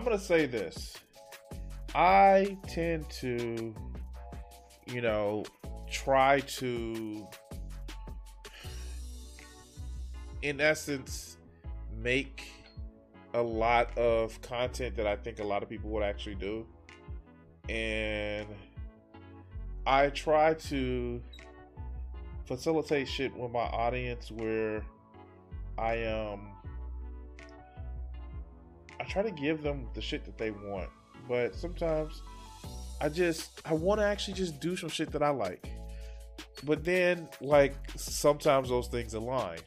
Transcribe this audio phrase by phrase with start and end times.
[0.00, 0.96] Um I'm gonna say this.
[1.94, 3.74] I tend to,
[4.86, 5.44] you know,
[5.90, 7.28] try to
[10.40, 11.36] in essence
[11.94, 12.50] make
[13.34, 16.66] a lot of content that I think a lot of people would actually do.
[17.68, 18.48] And
[19.86, 21.20] I try to
[22.46, 24.82] facilitate shit with my audience where
[25.76, 26.59] I um I
[29.10, 30.88] try to give them the shit that they want.
[31.28, 32.22] But sometimes
[33.00, 35.68] I just I want to actually just do some shit that I like.
[36.64, 39.58] But then like sometimes those things align.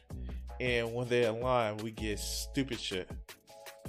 [0.60, 3.10] And when they align, we get stupid shit.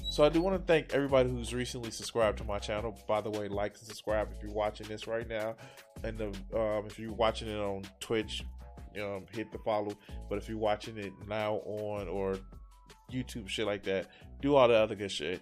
[0.09, 2.97] So I do want to thank everybody who's recently subscribed to my channel.
[3.08, 5.56] By the way, like and subscribe if you're watching this right now,
[6.03, 8.44] and the, um, if you're watching it on Twitch,
[9.02, 9.92] um, hit the follow.
[10.30, 12.38] But if you're watching it now on or
[13.12, 14.08] YouTube shit like that,
[14.46, 15.42] do all the other good shit.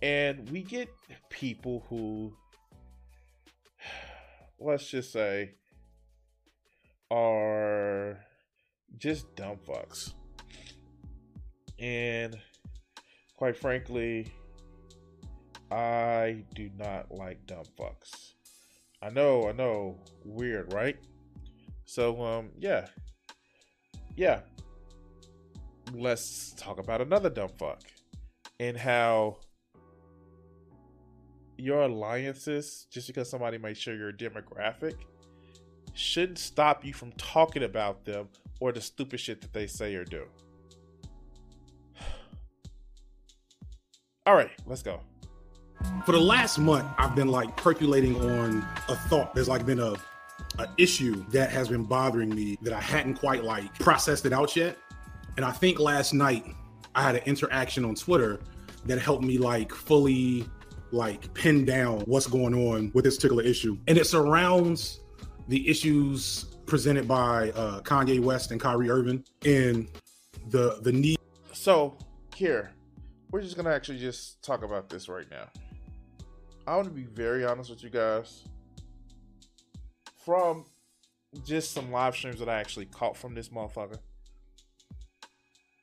[0.00, 0.88] And we get
[1.28, 2.32] people who,
[4.58, 5.50] let's just say,
[7.10, 8.18] are
[8.96, 10.14] just dumb fucks.
[11.78, 12.38] And
[13.36, 14.32] quite frankly,
[15.70, 18.32] I do not like dumb fucks.
[19.02, 20.96] I know, I know, weird, right?
[21.84, 22.86] So, um, yeah,
[24.16, 24.40] yeah.
[25.92, 27.82] Let's talk about another dumb fuck
[28.60, 29.38] and how
[31.56, 34.94] your alliances, just because somebody might share your demographic,
[35.94, 38.28] shouldn't stop you from talking about them
[38.60, 40.24] or the stupid shit that they say or do.
[44.26, 45.00] All right, let's go.
[46.04, 49.34] For the last month, I've been like percolating on a thought.
[49.34, 49.94] There's like been a
[50.58, 54.56] an issue that has been bothering me that I hadn't quite like processed it out
[54.56, 54.76] yet.
[55.36, 56.44] And I think last night
[56.94, 58.40] I had an interaction on Twitter
[58.86, 60.46] that helped me like fully
[60.90, 63.76] like pin down what's going on with this particular issue.
[63.86, 65.00] And it surrounds
[65.48, 69.88] the issues presented by uh, Kanye West and Kyrie Irving and
[70.48, 71.18] the the need.
[71.52, 71.96] So
[72.34, 72.70] here,
[73.30, 75.48] we're just gonna actually just talk about this right now.
[76.66, 78.44] I want to be very honest with you guys.
[80.24, 80.66] From
[81.44, 83.98] just some live streams that I actually caught from this motherfucker,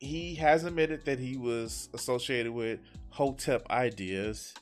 [0.06, 2.80] he has admitted that he was associated with
[3.10, 4.54] Hotep ideas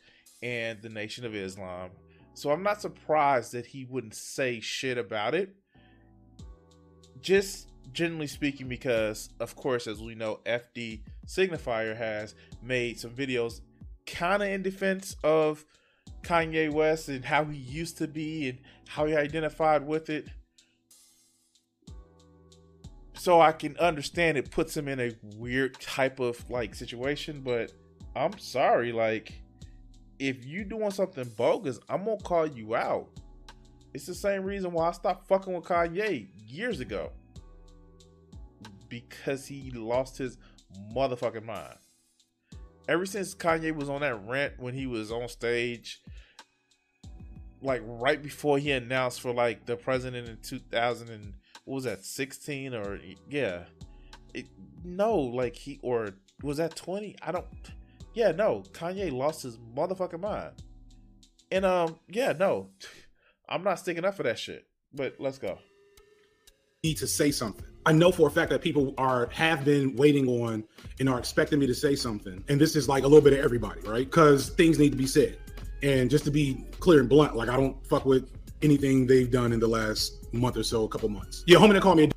[0.42, 1.90] and the Nation of Islam.
[2.34, 5.54] So I'm not surprised that he wouldn't say shit about it.
[7.22, 13.62] Just generally speaking, because of course, as we know, FD Signifier has made some videos
[14.06, 15.64] kind of in defense of
[16.24, 20.28] Kanye West and how he used to be and how he identified with it.
[23.24, 27.72] So I can understand it puts him in a weird type of like situation, but
[28.18, 29.32] I'm sorry, like
[30.20, 33.08] if you doing something bogus, I'm gonna call you out.
[33.94, 37.14] It's the same reason why I stopped fucking with Kanye years ago.
[38.90, 40.38] Because he lost his
[40.94, 41.78] motherfucking mind.
[42.90, 46.02] Ever since Kanye was on that rant when he was on stage,
[47.62, 52.74] like right before he announced for like the president in 2000 and was that 16
[52.74, 53.63] or yeah,
[54.34, 54.47] it,
[54.84, 56.09] no, like he or
[56.41, 57.16] was that 20?
[57.22, 57.46] I don't.
[58.13, 60.51] Yeah, no, Kanye lost his motherfucking mind.
[61.51, 62.69] And um, yeah, no,
[63.50, 64.68] I'm not sticking up for that shit.
[64.94, 65.57] But let's go.
[66.84, 67.66] Need to say something.
[67.85, 70.63] I know for a fact that people are have been waiting on
[71.00, 72.44] and are expecting me to say something.
[72.47, 74.06] And this is like a little bit of everybody, right?
[74.06, 75.38] Because things need to be said.
[75.81, 78.30] And just to be clear and blunt, like I don't fuck with
[78.62, 81.44] anything they've done in the last month or so, a couple months.
[81.48, 82.10] Yeah, homie, to call me.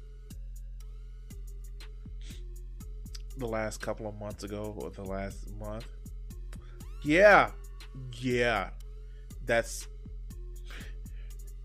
[3.36, 5.86] the last couple of months ago or the last month.
[7.02, 7.50] Yeah,
[8.18, 8.70] yeah,
[9.44, 9.86] that's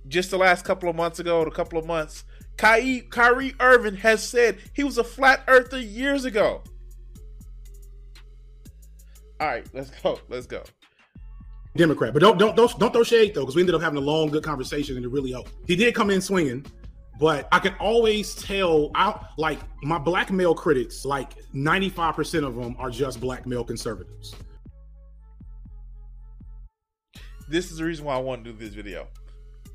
[0.07, 2.25] just the last couple of months ago, a couple of months.
[2.57, 6.61] Kyrie, Kyrie Irving has said he was a flat earther years ago.
[9.39, 10.19] All right, let's go.
[10.29, 10.63] Let's go.
[11.75, 14.01] Democrat, but don't don't don't, don't throw shade though, because we ended up having a
[14.01, 15.53] long, good conversation, and it really helped.
[15.67, 16.65] He did come in swinging,
[17.17, 22.43] but I can always tell out like my black male critics, like ninety five percent
[22.43, 24.35] of them are just black male conservatives.
[27.47, 29.07] This is the reason why I want to do this video.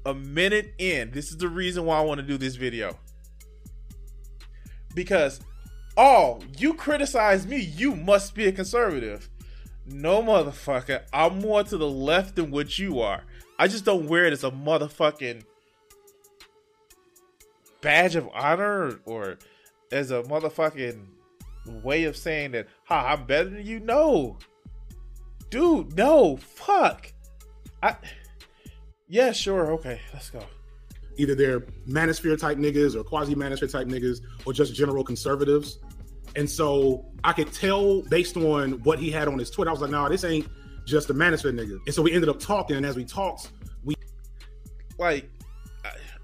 [0.04, 2.96] A minute in, this is the reason why I want to do this video.
[4.94, 5.40] Because,
[5.96, 9.28] oh, you criticize me, you must be a conservative.
[9.88, 11.02] No, motherfucker.
[11.12, 13.24] I'm more to the left than what you are.
[13.58, 15.44] I just don't wear it as a motherfucking
[17.80, 19.38] badge of honor or
[19.92, 21.06] as a motherfucking
[21.82, 23.80] way of saying that, ha, I'm better than you.
[23.80, 24.38] No.
[25.50, 26.36] Dude, no.
[26.36, 27.12] Fuck.
[27.82, 27.96] I
[29.08, 30.42] Yeah, sure, okay, let's go.
[31.16, 35.78] Either they're manosphere type niggas or quasi manosphere type niggas or just general conservatives.
[36.34, 39.80] And so I could tell based on what he had on his Twitter, I was
[39.80, 40.48] like, nah, this ain't
[40.84, 41.78] just a manosphere nigga.
[41.86, 43.50] And so we ended up talking, and as we talked,
[43.84, 43.94] we
[44.98, 45.30] like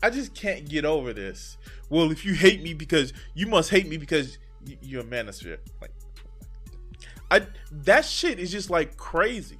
[0.02, 1.56] I just can't get over this.
[1.88, 4.38] Well, if you hate me because you must hate me because
[4.80, 5.58] you're a manosphere.
[5.80, 5.92] Like,
[7.30, 9.58] I that shit is just like crazy.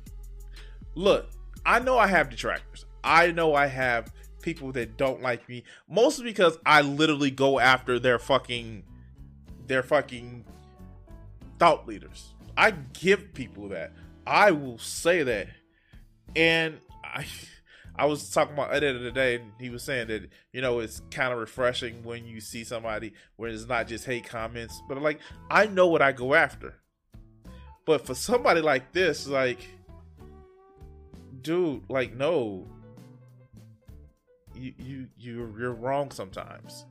[0.94, 1.30] Look,
[1.64, 2.86] I know I have detractors.
[3.04, 4.12] I know I have
[4.42, 8.82] people that don't like me, mostly because I literally go after their fucking
[9.72, 10.44] their fucking
[11.58, 12.34] thought leaders.
[12.58, 13.92] I give people that.
[14.26, 15.48] I will say that.
[16.36, 17.24] And I
[17.96, 21.00] I was talking about Ed the day, and he was saying that you know it's
[21.10, 25.20] kind of refreshing when you see somebody where it's not just hate comments, but like
[25.50, 26.74] I know what I go after.
[27.86, 29.66] But for somebody like this, like,
[31.40, 32.66] dude, like, no,
[34.54, 36.84] you you you you're wrong sometimes.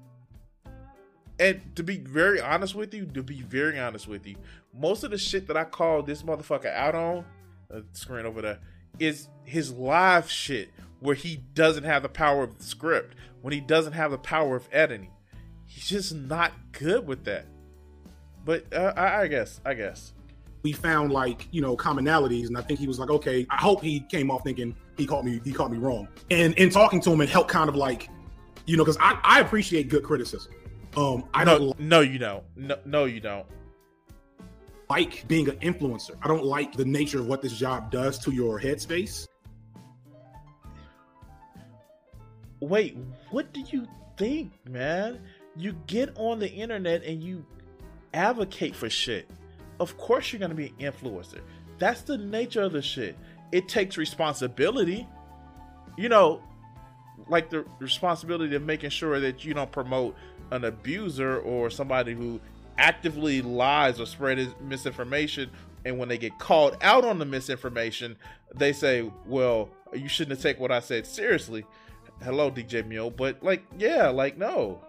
[1.42, 4.36] And to be very honest with you, to be very honest with you,
[4.80, 7.26] most of the shit that I call this motherfucker out on,
[7.74, 8.60] uh, screen over there,
[9.00, 13.60] is his live shit where he doesn't have the power of the script, when he
[13.60, 15.10] doesn't have the power of editing.
[15.66, 17.48] He's just not good with that.
[18.46, 20.14] But uh, I, I guess, I guess
[20.62, 23.82] we found like you know commonalities, and I think he was like, okay, I hope
[23.82, 26.08] he came off thinking he caught me, he caught me wrong.
[26.30, 28.10] And in talking to him, it helped kind of like,
[28.68, 30.54] you know, because I, I appreciate good criticism.
[30.98, 31.80] Um, I no, don't.
[31.80, 32.44] No, you don't.
[32.56, 33.46] No, no, you don't.
[34.90, 36.12] Like being an influencer.
[36.22, 39.28] I don't like the nature of what this job does to your headspace.
[42.62, 42.96] wait,
[43.32, 43.86] what do you
[44.18, 45.20] think, man?
[45.58, 47.46] You get on the internet and you
[48.14, 49.30] advocate for shit.
[49.80, 51.42] Of course, you're gonna be an influencer.
[51.80, 53.18] That's the nature of the shit.
[53.52, 55.08] It takes responsibility.
[55.98, 56.42] You know,
[57.28, 60.16] like the responsibility of making sure that you don't promote
[60.52, 62.40] an abuser or somebody who
[62.78, 65.50] actively lies or spreads misinformation
[65.86, 68.16] and when they get called out on the misinformation
[68.56, 71.66] they say well you shouldn't have taken what i said seriously
[72.24, 74.82] hello DJ Mule, but like yeah, like no.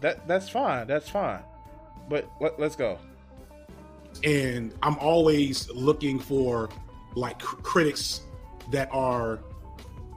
[0.00, 0.86] That that's fine.
[0.86, 1.42] That's fine.
[2.08, 2.98] But let, let's go.
[4.22, 6.68] And I'm always looking for
[7.14, 8.22] like critics
[8.70, 9.40] that are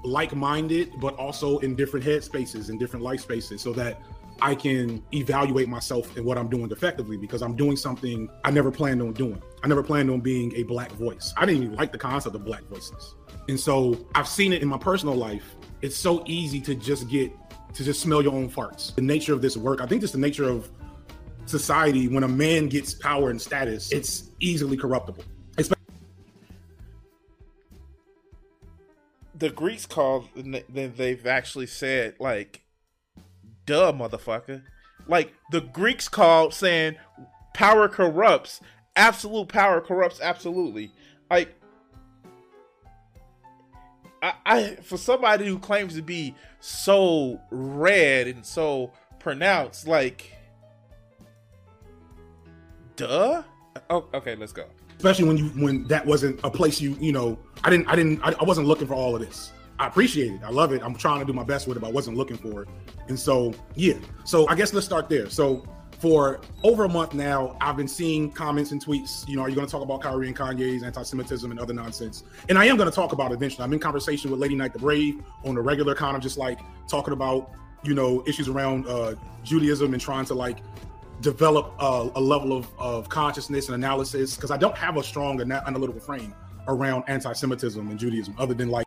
[0.04, 4.02] like-minded but also in different head spaces and different life spaces so that
[4.42, 8.72] I can evaluate myself and what I'm doing effectively because I'm doing something I never
[8.72, 9.42] planned on doing.
[9.64, 11.34] I never planned on being a black voice.
[11.38, 13.16] I didn't even like the concept of black voices.
[13.50, 17.32] And so I've seen it in my personal life it's so easy to just get
[17.74, 18.96] to just smell your own farts.
[18.96, 20.70] The nature of this work, I think just the nature of
[21.46, 25.24] society, when a man gets power and status, it's easily corruptible.
[29.38, 32.64] the Greeks call they've actually said like
[33.68, 34.64] duh motherfucker.
[35.08, 36.96] Like the Greeks called saying
[37.54, 38.62] power corrupts.
[38.96, 40.92] Absolute power corrupts absolutely.
[41.30, 41.54] Like
[44.22, 50.32] I, I for somebody who claims to be so red and so pronounced, like,
[52.96, 53.44] duh.
[53.90, 54.66] Oh, okay, let's go.
[54.98, 58.20] Especially when you when that wasn't a place you you know I didn't I didn't
[58.24, 59.52] I, I wasn't looking for all of this.
[59.80, 60.42] I appreciate it.
[60.44, 60.82] I love it.
[60.84, 62.70] I'm trying to do my best with it, but I wasn't looking for it.
[63.08, 63.94] And so yeah.
[64.24, 65.30] So I guess let's start there.
[65.30, 65.64] So
[66.00, 69.28] for over a month now, I've been seeing comments and tweets.
[69.28, 72.24] You know, are you going to talk about Kyrie and Kanye's anti-Semitism and other nonsense?
[72.50, 73.64] And I am going to talk about it eventually.
[73.64, 76.60] I'm in conversation with Lady Knight the Brave on the regular, kind of just like
[76.88, 77.52] talking about
[77.84, 80.60] you know issues around uh, Judaism and trying to like
[81.22, 86.00] develop a level of, of consciousness and analysis because I don't have a strong analytical
[86.00, 86.36] frame
[86.68, 88.86] around anti-Semitism and Judaism other than like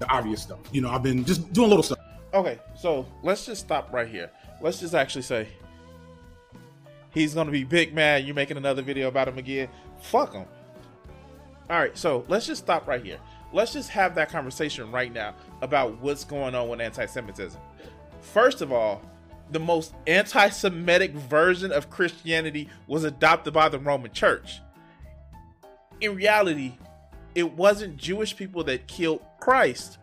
[0.00, 0.58] the obvious stuff.
[0.72, 1.98] You know, I've been just doing little stuff.
[2.34, 4.30] Okay, so let's just stop right here.
[4.60, 5.48] Let's just actually say
[7.10, 8.24] he's gonna be big mad.
[8.24, 9.68] You're making another video about him again?
[10.00, 10.44] Fuck him.
[11.70, 13.18] All right, so let's just stop right here.
[13.52, 17.60] Let's just have that conversation right now about what's going on with anti-Semitism.
[18.20, 19.00] First of all,
[19.50, 24.60] the most anti-Semitic version of Christianity was adopted by the Roman Church.
[26.00, 26.74] In reality,
[27.38, 29.98] it wasn't Jewish people that killed Christ.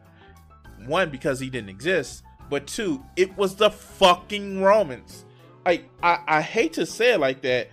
[0.85, 5.25] One, because he didn't exist, but two, it was the fucking Romans
[5.65, 7.69] I, I hate to say it like that,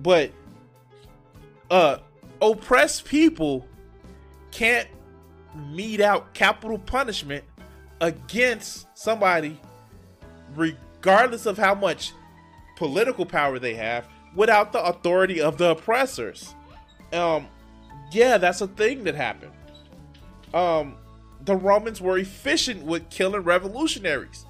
[0.00, 0.30] but
[1.70, 1.98] uh
[2.42, 3.66] oppressed people
[4.50, 4.88] can't
[5.70, 7.44] mete out capital punishment
[8.00, 9.58] against somebody
[10.54, 12.12] regardless of how much
[12.76, 16.54] political power they have, without the authority of the oppressors.
[17.12, 17.46] Um,
[18.14, 19.52] yeah, that's a thing that happened.
[20.52, 20.96] Um,
[21.44, 24.46] the Romans were efficient with killing revolutionaries.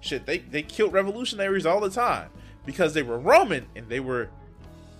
[0.00, 2.30] Shit, they, they killed revolutionaries all the time
[2.64, 4.28] because they were Roman and they were,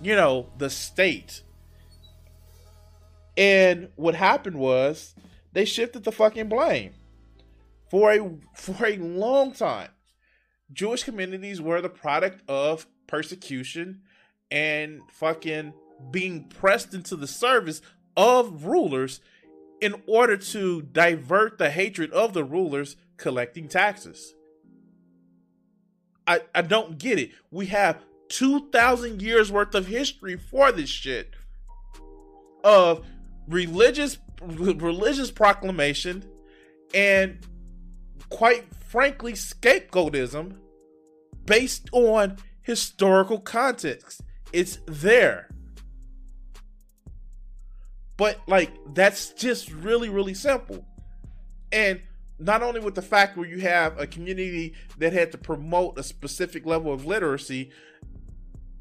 [0.03, 1.43] you know, the state.
[3.37, 5.15] And what happened was
[5.53, 6.93] they shifted the fucking blame.
[7.91, 9.91] For a for a long time,
[10.73, 14.03] Jewish communities were the product of persecution
[14.51, 15.73] and fucking
[16.11, 17.81] being pressed into the service
[18.17, 19.21] of rulers
[19.81, 24.35] in order to divert the hatred of the rulers collecting taxes.
[26.27, 27.31] I, I don't get it.
[27.51, 31.35] We have 2,000 years worth of history for this shit
[32.65, 33.07] of
[33.47, 36.23] religious religious proclamation
[36.93, 37.39] and
[38.29, 40.57] quite frankly scapegoatism
[41.47, 44.21] based on historical context.
[44.53, 45.49] It's there.
[48.17, 50.85] But like that's just really really simple.
[51.73, 52.01] And
[52.39, 56.03] not only with the fact where you have a community that had to promote a
[56.03, 57.71] specific level of literacy,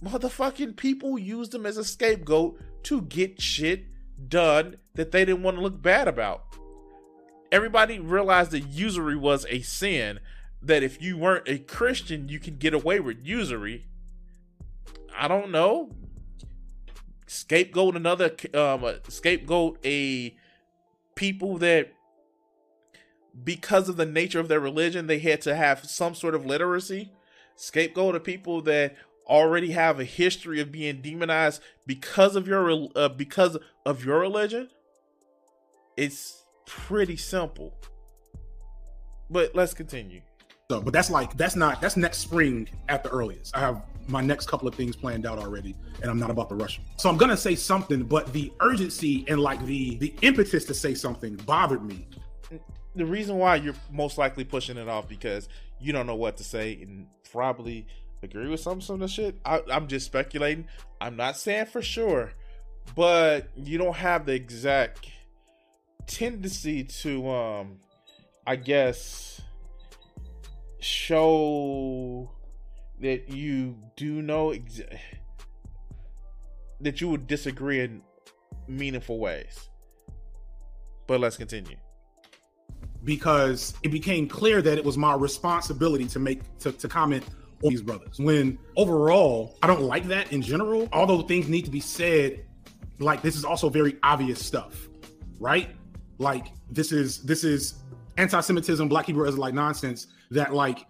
[0.04, 3.86] motherfucking people used them as a scapegoat to get shit
[4.30, 6.44] done that they didn't want to look bad about.
[7.52, 10.20] Everybody realized that usury was a sin,
[10.62, 13.86] that if you weren't a Christian, you can get away with usury.
[15.18, 15.92] I don't know
[17.28, 20.36] scapegoat another um scapegoat a
[21.16, 21.92] people that
[23.44, 27.12] because of the nature of their religion they had to have some sort of literacy.
[27.56, 28.96] Scapegoat of people that
[29.28, 34.70] already have a history of being demonized because of your uh, because of your religion.
[35.98, 37.74] It's pretty simple.
[39.30, 40.22] But let's continue.
[40.70, 43.56] So but that's like that's not that's next spring at the earliest.
[43.56, 46.56] I have my next couple of things planned out already, and I'm not about to
[46.56, 46.80] rush.
[46.98, 50.94] So I'm gonna say something, but the urgency and like the the impetus to say
[50.94, 52.08] something bothered me.
[52.96, 56.44] The reason why you're most likely pushing it off because you don't know what to
[56.44, 57.86] say and probably
[58.24, 59.40] agree with some some of the shit.
[59.46, 60.68] I, I'm just speculating.
[61.02, 62.34] I'm not saying for sure,
[62.96, 65.10] but you don't have the exact
[66.08, 67.80] tendency to um
[68.46, 69.42] I guess
[70.80, 72.30] show
[73.02, 74.82] that you do know ex-
[76.82, 78.02] that you would disagree in
[78.68, 79.70] meaningful ways.
[81.08, 81.78] But let's continue.
[83.04, 87.24] Because it became clear that it was my responsibility to make to, to comment
[87.64, 88.20] on these brothers.
[88.20, 92.46] When overall, I don't like that in general, although things need to be said,
[93.00, 94.88] like this is also very obvious stuff,
[95.40, 95.70] right?
[96.18, 97.76] Like this is this is
[98.18, 100.86] anti-Semitism, black Hebrew Israelite nonsense that like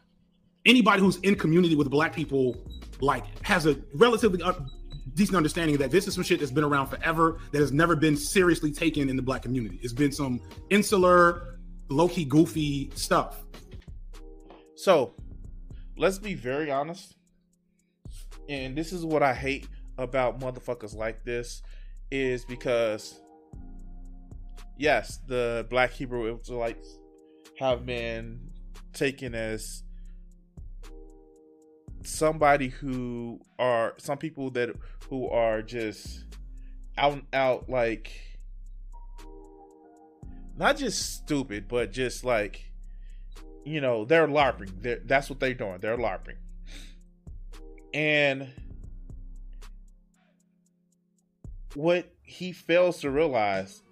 [0.66, 2.58] anybody who's in community with black people
[3.02, 4.70] like has a relatively un-
[5.14, 8.18] decent understanding that this is some shit that's been around forever that has never been
[8.18, 9.80] seriously taken in the black community.
[9.82, 13.44] It's been some insular, low key, goofy stuff.
[14.76, 15.14] So,
[15.98, 17.16] let's be very honest.
[18.50, 19.68] And this is what I hate
[19.98, 21.62] about motherfuckers like this
[22.12, 23.20] is because
[24.78, 27.00] yes, the black Hebrew Israelites
[27.58, 28.40] have been
[28.94, 29.85] taken as
[32.08, 34.76] somebody who are some people that
[35.10, 36.26] who are just
[36.98, 38.12] out and out like
[40.58, 42.72] not just stupid, but just like
[43.64, 44.72] you know they're larping.
[44.82, 45.80] They're, that's what they're doing.
[45.80, 46.38] They're larping,
[47.94, 48.50] and
[51.74, 53.84] what he fails to realize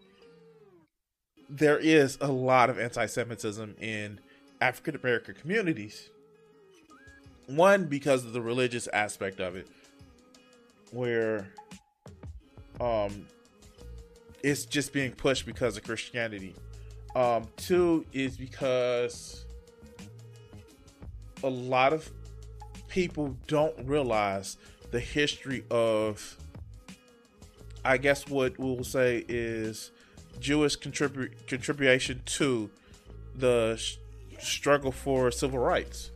[1.49, 4.19] there is a lot of anti-Semitism in
[4.61, 6.09] African American communities
[7.47, 9.67] one because of the religious aspect of it
[10.91, 11.47] where
[12.79, 13.25] um
[14.43, 16.55] it's just being pushed because of christianity.
[17.15, 19.45] Um two is because
[21.43, 22.09] a lot of
[22.87, 24.57] people don't realize
[24.91, 26.37] the history of
[27.83, 29.91] i guess what we'll say is
[30.39, 32.69] jewish contribu- contribution to
[33.35, 33.97] the sh-
[34.39, 36.11] struggle for civil rights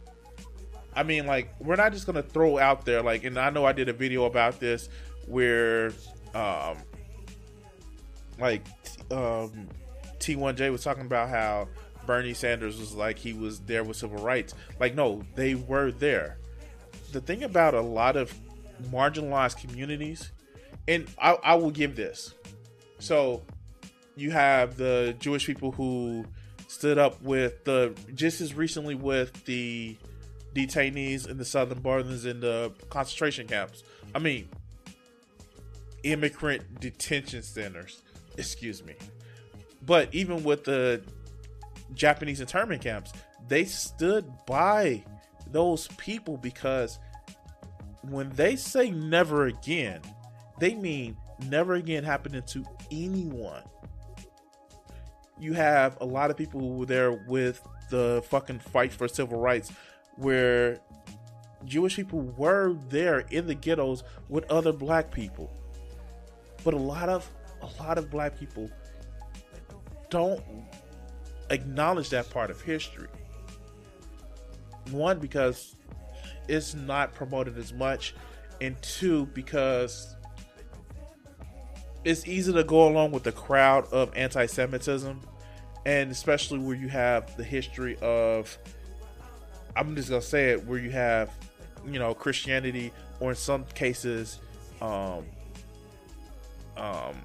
[0.98, 3.72] I mean, like, we're not just gonna throw out there like, and I know I
[3.72, 4.90] did a video about this
[5.28, 5.94] where,
[6.34, 6.78] um,
[8.40, 8.66] like,
[9.12, 9.70] um,
[10.20, 11.68] T1J was talking about how
[12.08, 14.56] Bernie Sanders was like he was there with civil rights.
[14.80, 16.40] Like, no, they were there.
[17.12, 18.34] The thing about a lot of
[18.90, 20.32] marginalized communities,
[20.88, 22.34] and I, I will give this.
[22.98, 23.44] So,
[24.16, 26.26] you have the Jewish people who
[26.68, 29.96] stood up with the just as recently with the
[30.54, 33.84] detainees in the southern borders in the concentration camps.
[34.16, 34.50] I mean,
[36.04, 38.02] immigrant detention centers.
[38.38, 38.96] Excuse me.
[39.86, 41.02] But even with the
[41.94, 43.14] Japanese internment camps,
[43.48, 45.04] they stood by
[45.52, 47.00] those people because
[48.02, 50.02] when they say never again,
[50.60, 53.64] they mean never again happening to anyone.
[55.40, 59.40] You have a lot of people who were there with the fucking fight for civil
[59.40, 59.72] rights,
[60.18, 60.80] where
[61.66, 65.52] Jewish people were there in the ghettos with other black people.
[66.64, 67.30] But a lot of
[67.62, 68.70] a lot of black people
[70.10, 70.44] don't
[71.50, 73.08] acknowledge that part of history.
[74.92, 75.76] One, because
[76.48, 78.16] it's not promoted as much,
[78.62, 80.16] and two, because
[82.04, 85.20] it's easy to go along with the crowd of anti Semitism,
[85.86, 88.58] and especially where you have the history of,
[89.78, 91.30] I'm just gonna say it, where you have,
[91.86, 94.40] you know, Christianity, or in some cases,
[94.82, 95.24] um,
[96.76, 97.16] um,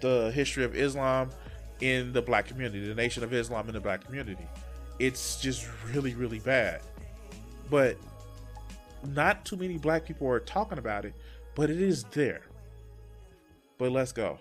[0.00, 1.30] the history of Islam
[1.80, 4.46] in the black community, the Nation of Islam in the black community.
[4.98, 6.80] It's just really, really bad.
[7.70, 7.96] But
[9.06, 11.14] not too many black people are talking about it,
[11.54, 12.42] but it is there.
[13.78, 14.38] But let's go.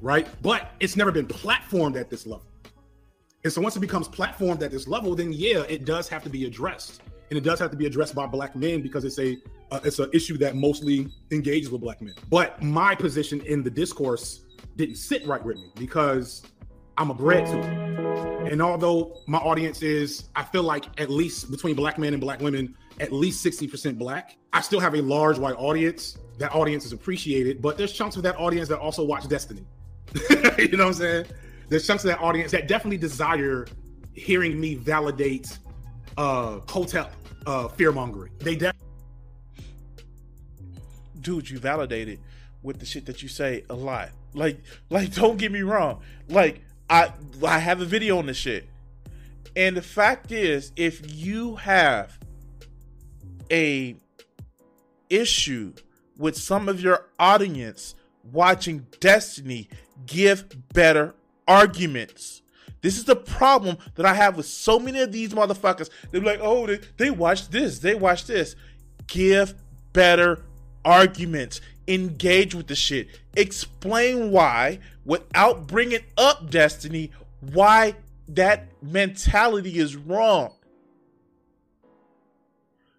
[0.00, 0.28] Right?
[0.42, 2.46] But it's never been platformed at this level.
[3.44, 6.30] And so once it becomes platformed at this level, then yeah, it does have to
[6.30, 7.02] be addressed.
[7.30, 9.36] And it does have to be addressed by black men because it's a
[9.70, 12.14] uh, it's an issue that mostly engages with black men.
[12.30, 14.40] But my position in the discourse
[14.76, 16.42] didn't sit right with me because
[16.96, 18.52] I'm a bred to it.
[18.52, 22.40] And although my audience is, I feel like at least between black men and black
[22.40, 26.18] women, at least 60% black, I still have a large white audience.
[26.38, 29.64] That audience is appreciated, but there's chunks of that audience that also watch Destiny.
[30.58, 31.26] you know what I'm saying?
[31.68, 33.66] There's chunks of that audience that definitely desire
[34.12, 35.58] hearing me validate
[36.16, 37.10] uh hotel
[37.46, 38.32] uh fear mongering.
[38.38, 38.84] They definitely
[41.24, 42.20] dude, you validated
[42.62, 44.10] with the shit that you say a lot.
[44.34, 46.02] Like, like, don't get me wrong.
[46.28, 47.12] Like, I
[47.44, 48.68] I have a video on this shit.
[49.56, 52.18] And the fact is, if you have
[53.50, 53.96] a
[55.10, 55.72] issue
[56.16, 57.94] with some of your audience
[58.32, 59.68] watching Destiny,
[60.06, 61.14] give better
[61.46, 62.42] arguments.
[62.80, 65.88] This is the problem that I have with so many of these motherfuckers.
[66.10, 68.56] They're like, oh, they, they watched this, they watch this.
[69.06, 69.54] Give
[69.92, 70.44] better
[70.84, 71.60] arguments.
[71.88, 73.08] Engage with the shit.
[73.36, 77.94] Explain why, without bringing up Destiny, why
[78.28, 80.54] that mentality is wrong.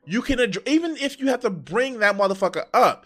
[0.05, 3.05] You can ad- even if you have to bring that motherfucker up,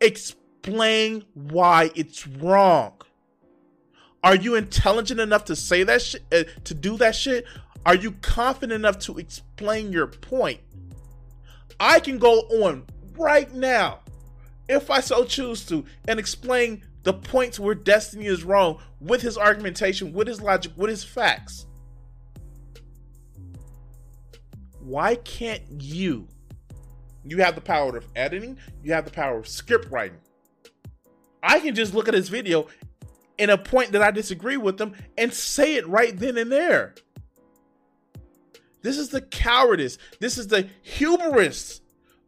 [0.00, 2.92] explain why it's wrong.
[4.24, 7.44] Are you intelligent enough to say that shit, uh, to do that shit?
[7.84, 10.60] Are you confident enough to explain your point?
[11.78, 12.86] I can go on
[13.18, 14.00] right now,
[14.66, 19.36] if I so choose to, and explain the points where Destiny is wrong with his
[19.36, 21.66] argumentation, with his logic, with his facts.
[24.80, 26.28] Why can't you?
[27.24, 30.18] You have the power of editing, you have the power of script writing.
[31.42, 32.68] I can just look at his video
[33.38, 36.94] in a point that I disagree with them and say it right then and there.
[38.82, 39.98] This is the cowardice.
[40.20, 41.80] This is the hubris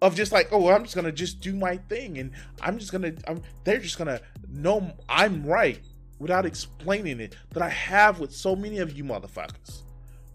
[0.02, 3.12] of just like, oh, I'm just gonna just do my thing, and I'm just gonna,
[3.26, 5.80] I'm, they're just gonna know I'm right
[6.18, 9.82] without explaining it that I have with so many of you motherfuckers.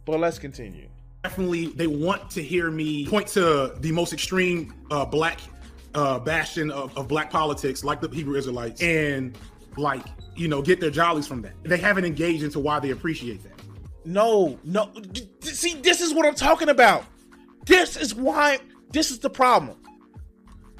[0.05, 0.89] But let's continue.
[1.23, 5.39] definitely they want to hear me point to the most extreme uh, black
[5.93, 9.37] uh, bastion of, of black politics, like the Hebrew Israelites, and
[9.77, 10.05] like
[10.35, 11.53] you know get their jollies from that.
[11.63, 13.61] They haven't engaged into why they appreciate that.
[14.05, 14.91] No, no.
[15.41, 17.05] See, this is what I'm talking about.
[17.65, 18.59] This is why.
[18.91, 19.77] This is the problem.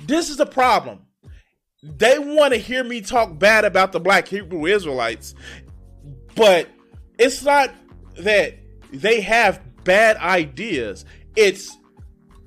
[0.06, 1.06] This is the problem.
[1.84, 5.34] They want to hear me talk bad about the black Hebrew Israelites,
[6.36, 6.68] but
[7.18, 7.74] it's not
[8.18, 8.56] that
[8.92, 11.06] they have bad ideas.
[11.36, 11.78] It's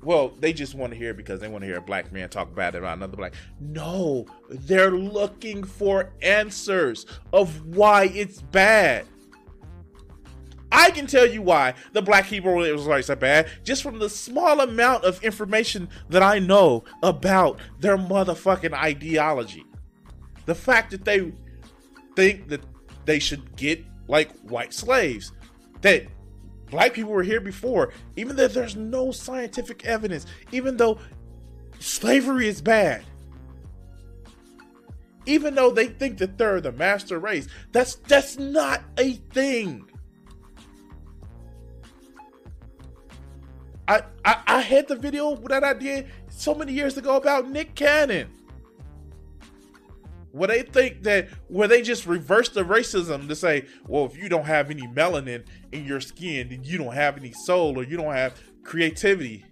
[0.05, 2.53] well, they just want to hear because they want to hear a black man talk
[2.55, 3.33] bad about another black.
[3.59, 9.07] No, they're looking for answers of why it's bad.
[10.71, 14.59] I can tell you why the black Hebrew Israelites are bad just from the small
[14.61, 19.65] amount of information that I know about their motherfucking ideology.
[20.45, 21.31] The fact that they
[22.15, 22.61] think that
[23.05, 25.31] they should get like white slaves,
[25.81, 26.05] that
[26.75, 30.99] black people were here before, even though there's no scientific evidence, even though
[31.79, 33.01] slavery is bad.
[35.25, 39.89] Even though they think that they're the master race, that's that's not a thing.
[43.87, 47.75] I, I I had the video that I did so many years ago about Nick
[47.75, 48.27] Cannon.
[50.35, 54.27] Where they think that where they just reverse the racism to say, well, if you
[54.27, 57.95] don't have any melanin in your skin, then you don't have any soul or you
[57.95, 59.45] don't have creativity.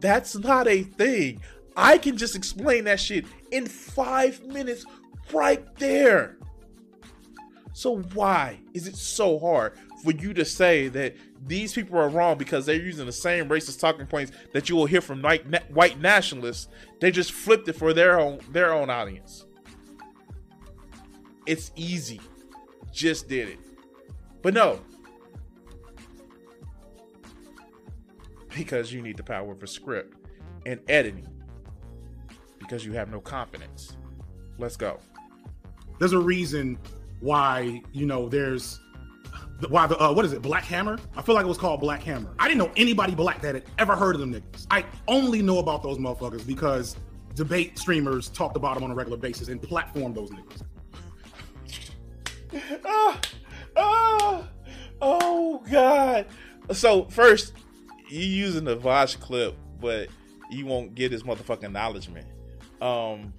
[0.00, 1.40] That's not a thing.
[1.74, 4.84] I can just explain that shit in five minutes
[5.32, 6.36] right there.
[7.72, 12.36] So why is it so hard for you to say that these people are wrong
[12.36, 16.68] because they're using the same racist talking points that you will hear from white nationalists?
[17.00, 19.46] They just flipped it for their own their own audience.
[21.48, 22.20] It's easy.
[22.92, 23.58] Just did it.
[24.42, 24.80] But no.
[28.54, 30.14] Because you need the power of a script
[30.66, 31.26] and editing.
[32.58, 33.96] Because you have no confidence.
[34.58, 35.00] Let's go.
[35.98, 36.78] There's a reason
[37.20, 38.78] why you know there's
[39.70, 40.98] why the uh, what is it Black Hammer?
[41.16, 42.34] I feel like it was called Black Hammer.
[42.38, 44.66] I didn't know anybody black that had ever heard of them niggas.
[44.70, 46.94] I only know about those motherfuckers because
[47.34, 50.62] debate streamers talked about them on a regular basis and platformed those niggas.
[52.84, 53.20] Oh,
[53.76, 54.48] oh,
[55.00, 56.26] oh God.
[56.72, 57.54] So first,
[58.08, 60.08] you using the Vosh clip, but
[60.50, 62.26] you won't get his motherfucking acknowledgement.
[62.80, 63.32] Um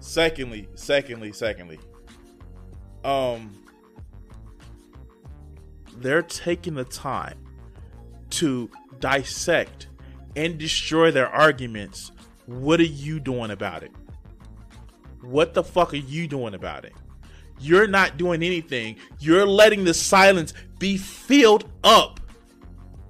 [0.00, 1.78] secondly, secondly, secondly,
[3.04, 3.52] um
[5.98, 7.38] they're taking the time
[8.28, 9.88] to dissect
[10.36, 12.12] and destroy their arguments.
[12.44, 13.90] What are you doing about it?
[15.22, 16.92] What the fuck are you doing about it?
[17.58, 18.96] You're not doing anything.
[19.18, 22.20] You're letting the silence be filled up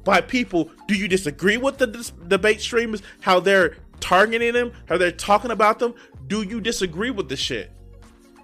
[0.05, 0.71] by people.
[0.87, 3.03] Do you disagree with the dis- debate streamers?
[3.21, 4.73] How they're targeting them?
[4.87, 5.95] How they're talking about them?
[6.27, 7.73] Do you disagree with the shit?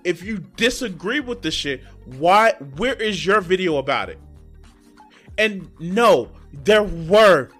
[0.05, 2.53] If you disagree with the shit, why?
[2.77, 4.19] Where is your video about it?
[5.39, 7.51] And no, there were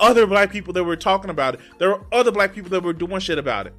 [0.00, 1.60] other black people that were talking about it.
[1.78, 3.74] There were other black people that were doing shit about it.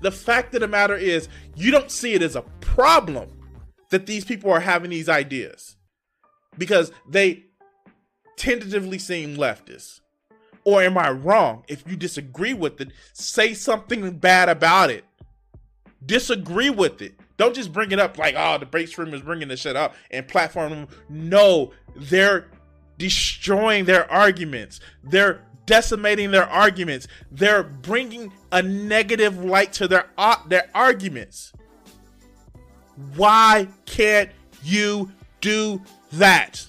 [0.00, 3.28] The fact of the matter is, you don't see it as a problem
[3.90, 5.76] that these people are having these ideas
[6.56, 7.44] because they
[8.36, 10.00] tentatively seem leftist.
[10.64, 11.64] Or am I wrong?
[11.68, 15.04] If you disagree with it, say something bad about it.
[16.04, 17.14] Disagree with it.
[17.36, 20.28] Don't just bring it up like, oh, the break is bringing this shit up and
[20.28, 20.88] platform them.
[21.08, 22.50] No, they're
[22.98, 24.80] destroying their arguments.
[25.02, 27.08] They're decimating their arguments.
[27.30, 31.52] They're bringing a negative light to their uh, their arguments.
[33.16, 34.30] Why can't
[34.62, 35.10] you
[35.40, 35.80] do
[36.12, 36.66] that?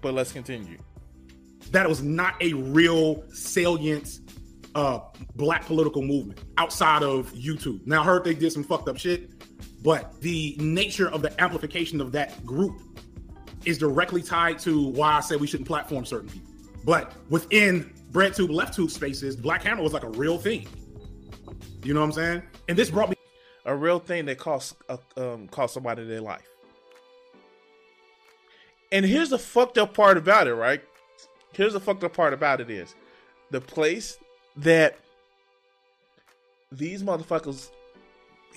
[0.00, 0.78] But let's continue.
[1.70, 4.18] That was not a real salient
[4.74, 5.00] uh,
[5.36, 7.86] black political movement outside of YouTube.
[7.86, 9.30] Now, I heard they did some fucked up shit,
[9.82, 12.80] but the nature of the amplification of that group
[13.64, 16.52] is directly tied to why I said we shouldn't platform certain people.
[16.84, 20.66] But within BreadTube, left tube spaces, Black Hammer was like a real thing.
[21.84, 22.42] You know what I'm saying?
[22.68, 23.16] And this brought me
[23.64, 26.46] a real thing that cost uh, um, cost somebody their life.
[28.90, 30.82] And here's the fucked up part about it, right?
[31.52, 32.94] Here's the fucked up part about it is
[33.50, 34.18] the place
[34.56, 34.98] that
[36.70, 37.70] these motherfuckers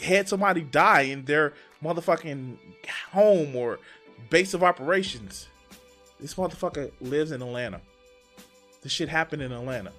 [0.02, 1.54] had somebody die in their
[1.84, 2.58] motherfucking
[3.12, 3.80] home or
[4.30, 5.48] base of operations.
[6.20, 7.82] This motherfucker lives in Atlanta.
[8.82, 9.92] This shit happened in Atlanta.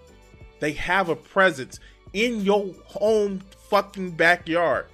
[0.60, 1.80] They have a presence
[2.12, 4.86] in your home fucking backyard.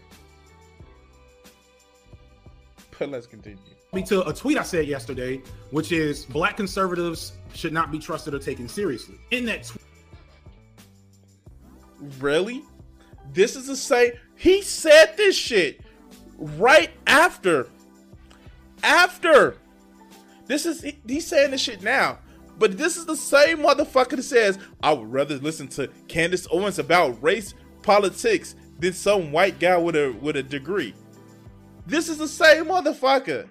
[2.99, 3.59] But let's continue.
[3.93, 8.33] Me to a tweet I said yesterday, which is black conservatives should not be trusted
[8.33, 9.17] or taken seriously.
[9.31, 9.85] In that tweet,
[12.19, 12.65] really?
[13.33, 14.13] This is the same.
[14.43, 15.83] He said this shit
[16.37, 17.69] right after.
[18.83, 19.57] After.
[20.47, 22.19] This is he's saying this shit now.
[22.59, 26.81] But this is the same motherfucker that says, I would rather listen to Candace Owens
[26.81, 30.93] about race politics than some white guy with a with a degree.
[31.87, 33.49] This is the same motherfucker.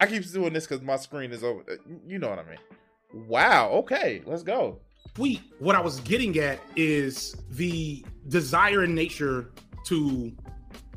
[0.00, 1.62] I keep doing this because my screen is over.
[2.06, 3.26] You know what I mean.
[3.28, 3.68] Wow.
[3.72, 4.80] Okay, let's go
[5.18, 9.52] tweet, what I was getting at is the desire in nature
[9.86, 10.32] to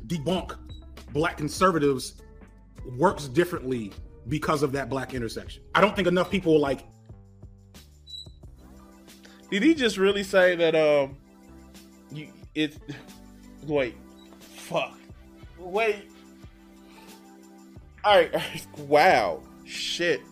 [0.06, 0.56] debunk
[1.12, 2.14] black conservatives
[2.96, 3.92] works differently
[4.28, 5.62] because of that black intersection.
[5.74, 6.86] I don't think enough people like.
[9.50, 10.74] Did he just really say that?
[10.74, 11.16] Um,
[12.10, 12.78] you it.
[13.66, 13.96] Wait,
[14.40, 14.98] fuck.
[15.58, 16.10] Wait.
[18.04, 18.66] All right.
[18.88, 19.42] Wow.
[19.64, 20.22] Shit.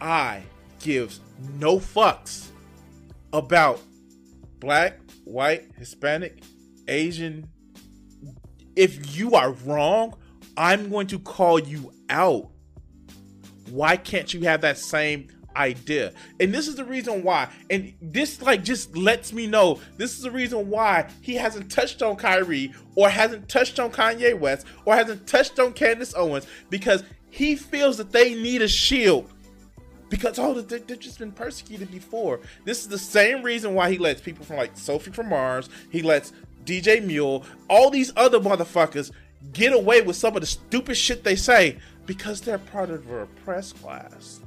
[0.00, 0.42] I
[0.80, 1.20] gives
[1.58, 2.48] no fucks
[3.32, 3.80] about
[4.60, 6.42] black, white, Hispanic,
[6.88, 7.48] Asian.
[8.74, 10.14] If you are wrong,
[10.56, 12.50] I'm going to call you out.
[13.70, 16.12] Why can't you have that same idea?
[16.38, 17.48] And this is the reason why.
[17.70, 22.02] And this like just lets me know this is the reason why he hasn't touched
[22.02, 27.02] on Kyrie or hasn't touched on Kanye West or hasn't touched on Candace Owens because
[27.30, 29.32] he feels that they need a shield
[30.08, 32.40] because oh they've just been persecuted before.
[32.64, 36.02] This is the same reason why he lets people from like sophie from mars he
[36.02, 36.32] lets
[36.64, 39.12] dj mule all these other motherfuckers
[39.52, 43.22] get away with some of the stupid shit they say because they're part of a
[43.22, 44.40] oppressed class.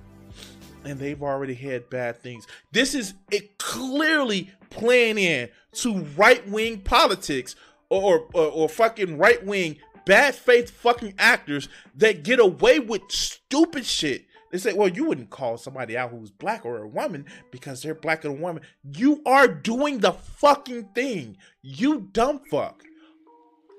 [0.86, 2.48] And they've already had bad things.
[2.72, 7.56] This is it clearly playing in to right-wing politics
[7.90, 14.26] or, or, or fucking right-wing bad faith fucking actors that get away with stupid shit
[14.52, 17.94] they say, well, you wouldn't call somebody out who's black or a woman because they're
[17.94, 18.64] black and a woman.
[18.84, 21.38] You are doing the fucking thing.
[21.62, 22.84] You dumb fuck.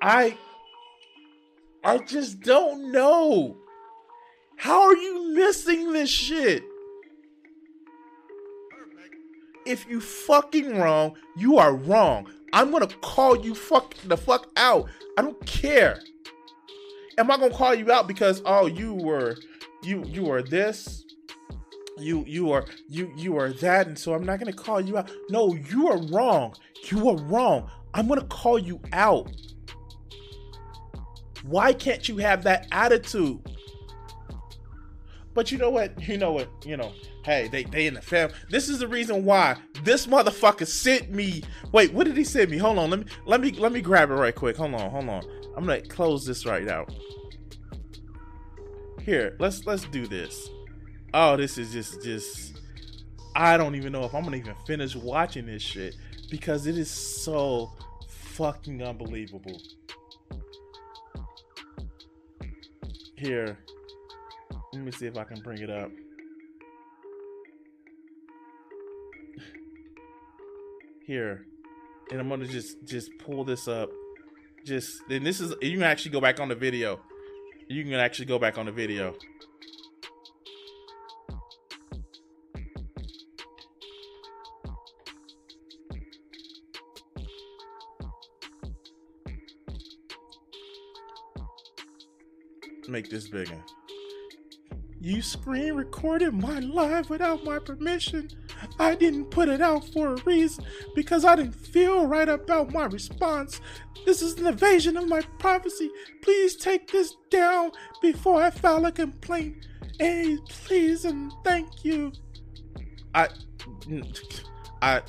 [0.00, 0.36] I
[1.82, 3.56] I just don't know.
[4.56, 6.62] How are you missing this shit?
[9.66, 12.30] If you fucking wrong, you are wrong.
[12.52, 14.88] I'm gonna call you fuck the fuck out.
[15.18, 16.00] I don't care.
[17.18, 19.36] Am I gonna call you out because oh you were
[19.82, 21.04] you you are this
[21.98, 25.10] you you are you you are that and so i'm not to call you out.
[25.28, 26.54] No you are wrong.
[26.84, 27.70] You are wrong.
[27.92, 29.30] I'm to call you out.
[31.42, 33.40] Why can't you have that attitude?
[35.34, 36.00] But you know what?
[36.08, 36.48] You know what?
[36.64, 40.66] You know hey they they in the family this is the reason why this motherfucker
[40.66, 41.42] sent me.
[41.72, 42.58] Wait what did he send me?
[42.58, 44.56] Hold on let me let me let me grab it right quick.
[44.56, 45.22] Hold on hold on.
[45.56, 46.86] I'm gonna close this right now
[49.10, 50.50] here, let's let's do this.
[51.12, 52.60] Oh, this is just just
[53.34, 55.96] I don't even know if I'm gonna even finish watching this shit
[56.30, 57.72] because it is so
[58.08, 59.60] fucking unbelievable.
[63.16, 63.58] Here,
[64.72, 65.90] let me see if I can bring it up.
[71.04, 71.46] Here,
[72.12, 73.90] and I'm gonna just just pull this up.
[74.64, 77.00] Just and this is you can actually go back on the video
[77.70, 79.14] you can actually go back on the video.
[92.88, 93.54] Make this bigger.
[95.00, 98.28] You screen recorded my live without my permission.
[98.80, 100.64] I didn't put it out for a reason
[100.96, 103.60] because I didn't feel right about my response.
[104.04, 105.90] This is an invasion of my privacy.
[106.22, 109.66] Please take this down before I file a complaint.
[109.98, 112.12] Hey, please and thank you.
[113.14, 113.28] I.
[114.82, 115.02] I.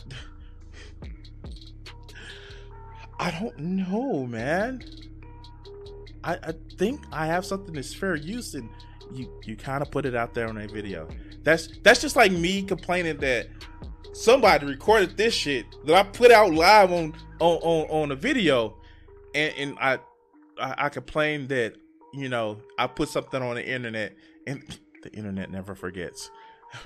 [3.20, 4.84] I don't know, man.
[6.24, 8.68] I, I think I have something that's fair use, and
[9.14, 11.08] you you kind of put it out there on a video.
[11.44, 13.48] That's that's just like me complaining that
[14.14, 18.76] somebody recorded this shit that I put out live on on on, on a video,
[19.36, 20.00] and, and I,
[20.60, 20.90] I I
[21.50, 21.76] that
[22.14, 24.16] you know I put something on the internet,
[24.48, 24.64] and
[25.04, 26.30] the internet never forgets.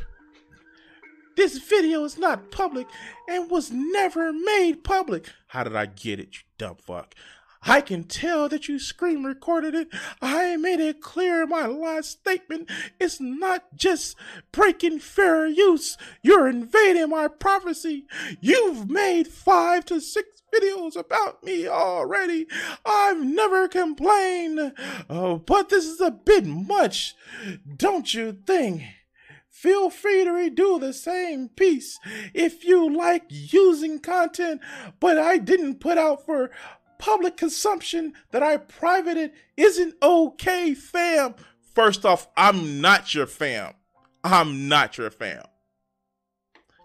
[1.36, 2.88] This video is not public
[3.28, 5.34] and was never made public.
[5.48, 7.14] How did I get it, you dumb fuck?
[7.68, 9.88] I can tell that you screen recorded it.
[10.22, 12.70] I made it clear in my last statement.
[13.00, 14.16] It's not just
[14.52, 15.98] breaking fair use.
[16.22, 18.06] You're invading my privacy.
[18.40, 22.48] You've made five to six videos about me already.
[22.86, 24.74] I've never complained.
[25.10, 27.16] Oh, but this is a bit much,
[27.78, 28.84] don't you think?
[29.50, 31.98] Feel free to redo the same piece
[32.34, 34.62] if you like using content,
[35.00, 36.52] but I didn't put out for
[37.00, 41.36] public consumption that I privated isn't okay, fam.
[41.74, 43.74] First off, I'm not your fam.
[44.24, 45.44] I'm not your fam.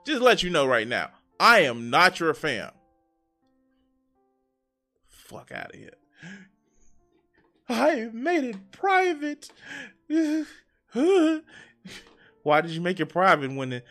[0.06, 2.70] Just let you know right now, I am not your fam.
[5.30, 5.94] Fuck out of here.
[7.68, 9.48] I made it private.
[12.42, 13.84] Why did you make it private when it,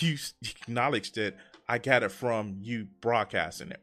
[0.00, 3.80] you acknowledged that I got it from you broadcasting it?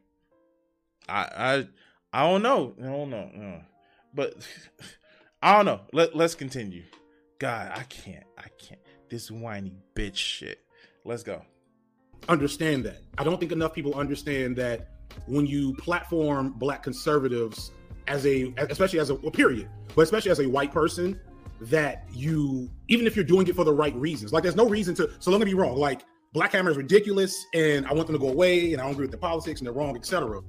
[1.08, 1.68] I I
[2.12, 2.74] I don't know.
[2.80, 3.30] I don't know.
[3.36, 3.64] Uh,
[4.14, 4.36] but
[5.42, 5.80] I don't know.
[5.92, 6.84] Let let's continue.
[7.40, 8.24] God, I can't.
[8.38, 8.80] I can't.
[9.10, 10.60] This whiny bitch shit.
[11.04, 11.42] Let's go.
[12.28, 13.02] Understand that.
[13.18, 14.91] I don't think enough people understand that
[15.26, 17.72] when you platform black conservatives
[18.08, 21.20] as a especially as a well, period, but especially as a white person,
[21.60, 24.94] that you, even if you're doing it for the right reasons, like there's no reason
[24.96, 25.10] to.
[25.20, 28.30] So get me wrong, like Black Hammer is ridiculous, and I want them to go
[28.30, 30.40] away, and I don't agree with the politics, and they're wrong, etc.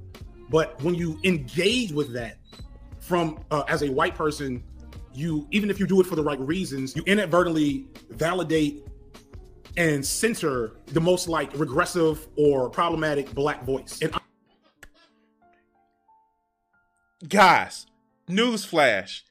[0.50, 2.38] But when you engage with that
[3.00, 4.64] from uh, as a white person,
[5.14, 8.86] you even if you do it for the right reasons, you inadvertently validate
[9.78, 14.02] and censor the most like regressive or problematic black voice.
[14.02, 14.14] And
[17.28, 17.88] guys,
[18.30, 19.22] newsflash.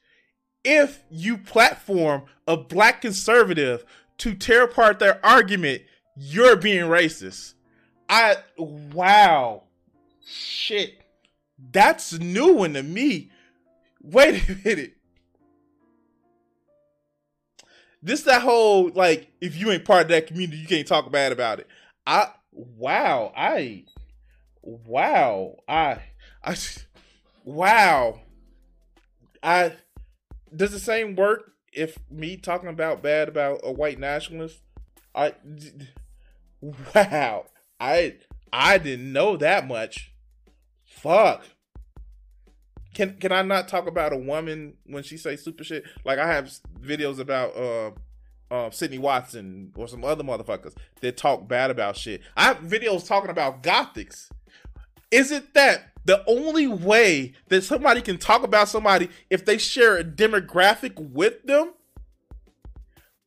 [0.63, 3.83] If you platform a black conservative
[4.19, 5.81] to tear apart their argument,
[6.15, 7.53] you're being racist.
[8.07, 9.63] I wow.
[10.25, 11.01] Shit.
[11.71, 13.31] That's new one to me.
[14.01, 14.93] Wait a minute.
[18.01, 21.31] This that whole like if you ain't part of that community, you can't talk bad
[21.31, 21.67] about it.
[22.05, 23.85] I wow, I
[24.61, 25.99] wow, I
[26.43, 26.55] I
[27.43, 28.21] wow.
[29.41, 29.73] I
[30.55, 34.61] does the same work if me talking about bad about a white nationalist?
[35.15, 35.33] I
[36.61, 37.45] wow.
[37.79, 38.15] I
[38.51, 40.13] I didn't know that much.
[40.85, 41.43] Fuck.
[42.93, 45.83] Can can I not talk about a woman when she say super shit?
[46.05, 47.91] Like I have videos about uh
[48.51, 52.21] uh, Sydney Watson or some other motherfuckers that talk bad about shit.
[52.37, 54.29] I have videos talking about gothics.
[55.09, 59.97] Is it that the only way that somebody can talk about somebody if they share
[59.97, 61.73] a demographic with them?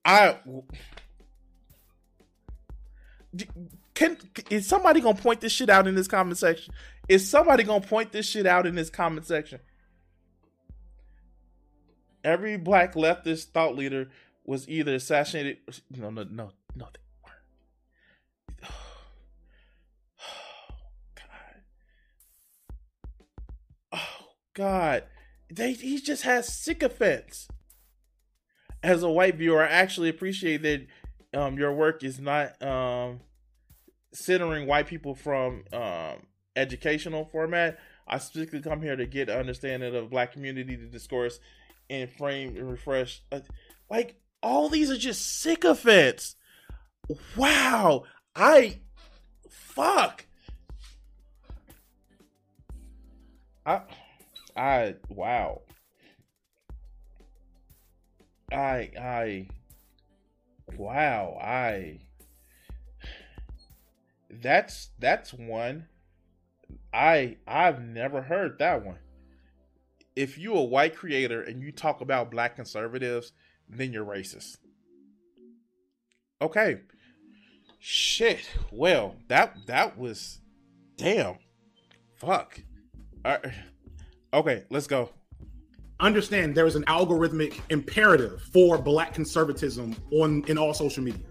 [0.05, 0.39] I
[3.95, 4.17] can
[4.51, 6.73] is somebody gonna point this shit out in this comment section?
[7.09, 9.61] Is somebody gonna point this shit out in this comment section?
[12.23, 14.09] Every black leftist thought leader
[14.45, 15.59] was either assassinated.
[15.97, 16.89] No, no, no, no,
[24.57, 25.05] God.
[25.53, 27.47] They, he just has sycophants.
[28.83, 30.87] As a white viewer, I actually appreciate that
[31.35, 33.21] um, your work is not um,
[34.13, 37.79] centering white people from um, educational format.
[38.09, 41.39] I specifically come here to get an understanding of the black community, the discourse,
[41.91, 43.23] and frame and refresh.
[43.31, 43.41] Uh,
[43.91, 46.37] like all these are just sycophants.
[47.37, 48.05] Wow.
[48.35, 48.81] I
[49.49, 50.27] fuck.
[53.65, 53.83] I
[54.57, 55.63] I wow.
[58.53, 59.49] I I
[60.77, 62.01] wow, I
[64.31, 65.87] that's that's one
[66.93, 68.99] I I've never heard that one.
[70.15, 73.33] If you a white creator and you talk about black conservatives,
[73.69, 74.57] then you're racist.
[76.41, 76.81] Okay.
[77.79, 78.51] Shit.
[78.73, 80.41] Well, that that was
[80.97, 81.37] damn.
[82.15, 82.63] Fuck.
[83.25, 83.45] Right.
[84.37, 85.09] Okay, let's go.
[85.99, 91.23] Understand there is an algorithmic imperative for black conservatism on in all social media.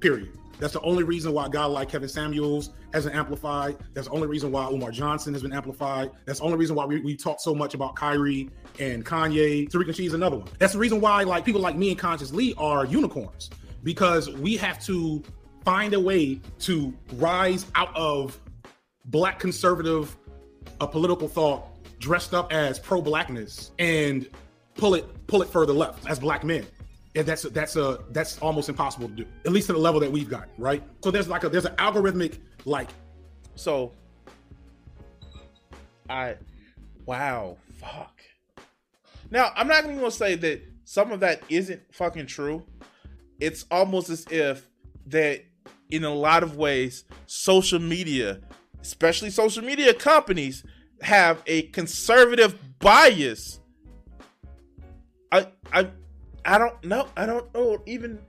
[0.00, 0.30] Period.
[0.58, 3.76] That's the only reason why a guy like Kevin Samuels hasn't amplified.
[3.92, 6.10] That's the only reason why Umar Johnson has been amplified.
[6.24, 8.48] That's the only reason why we, we talk so much about Kyrie
[8.78, 9.68] and Kanye.
[9.68, 10.48] Tariq Nasheed's another one.
[10.58, 13.50] That's the reason why like people like me and Conscious Lee are unicorns
[13.82, 15.22] because we have to
[15.66, 18.40] find a way to rise out of
[19.04, 20.16] black conservative
[20.80, 21.73] a political thought
[22.04, 24.28] dressed up as pro-blackness and
[24.74, 26.66] pull it pull it further left as black men.
[27.16, 30.12] And that's that's a that's almost impossible to do at least to the level that
[30.12, 30.82] we've got right?
[31.02, 32.90] So there's like a there's an algorithmic like
[33.54, 33.92] so
[36.10, 36.36] i
[37.06, 38.20] wow fuck.
[39.30, 42.62] Now i'm not even gonna say that some of that isn't fucking true.
[43.40, 44.68] It's almost as if
[45.06, 45.42] that
[45.88, 48.40] in a lot of ways social media
[48.84, 50.62] especially social media companies
[51.04, 53.60] have a conservative bias
[55.30, 55.88] i i
[56.44, 57.08] I don't know.
[57.16, 57.82] I don't know.
[57.86, 58.20] Even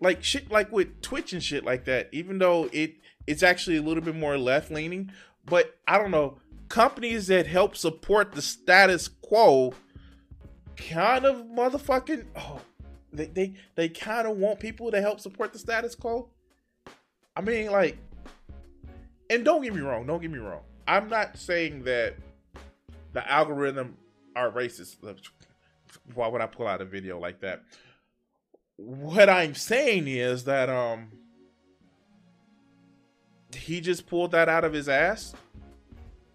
[0.00, 2.08] like shit, like with Twitch and shit like that.
[2.12, 5.10] Even though it it's actually a little bit more left leaning,
[5.46, 6.38] but I don't know.
[6.68, 9.74] Companies that help support the status quo,
[10.76, 12.26] kind of motherfucking.
[12.36, 12.60] Oh,
[13.12, 16.28] they they they kind of want people to help support the status quo.
[17.34, 17.96] I mean, like,
[19.30, 20.06] and don't get me wrong.
[20.06, 20.62] Don't get me wrong.
[20.86, 22.16] I'm not saying that
[23.12, 23.96] the algorithm
[24.34, 24.96] are racist
[26.14, 27.62] why would I pull out a video like that?
[28.76, 31.12] What I'm saying is that um
[33.54, 35.34] he just pulled that out of his ass.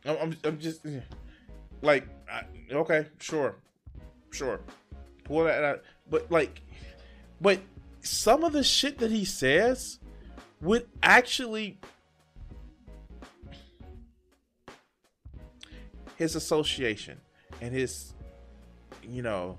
[0.06, 0.86] I'm, I'm, I'm just
[1.82, 3.56] like, I, okay, sure,
[4.32, 4.60] sure,
[5.24, 5.84] pull that out.
[6.10, 6.62] But like,
[7.42, 7.60] but
[8.02, 10.00] some of the shit that he says
[10.62, 11.80] would actually
[16.18, 17.20] his association
[17.62, 18.14] and his
[19.08, 19.58] you know,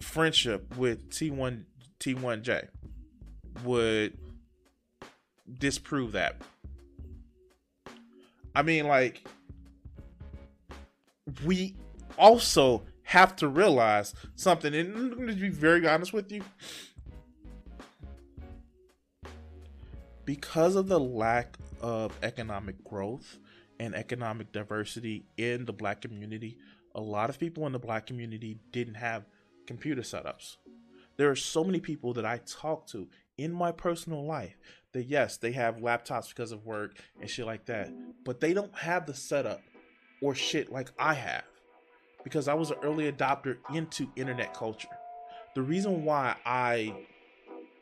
[0.00, 1.64] friendship with T1
[2.00, 2.68] T1J
[3.64, 4.18] would
[5.58, 6.36] disprove that.
[8.54, 9.26] I mean, like,
[11.44, 11.76] we
[12.18, 16.42] also have to realize something, and I'm going to be very honest with you.
[20.24, 23.38] Because of the lack of economic growth
[23.82, 26.56] and economic diversity in the black community,
[26.94, 29.24] a lot of people in the black community didn't have
[29.66, 30.58] computer setups.
[31.16, 34.56] There are so many people that I talk to in my personal life
[34.92, 37.90] that yes, they have laptops because of work and shit like that,
[38.24, 39.60] but they don't have the setup
[40.20, 41.42] or shit like I have
[42.22, 44.96] because I was an early adopter into internet culture.
[45.56, 46.94] The reason why I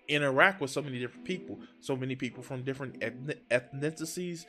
[0.08, 4.46] interact with so many different people, so many people from different ethnicities,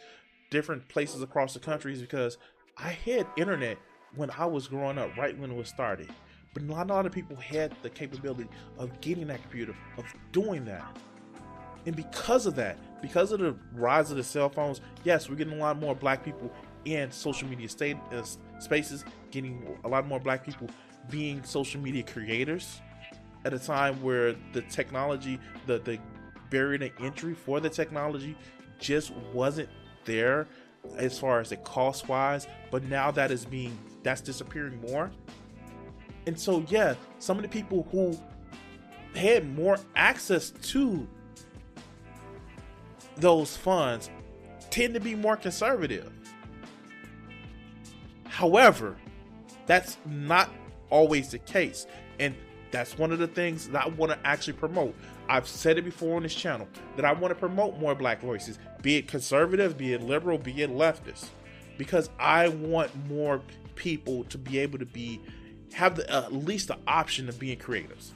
[0.52, 2.38] different places across the country is because
[2.78, 3.78] I had internet
[4.16, 6.10] when I was growing up, right when it was started.
[6.54, 10.66] But not a lot of people had the capability of getting that computer, of doing
[10.66, 10.86] that.
[11.86, 15.54] And because of that, because of the rise of the cell phones, yes, we're getting
[15.54, 16.52] a lot more black people
[16.86, 18.24] in social media state, uh,
[18.60, 20.70] spaces, getting a lot more black people
[21.10, 22.82] being social media creators
[23.46, 25.98] at a time where the technology, the, the
[26.50, 28.36] barrier to entry for the technology
[28.78, 29.70] just wasn't
[30.06, 30.48] there
[30.98, 32.48] as far as the cost wise.
[32.70, 35.12] But now that is being, that's disappearing more.
[36.28, 38.18] And so, yeah, some of the people who
[39.18, 41.08] had more access to
[43.18, 44.10] those funds
[44.70, 46.12] tend to be more conservative.
[48.26, 48.98] However,
[49.66, 50.50] that's not
[50.90, 51.86] always the case.
[52.20, 52.36] And
[52.72, 54.96] that's one of the things that I want to actually promote.
[55.28, 58.60] I've said it before on this channel that I want to promote more black voices,
[58.82, 61.28] be it conservative, be it liberal, be it leftist,
[61.78, 63.42] because I want more
[63.76, 65.22] people to be able to be
[65.74, 68.12] have the, uh, at least the option of being creatives.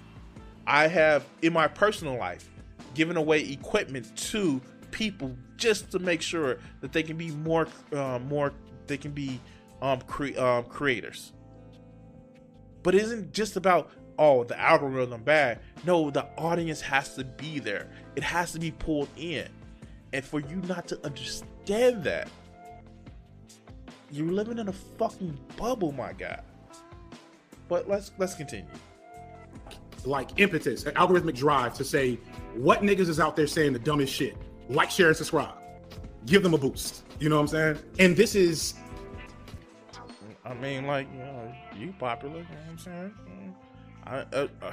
[0.67, 2.49] I have in my personal life
[2.93, 4.61] given away equipment to
[4.91, 8.53] people just to make sure that they can be more uh, more
[8.87, 9.39] they can be
[9.81, 11.31] um, cre- um, creators.
[12.83, 15.59] But isn't just about oh the algorithm bad.
[15.85, 17.89] No, the audience has to be there.
[18.15, 19.47] It has to be pulled in,
[20.15, 22.29] and for you not to understand that,
[24.11, 26.39] you're living in a fucking bubble, my guy.
[27.67, 28.65] But let's let's continue.
[30.05, 32.15] Like impetus, an algorithmic drive to say
[32.53, 34.37] what niggas is out there saying the dumbest shit
[34.69, 35.55] like, share, and subscribe.
[36.25, 37.03] Give them a boost.
[37.19, 37.77] You know what I'm saying?
[37.99, 38.75] And this is.
[40.45, 42.37] I mean, like, you know, you popular.
[42.37, 43.55] You know what I'm saying?
[44.05, 44.71] I, uh, uh,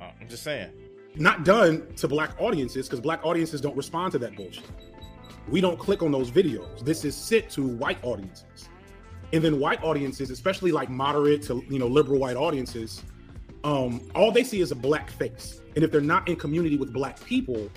[0.00, 0.72] I'm just saying.
[1.16, 4.64] Not done to black audiences because black audiences don't respond to that bullshit.
[5.48, 6.84] We don't click on those videos.
[6.84, 8.68] This is sit to white audiences.
[9.32, 13.02] And then white audiences, especially like moderate to you know liberal white audiences,
[13.64, 15.60] um, all they see is a black face.
[15.74, 17.70] And if they're not in community with black people,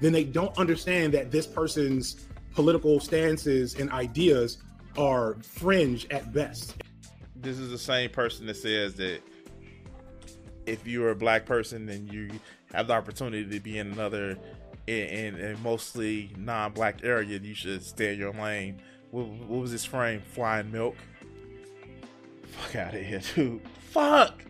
[0.00, 4.58] then they don't understand that this person's political stances and ideas
[4.96, 6.74] are fringe at best.
[7.36, 9.20] This is the same person that says that
[10.66, 12.28] if you're a black person then you
[12.72, 14.38] have the opportunity to be in another
[14.86, 18.80] in, in, in mostly non-black area, you should stay in your lane.
[19.10, 20.22] What, what was this frame?
[20.32, 20.96] Flying milk.
[22.42, 23.60] Fuck out of here, dude.
[23.90, 24.44] Fuck.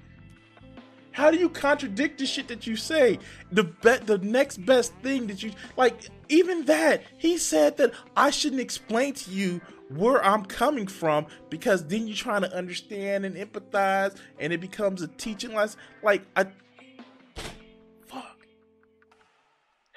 [1.12, 3.18] How do you contradict the shit that you say?
[3.50, 8.30] The be- the next best thing that you like, even that he said that I
[8.30, 13.34] shouldn't explain to you where I'm coming from because then you're trying to understand and
[13.34, 15.80] empathize, and it becomes a teaching lesson.
[16.04, 16.46] Like I,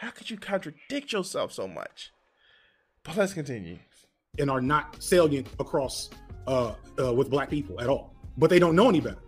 [0.01, 2.11] How could you contradict yourself so much?
[3.03, 3.77] But let's continue.
[4.39, 6.09] And are not salient across
[6.47, 9.19] uh, uh, with black people at all, but they don't know any better.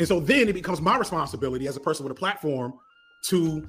[0.00, 2.74] And so then it becomes my responsibility as a person with a platform
[3.26, 3.64] to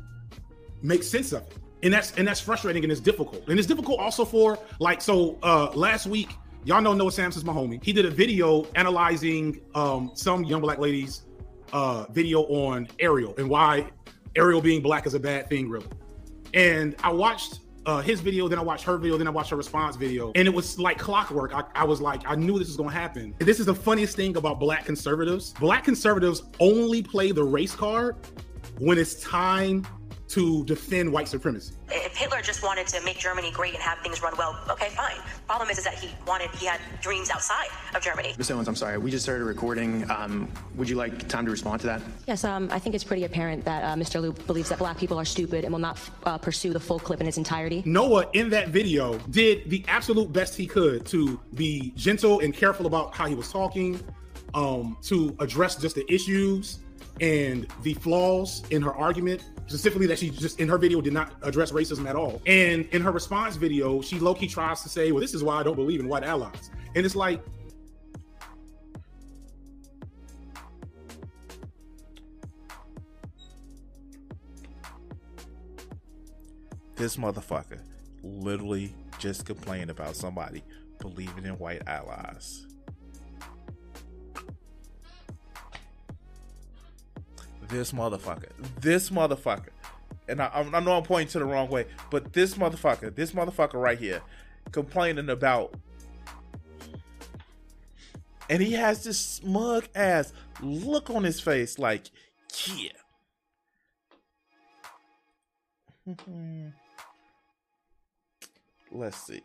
[0.82, 1.54] make sense of it.
[1.84, 3.47] And that's and that's frustrating and it's difficult.
[3.47, 6.32] And it's difficult also for like so uh last week,
[6.66, 7.84] y'all know Noah Samsen's my homie.
[7.84, 11.28] He did a video analyzing um some young black ladies
[11.74, 13.91] uh video on Ariel and why
[14.36, 15.86] Ariel being black is a bad thing, really.
[16.54, 19.56] And I watched uh, his video, then I watched her video, then I watched her
[19.56, 21.54] response video, and it was like clockwork.
[21.54, 23.34] I, I was like, I knew this was going to happen.
[23.39, 25.54] This is the funniest thing about black conservatives.
[25.60, 28.16] Black conservatives only play the race card
[28.80, 29.86] when it's time
[30.30, 31.73] to defend white supremacy.
[31.89, 35.17] If Hitler just wanted to make Germany great and have things run well, okay, fine.
[35.47, 38.36] Problem is, is that he wanted, he had dreams outside of Germany.
[38.38, 38.51] Ms.
[38.51, 40.09] Owens, I'm sorry, we just started recording.
[40.11, 42.01] Um, would you like time to respond to that?
[42.27, 44.21] Yes, um, I think it's pretty apparent that uh, Mr.
[44.21, 47.21] Lieu believes that black people are stupid and will not uh, pursue the full clip
[47.21, 47.82] in its entirety.
[47.86, 52.86] Noah, in that video, did the absolute best he could to be gentle and careful
[52.86, 53.99] about how he was talking,
[54.53, 56.80] um, to address just the issues
[57.22, 61.34] and the flaws in her argument, specifically that she just in her video did not
[61.41, 62.41] address racism at all.
[62.45, 65.55] And in her response video, she low key tries to say, "Well, this is why
[65.59, 67.41] I don't believe in white allies." And it's like,
[76.95, 77.80] this motherfucker
[78.24, 80.63] literally just complained about somebody
[80.99, 82.65] believing in white allies.
[87.70, 88.49] This motherfucker,
[88.82, 89.70] this motherfucker,
[90.28, 93.76] and I, I know I'm pointing to the wrong way, but this motherfucker, this motherfucker
[93.76, 94.22] right here,
[94.72, 95.76] complaining about,
[98.49, 102.09] and he has this smug ass look on his face, like,
[102.76, 102.89] yeah.
[108.91, 109.41] Let's see.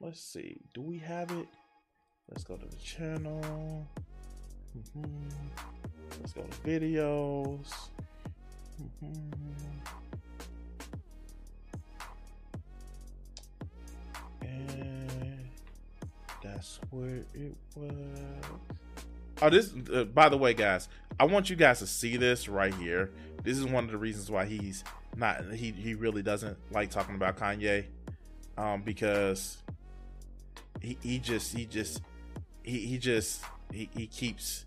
[0.00, 0.60] Let's see.
[0.74, 1.48] Do we have it?
[2.28, 3.86] Let's go to the channel.
[6.20, 7.88] Let's go to videos.
[14.40, 15.48] And
[16.44, 17.92] that's where it was.
[19.42, 19.72] Oh, this.
[19.92, 20.88] Uh, by the way, guys,
[21.18, 23.10] I want you guys to see this right here.
[23.42, 24.84] This is one of the reasons why he's
[25.16, 25.44] not.
[25.52, 27.86] He he really doesn't like talking about Kanye,
[28.56, 29.58] um, because
[30.80, 32.02] he he just he just
[32.62, 34.64] he he just he, he keeps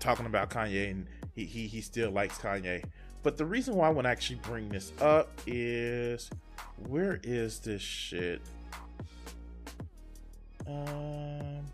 [0.00, 2.84] talking about Kanye and he, he he still likes Kanye.
[3.22, 6.30] But the reason why I want to actually bring this up is
[6.88, 8.40] where is this shit?
[10.66, 11.66] Um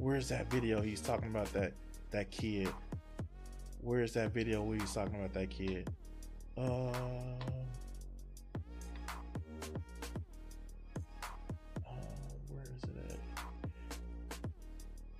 [0.00, 1.72] where's that video he's talking about that
[2.10, 2.68] that kid
[3.80, 5.88] where's that video where he's talking about that kid
[6.58, 6.92] uh,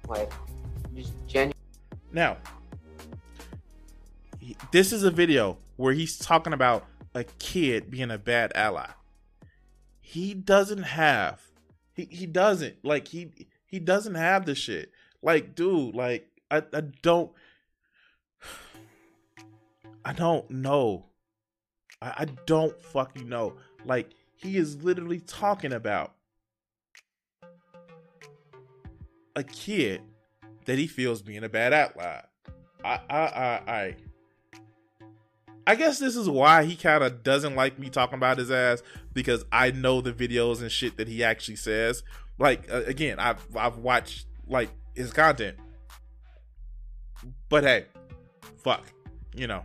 [0.08, 0.32] like
[0.94, 1.54] just genuine
[2.12, 2.36] now
[4.70, 8.90] this is a video where he's talking about a kid being a bad ally.
[10.00, 11.42] He doesn't have
[11.94, 13.30] he, he doesn't like he
[13.66, 14.92] he doesn't have the shit.
[15.22, 17.32] Like dude like i, I don't
[20.04, 21.06] i don't know.
[22.00, 23.54] I, I don't fucking know.
[23.84, 26.12] Like he is literally talking about
[29.36, 30.02] a kid
[30.64, 32.20] that he feels being a bad ally
[32.84, 33.96] i i i i
[35.68, 38.84] I guess this is why he kind of doesn't like me talking about his ass
[39.12, 42.04] because I know the videos and shit that he actually says.
[42.38, 45.56] Like uh, again, I've I've watched like his content,
[47.48, 47.86] but hey,
[48.58, 48.84] fuck,
[49.34, 49.64] you know,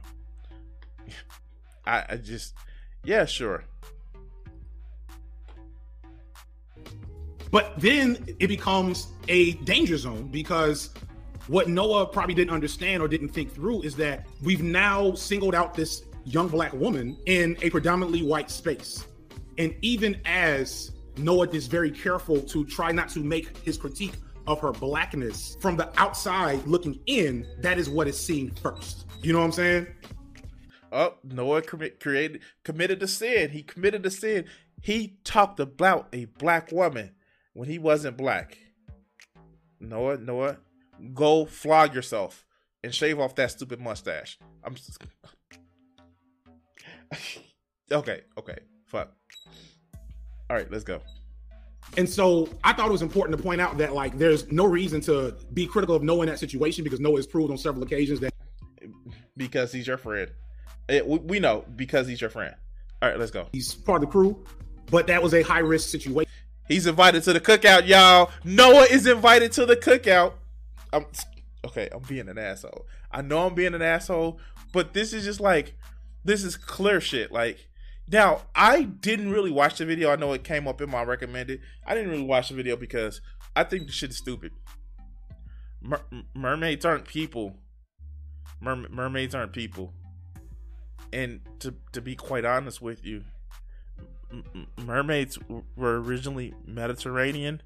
[1.86, 2.56] I, I just
[3.04, 3.64] yeah, sure.
[7.52, 10.89] But then it becomes a danger zone because
[11.47, 15.74] what Noah probably didn't understand or didn't think through is that we've now singled out
[15.74, 19.06] this young black woman in a predominantly white space.
[19.58, 24.14] And even as Noah is very careful to try not to make his critique
[24.47, 29.08] of her blackness from the outside looking in, that is what is seen first.
[29.22, 29.88] You know what I'm saying?
[30.93, 33.49] Oh, Noah created committed a sin.
[33.49, 34.45] He committed a sin.
[34.82, 37.12] He talked about a black woman
[37.54, 38.58] when he wasn't black.
[39.80, 40.58] Noah, Noah,
[41.14, 42.45] go flog yourself
[42.84, 44.38] and shave off that stupid mustache.
[44.64, 44.97] I'm just...
[47.91, 49.12] okay, okay, fuck.
[50.49, 51.02] All right, let's go.
[51.97, 55.02] And so I thought it was important to point out that like there's no reason
[55.02, 58.20] to be critical of Noah in that situation because Noah has proved on several occasions
[58.22, 58.34] that
[59.38, 60.30] Because he's your friend.
[60.89, 62.54] Eh, we, we know because he's your friend.
[63.02, 63.47] All right, let's go.
[63.52, 64.43] he's part of the crew,
[64.91, 66.31] but that was a high risk situation.
[66.72, 68.32] He's invited to the cookout, y'all.
[68.46, 70.34] Noah is invited to the cookout.
[70.94, 71.06] I'm
[71.66, 71.90] okay.
[71.92, 72.88] I'm being an asshole.
[73.12, 74.40] I know I'm being an asshole,
[74.72, 75.76] but this is just like
[76.24, 77.30] this is clear shit.
[77.30, 77.68] Like
[78.10, 80.12] now, I didn't really watch the video.
[80.12, 81.60] I know it came up in my recommended.
[81.86, 83.20] I didn't really watch the video because
[83.54, 84.54] I think the shit is stupid.
[85.82, 87.58] Mer- mermaids aren't people.
[88.62, 89.94] Mer- mermaids aren't people.
[91.12, 93.26] And to to be quite honest with you,
[94.78, 95.38] mermaids
[95.76, 97.62] were originally Mediterranean.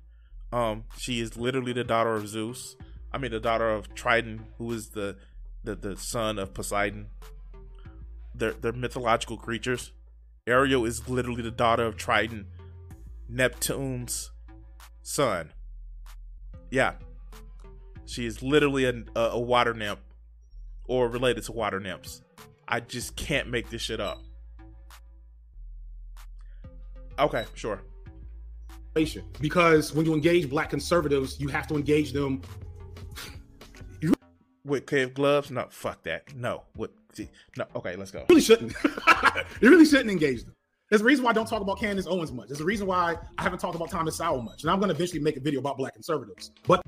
[0.51, 2.75] Um, she is literally the daughter of Zeus.
[3.11, 5.17] I mean, the daughter of Triton, who is the
[5.63, 7.07] the, the son of Poseidon.
[8.33, 9.91] They're they're mythological creatures.
[10.47, 12.47] Ariel is literally the daughter of Triton,
[13.27, 14.31] Neptune's
[15.01, 15.51] son.
[16.69, 16.93] Yeah,
[18.05, 19.99] she is literally a, a, a water nymph
[20.87, 22.21] or related to water nymphs.
[22.67, 24.21] I just can't make this shit up.
[27.19, 27.81] Okay, sure.
[29.41, 32.41] because when you engage black conservatives, you have to engage them
[34.65, 35.51] with kid gloves.
[35.51, 36.35] No, fuck that.
[36.35, 36.91] No, what?
[37.57, 38.19] No, okay, let's go.
[38.19, 38.73] You Really shouldn't.
[39.61, 40.53] you really shouldn't engage them.
[40.89, 42.47] There's a reason why I don't talk about Candace Owens much.
[42.47, 44.63] There's a reason why I haven't talked about Thomas Sowell much.
[44.63, 46.51] And I'm going to eventually make a video about black conservatives.
[46.67, 46.81] But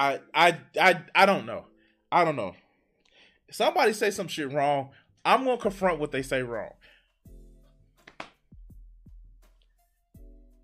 [0.00, 1.66] I I I I don't know.
[2.10, 2.54] I don't know.
[3.50, 4.90] Somebody say some shit wrong.
[5.26, 6.70] I'm gonna confront what they say wrong.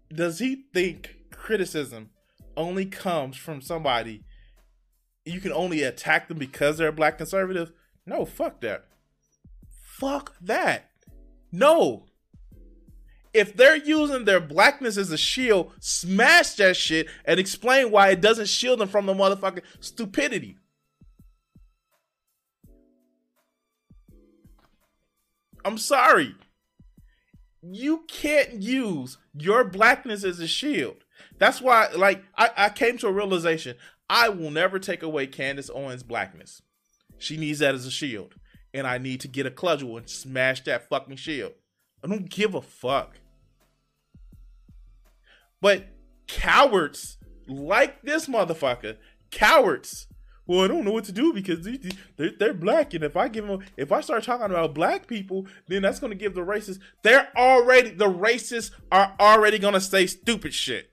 [0.09, 2.11] Does he think criticism
[2.57, 4.25] only comes from somebody
[5.27, 7.73] you can only attack them because they're a black conservative?
[8.07, 8.87] No, fuck that.
[9.99, 10.89] Fuck that.
[11.53, 12.07] No
[13.37, 18.23] if they're using their blackness as a shield, smash that shit and explain why it
[18.23, 20.57] doesn't shield them from the motherfucking stupidity.
[25.65, 26.35] I'm sorry.
[27.61, 31.05] You can't use your blackness as a shield.
[31.39, 33.77] That's why, like, I, I came to a realization.
[34.09, 36.63] I will never take away Candace Owens' blackness.
[37.19, 38.37] She needs that as a shield.
[38.73, 41.53] And I need to get a cudgel and smash that fucking shield.
[42.03, 43.17] I don't give a fuck.
[45.61, 45.87] But
[46.27, 48.97] cowards like this motherfucker,
[49.31, 50.07] cowards.
[50.47, 51.69] Well, I don't know what to do because
[52.17, 55.47] they're, they're black, and if I give them, if I start talking about black people,
[55.67, 56.79] then that's going to give the racists.
[57.03, 60.93] They're already the racists are already going to say stupid shit,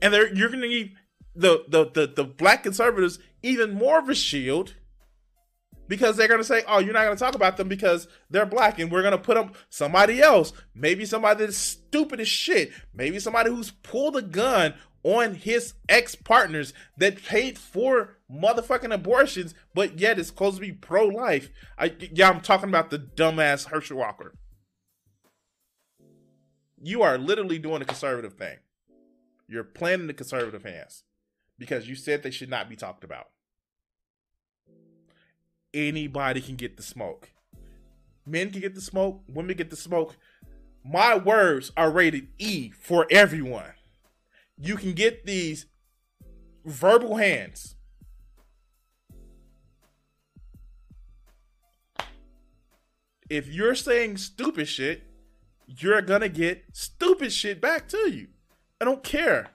[0.00, 0.94] and they're you're going to need
[1.34, 4.74] the, the the the black conservatives even more of a shield
[5.88, 8.46] because they're going to say, "Oh, you're not going to talk about them because they're
[8.46, 12.70] black, and we're going to put them somebody else, maybe somebody that's stupid as shit,
[12.94, 19.54] maybe somebody who's pulled a gun on his ex partners that paid for motherfucking abortions,
[19.74, 21.50] but yet is supposed to be pro life."
[22.12, 24.34] Yeah, I'm talking about the dumbass Herschel Walker.
[26.80, 28.58] You are literally doing a conservative thing.
[29.48, 31.02] You're playing in the conservative hands
[31.58, 33.30] because you said they should not be talked about
[35.86, 37.30] anybody can get the smoke.
[38.26, 40.16] Men can get the smoke, women get the smoke.
[40.84, 43.72] My words are rated E for everyone.
[44.56, 45.66] You can get these
[46.64, 47.76] verbal hands.
[53.30, 55.04] If you're saying stupid shit,
[55.66, 58.28] you're gonna get stupid shit back to you.
[58.80, 59.50] I don't care.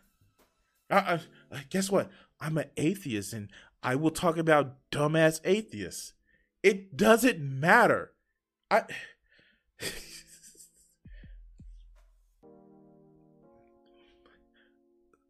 [0.89, 1.19] I,
[1.51, 2.09] I, guess what?
[2.39, 3.49] I'm an atheist and
[3.83, 6.13] I will talk about dumbass atheists.
[6.63, 8.13] It doesn't matter.
[8.71, 8.83] I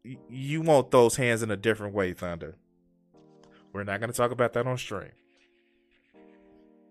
[0.30, 2.56] you want those hands in a different way, Thunder.
[3.72, 5.10] We're not going to talk about that on stream.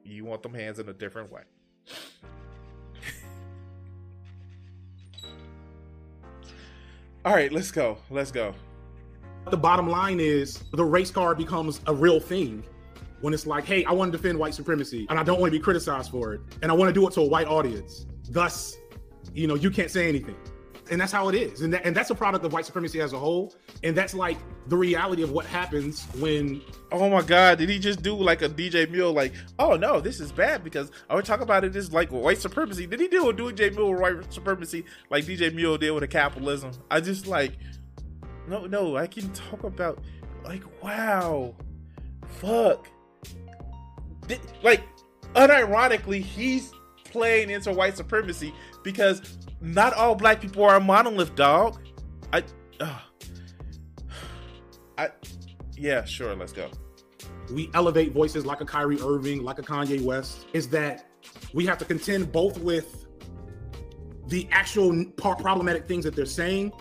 [0.04, 1.44] You want them hands in a different way.
[7.24, 8.00] All right, let's go.
[8.10, 8.54] Let's go.
[9.50, 12.64] The bottom line is the race card becomes a real thing
[13.22, 15.58] when it's like, hey, I want to defend white supremacy and I don't want to
[15.58, 16.42] be criticized for it.
[16.62, 18.06] And I want to do it to a white audience.
[18.30, 18.76] Thus,
[19.34, 20.36] you know, you can't say anything.
[20.92, 21.62] And that's how it is.
[21.62, 23.56] And, that, and that's a product of white supremacy as a whole.
[23.84, 24.38] And that's like
[24.68, 26.62] the reality of what happens when.
[26.92, 27.60] Oh my God.
[27.60, 30.92] Did he just do like a DJ Mule, like, oh no, this is bad because
[31.10, 32.86] I would talk about it as like white supremacy?
[32.86, 36.08] Did he do a DJ Mule with white supremacy like DJ Mule did with a
[36.08, 36.72] capitalism?
[36.92, 37.54] I just like,
[38.48, 40.00] no, no, I can talk about
[40.44, 41.56] like wow,
[42.28, 42.88] fuck,
[44.62, 44.84] like
[45.34, 46.72] unironically, he's
[47.06, 51.80] playing into white supremacy because not all black people are a monolith, dog.
[52.32, 52.44] I,
[52.80, 53.00] uh,
[54.98, 55.10] I,
[55.78, 56.70] yeah, sure, let's go.
[57.52, 60.48] We elevate voices like a Kyrie Irving, like a Kanye West.
[60.54, 61.08] Is that
[61.54, 63.06] we have to contend both with
[64.28, 66.72] the actual problematic things that they're saying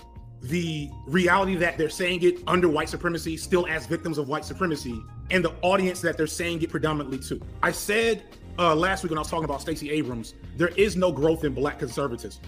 [0.43, 5.01] the reality that they're saying it under white supremacy, still as victims of white supremacy,
[5.30, 7.40] and the audience that they're saying it predominantly to.
[7.62, 8.22] I said
[8.59, 11.55] uh, last week when I was talking about Stacey Abrams, there is no growth in
[11.55, 12.43] black conservatism.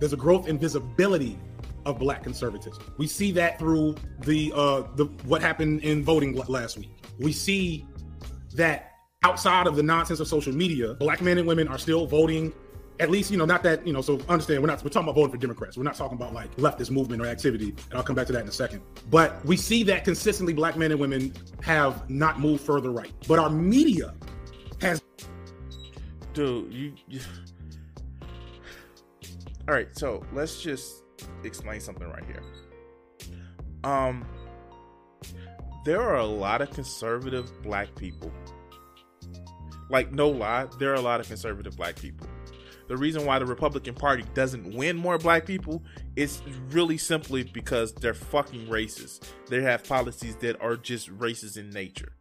[0.00, 1.38] There's a growth in visibility
[1.86, 2.82] of black conservatism.
[2.98, 6.90] We see that through the uh, the what happened in voting last week.
[7.20, 7.86] We see
[8.54, 8.92] that
[9.22, 12.52] outside of the nonsense of social media, black men and women are still voting
[13.02, 15.14] at least you know not that you know so understand we're not we're talking about
[15.14, 18.16] voting for democrats we're not talking about like leftist movement or activity and i'll come
[18.16, 18.80] back to that in a second
[19.10, 21.32] but we see that consistently black men and women
[21.62, 24.14] have not moved further right but our media
[24.80, 25.02] has
[26.32, 27.20] dude you, you...
[29.68, 31.02] all right so let's just
[31.44, 32.42] explain something right here
[33.84, 34.24] um
[35.84, 38.30] there are a lot of conservative black people.
[39.90, 42.26] Like, no lie, there are a lot of conservative black people.
[42.88, 45.82] The reason why the Republican Party doesn't win more black people
[46.16, 49.28] is really simply because they're fucking racist.
[49.48, 52.12] They have policies that are just racist in nature.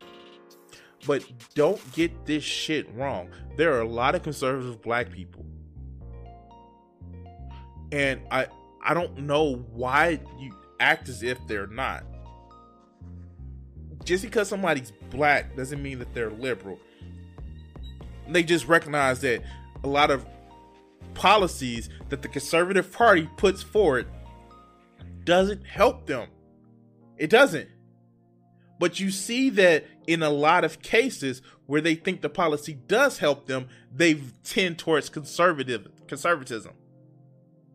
[1.07, 1.23] But
[1.55, 3.29] don't get this shit wrong.
[3.57, 5.45] There are a lot of conservative black people.
[7.91, 8.47] And I
[8.83, 12.03] I don't know why you act as if they're not.
[14.03, 16.79] Just because somebody's black doesn't mean that they're liberal.
[18.27, 19.43] They just recognize that
[19.83, 20.25] a lot of
[21.13, 24.07] policies that the conservative party puts forward
[25.23, 26.27] doesn't help them.
[27.17, 27.69] It doesn't.
[28.79, 33.19] But you see that in a lot of cases where they think the policy does
[33.19, 36.73] help them, they tend towards conservative conservatism.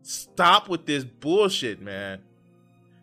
[0.01, 2.19] Stop with this bullshit, man.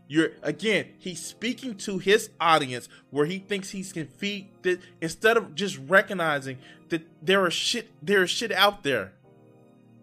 [0.06, 5.38] You're again, he's speaking to his audience where he thinks he can feed that instead
[5.38, 6.58] of just recognizing
[6.90, 9.13] that there are shit there is shit out there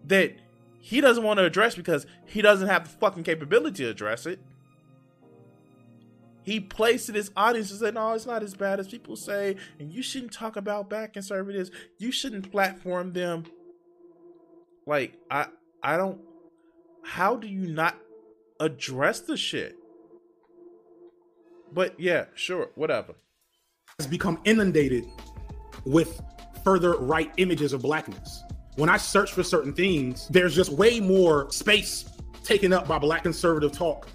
[0.06, 0.34] that
[0.80, 4.40] he doesn't want to address because he doesn't have the fucking capability to address it.
[6.42, 9.56] He placed in his audience and said, No, it's not as bad as people say,
[9.78, 11.70] and you shouldn't talk about back conservatives.
[11.98, 13.44] You shouldn't platform them.
[14.86, 15.46] Like, I
[15.82, 16.20] I don't
[17.04, 17.96] how do you not
[18.60, 19.76] address the shit?
[21.72, 23.14] But yeah, sure, whatever.
[23.98, 25.04] Has become inundated
[25.84, 26.20] with
[26.64, 28.42] further right images of blackness.
[28.76, 32.06] When I search for certain things, there's just way more space
[32.42, 34.08] taken up by black conservative talk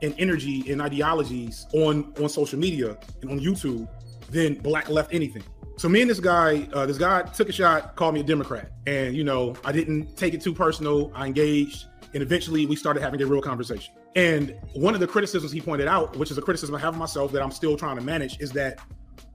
[0.00, 3.86] and energy and ideologies on on social media and on YouTube
[4.30, 5.42] than black left anything.
[5.76, 8.72] So me and this guy, uh, this guy took a shot, called me a Democrat,
[8.86, 11.12] and you know I didn't take it too personal.
[11.14, 11.86] I engaged.
[12.14, 13.92] And eventually we started having a real conversation.
[14.16, 16.98] And one of the criticisms he pointed out, which is a criticism I have of
[16.98, 18.80] myself that I'm still trying to manage, is that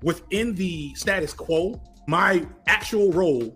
[0.02, 3.56] within the status quo, my actual role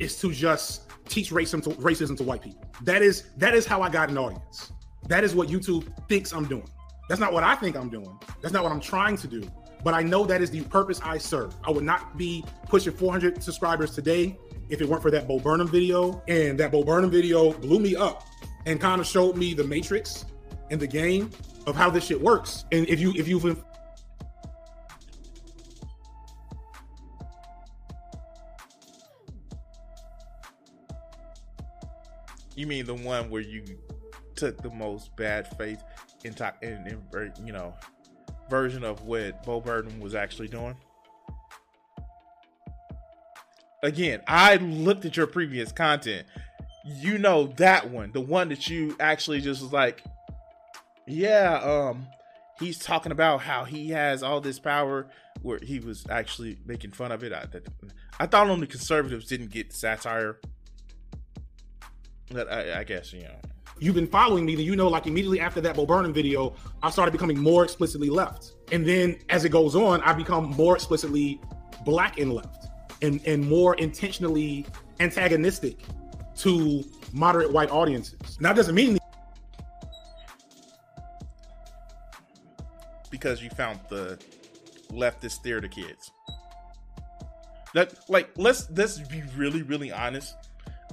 [0.00, 2.64] is to just teach racism to, racism to white people.
[2.82, 4.72] That is that is how I got an audience.
[5.08, 6.68] That is what YouTube thinks I'm doing.
[7.08, 8.18] That's not what I think I'm doing.
[8.42, 9.48] That's not what I'm trying to do.
[9.84, 11.54] But I know that is the purpose I serve.
[11.64, 14.36] I would not be pushing 400 subscribers today
[14.68, 16.22] if it weren't for that Bo Burnham video.
[16.26, 18.26] And that Bo Burnham video blew me up
[18.64, 20.24] and kind of showed me the matrix
[20.70, 21.30] and the game
[21.66, 22.64] of how this shit works.
[22.72, 23.62] And if you if you've
[32.56, 33.62] You mean the one where you
[34.34, 35.82] took the most bad faith
[36.24, 37.74] in, in, in you know
[38.50, 40.76] version of what Bo Burnham was actually doing?
[43.82, 46.26] Again, I looked at your previous content
[46.86, 50.04] you know that one, the one that you actually just was like,
[51.06, 52.06] yeah, um,
[52.60, 55.06] he's talking about how he has all this power,
[55.42, 57.32] where he was actually making fun of it.
[57.32, 57.46] I,
[58.20, 60.38] I thought only conservatives didn't get satire,
[62.30, 63.34] but I, I guess you know.
[63.78, 66.88] You've been following me, then you know, like immediately after that Bo Burnham video, I
[66.88, 71.40] started becoming more explicitly left, and then as it goes on, I become more explicitly
[71.84, 72.68] black and left,
[73.02, 74.66] and and more intentionally
[75.00, 75.78] antagonistic
[76.36, 78.40] to moderate white audiences.
[78.40, 78.98] Now, doesn't mean
[83.10, 84.18] because you found the
[84.90, 86.10] leftist theater kids.
[87.74, 90.34] That like let's let's be really really honest.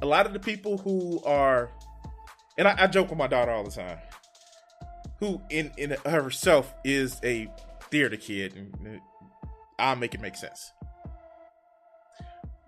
[0.04, 1.72] A lot of the people who are,
[2.58, 4.00] and I, I joke with my daughter all the time,
[5.20, 7.50] who in in herself is a
[7.90, 9.00] theater kid, and uh,
[9.80, 10.74] I'll make it make sense.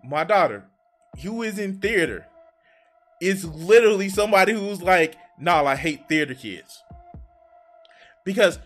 [0.01, 0.63] My daughter,
[1.21, 2.25] who is in theater,
[3.19, 6.83] is literally somebody who's like, nah, I hate theater kids.
[8.23, 8.59] Because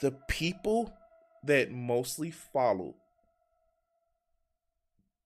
[0.00, 0.96] the people
[1.44, 2.94] that mostly follow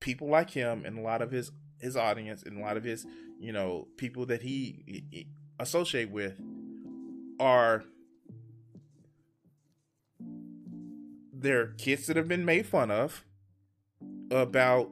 [0.00, 3.06] people like him and a lot of his his audience and a lot of his
[3.38, 5.26] you know people that he, he
[5.58, 6.40] associate with
[7.38, 7.84] are
[11.32, 13.24] they're kids that have been made fun of
[14.30, 14.90] about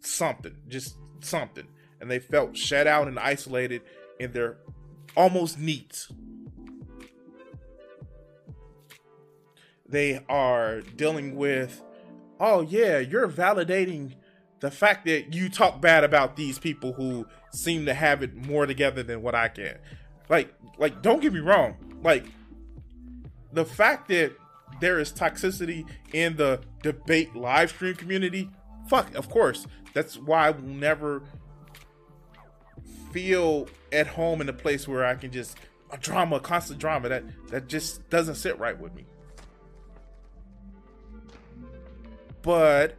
[0.00, 1.66] something just something,
[2.00, 3.82] and they felt shut out and isolated
[4.18, 4.58] in their
[5.16, 6.10] almost needs.
[9.88, 11.82] They are dealing with,
[12.38, 14.14] oh yeah, you're validating
[14.60, 18.66] the fact that you talk bad about these people who seem to have it more
[18.66, 19.78] together than what I can.
[20.28, 21.76] Like, like, don't get me wrong.
[22.02, 22.26] Like,
[23.52, 24.32] the fact that
[24.80, 28.50] there is toxicity in the debate live stream community,
[28.88, 29.66] fuck, of course.
[29.94, 31.22] That's why I will never
[33.12, 35.56] feel at home in a place where I can just
[35.90, 37.08] a drama, constant drama.
[37.08, 39.06] That that just doesn't sit right with me.
[42.42, 42.96] But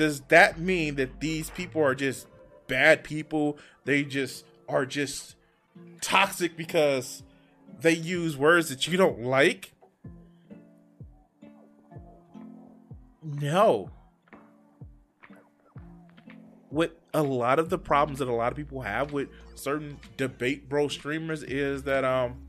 [0.00, 2.26] does that mean that these people are just
[2.68, 3.58] bad people?
[3.84, 5.36] They just are just
[6.00, 7.22] toxic because
[7.78, 9.74] they use words that you don't like?
[13.22, 13.90] No.
[16.70, 20.66] What a lot of the problems that a lot of people have with certain debate
[20.66, 22.48] bro streamers is that um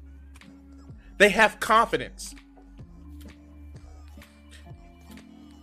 [1.18, 2.34] they have confidence.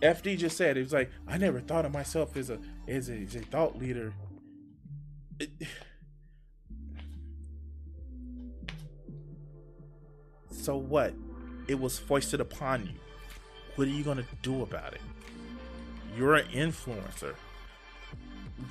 [0.01, 3.13] FD just said it was like I never thought of myself as a as a,
[3.13, 4.13] as a thought leader.
[5.39, 5.49] It-
[10.51, 11.13] so what?
[11.67, 12.93] It was foisted upon you.
[13.75, 15.01] What are you gonna do about it?
[16.17, 17.35] You're an influencer.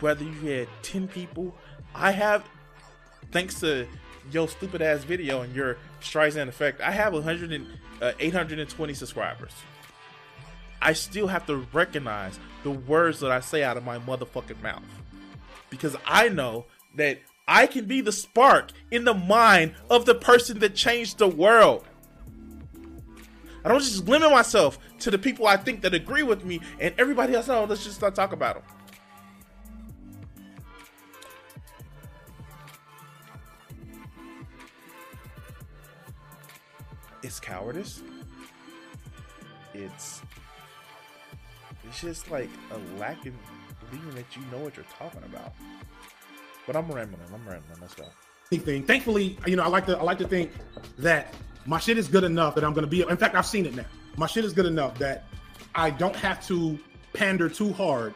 [0.00, 1.54] Whether you had 10 people,
[1.94, 2.44] I have,
[3.32, 3.86] thanks to
[4.30, 7.66] your stupid ass video and your Streisand effect, I have 100 and,
[8.02, 9.52] uh, 820 subscribers.
[10.80, 14.82] I still have to recognize the words that I say out of my motherfucking mouth.
[15.70, 16.66] Because I know
[16.96, 21.28] that I can be the spark in the mind of the person that changed the
[21.28, 21.84] world.
[23.64, 26.94] I don't just limit myself to the people I think that agree with me and
[26.98, 27.48] everybody else.
[27.48, 28.64] Oh, let's just start talking about them.
[37.22, 38.00] It's cowardice.
[39.74, 40.22] It's
[41.88, 43.32] it's just like a lack of
[43.90, 45.54] believing that you know what you're talking about.
[46.66, 47.22] But I'm rambling.
[47.32, 47.80] I'm rambling.
[47.80, 48.04] Let's go.
[48.50, 48.82] Thing.
[48.82, 50.50] Thankfully, you know, I like to I like to think
[50.98, 51.34] that
[51.66, 53.02] my shit is good enough that I'm gonna be.
[53.02, 53.84] In fact, I've seen it now.
[54.16, 55.24] My shit is good enough that
[55.74, 56.78] I don't have to
[57.12, 58.14] pander too hard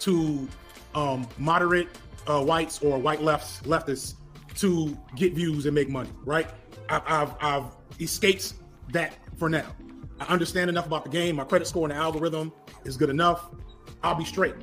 [0.00, 0.48] to
[0.94, 1.88] um, moderate
[2.28, 4.14] uh, whites or white lefts leftists
[4.56, 6.10] to get views and make money.
[6.24, 6.48] Right?
[6.88, 7.64] I've, I've I've
[8.00, 8.54] escaped
[8.92, 9.66] that for now.
[10.22, 11.36] I understand enough about the game.
[11.36, 12.52] My credit score and the algorithm
[12.84, 13.50] is good enough.
[14.04, 14.54] I'll be straight.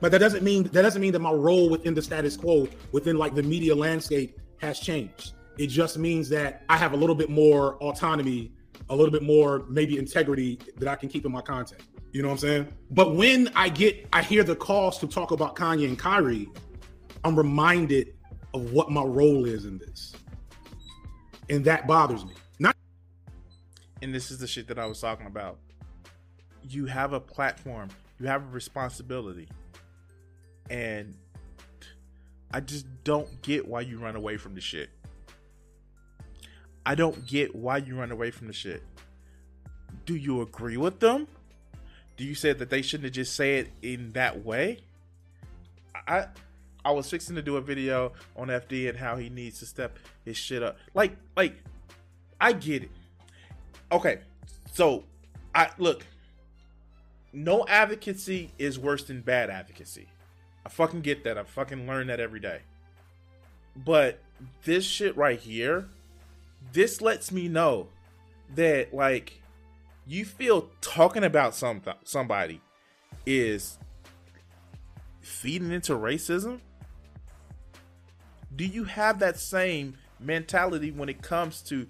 [0.00, 3.18] But that doesn't mean that doesn't mean that my role within the status quo, within
[3.18, 5.32] like the media landscape, has changed.
[5.58, 8.52] It just means that I have a little bit more autonomy,
[8.90, 11.82] a little bit more maybe integrity that I can keep in my content.
[12.12, 12.72] You know what I'm saying?
[12.90, 16.48] But when I get, I hear the calls to talk about Kanye and Kyrie,
[17.24, 18.14] I'm reminded
[18.54, 20.14] of what my role is in this,
[21.48, 22.34] and that bothers me.
[24.02, 25.58] And this is the shit that I was talking about.
[26.68, 27.88] You have a platform,
[28.20, 29.48] you have a responsibility,
[30.68, 31.14] and
[32.52, 34.90] I just don't get why you run away from the shit.
[36.84, 38.82] I don't get why you run away from the shit.
[40.04, 41.28] Do you agree with them?
[42.16, 44.80] Do you say that they shouldn't have just say it in that way?
[45.94, 46.26] I
[46.84, 49.98] I was fixing to do a video on FD and how he needs to step
[50.24, 50.76] his shit up.
[50.94, 51.54] Like like
[52.40, 52.90] I get it.
[53.92, 54.20] Okay.
[54.72, 55.04] So
[55.54, 56.04] I look
[57.32, 60.08] no advocacy is worse than bad advocacy.
[60.64, 61.38] I fucking get that.
[61.38, 62.60] I fucking learn that every day.
[63.76, 64.20] But
[64.64, 65.88] this shit right here,
[66.72, 67.88] this lets me know
[68.54, 69.40] that like
[70.06, 72.60] you feel talking about some somebody
[73.24, 73.78] is
[75.20, 76.60] feeding into racism.
[78.54, 81.86] Do you have that same mentality when it comes to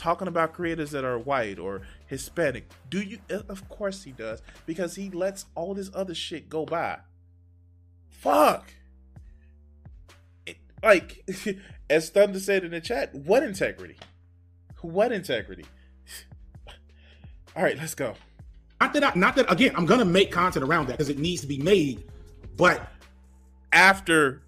[0.00, 2.68] talking about creators that are white or Hispanic?
[2.88, 3.18] Do you?
[3.28, 6.98] Of course he does because he lets all this other shit go by.
[8.08, 8.72] Fuck.
[10.46, 11.24] It, like,
[11.90, 13.96] as Thunder said in the chat, what integrity?
[14.80, 15.66] What integrity?
[17.56, 18.14] All right, let's go.
[18.80, 19.74] not that I, not that again.
[19.76, 22.04] I'm gonna make content around that because it needs to be made.
[22.56, 22.88] But
[23.72, 24.42] After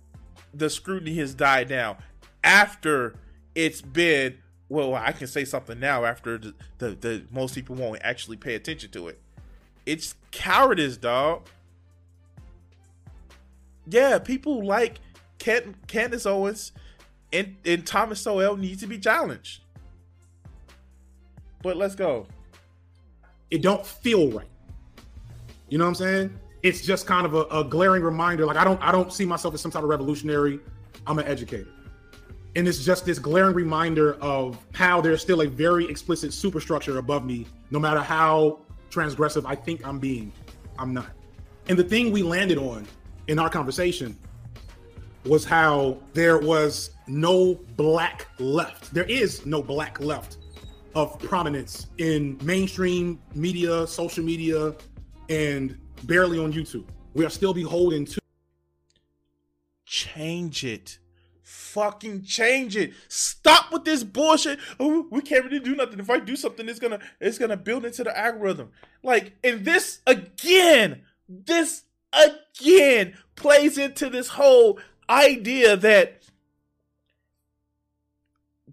[0.55, 1.97] the scrutiny has died down,
[2.43, 3.15] after
[3.55, 4.39] it's been,
[4.73, 8.55] well, I can say something now after the, the, the most people won't actually pay
[8.55, 9.21] attention to it.
[9.85, 11.47] It's cowardice, dog.
[13.87, 15.01] Yeah, people like
[15.39, 16.73] Can- Candace Owens
[17.35, 19.61] and, and Thomas Sowell need to be challenged.
[21.63, 22.27] But let's go.
[23.51, 24.49] it don't feel right.
[25.69, 26.41] You know what I'm saying?
[26.63, 28.47] It's just kind of a, a glaring reminder.
[28.47, 30.61] Like I don't I don't see myself as some type of revolutionary.
[31.07, 31.69] I'm an educator.
[32.55, 37.25] And it's just this glaring reminder of how there's still a very explicit superstructure above
[37.25, 40.33] me, no matter how transgressive I think I'm being.
[40.79, 41.11] I'm not.
[41.69, 42.87] And the thing we landed on
[43.29, 44.17] in our conversation
[45.25, 48.93] was how there was no black left.
[48.93, 50.39] There is no black left
[50.95, 54.75] of prominence in mainstream media, social media,
[55.29, 56.85] and barely on YouTube.
[57.15, 58.21] We are still beholden to
[59.87, 60.99] change it.
[61.53, 62.95] Fucking change it.
[63.09, 64.59] Stop with this bullshit.
[64.81, 66.01] Oh, we can't really do nothing.
[66.01, 68.71] If I do something, it's gonna it's gonna build into the algorithm.
[69.03, 71.83] Like, and this again, this
[72.13, 74.81] again plays into this whole
[75.11, 76.23] idea that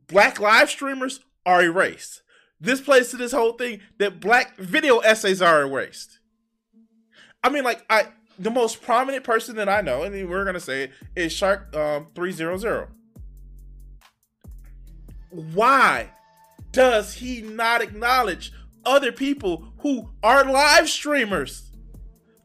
[0.08, 2.22] black live streamers are erased.
[2.62, 6.20] This plays to this whole thing that black video essays are erased.
[7.44, 8.08] I mean, like I
[8.40, 12.08] the most prominent person that I know, and we're gonna say it, is Shark um,
[12.16, 12.88] three zero zero.
[15.30, 16.12] Why
[16.72, 18.52] does he not acknowledge
[18.86, 21.72] other people who are live streamers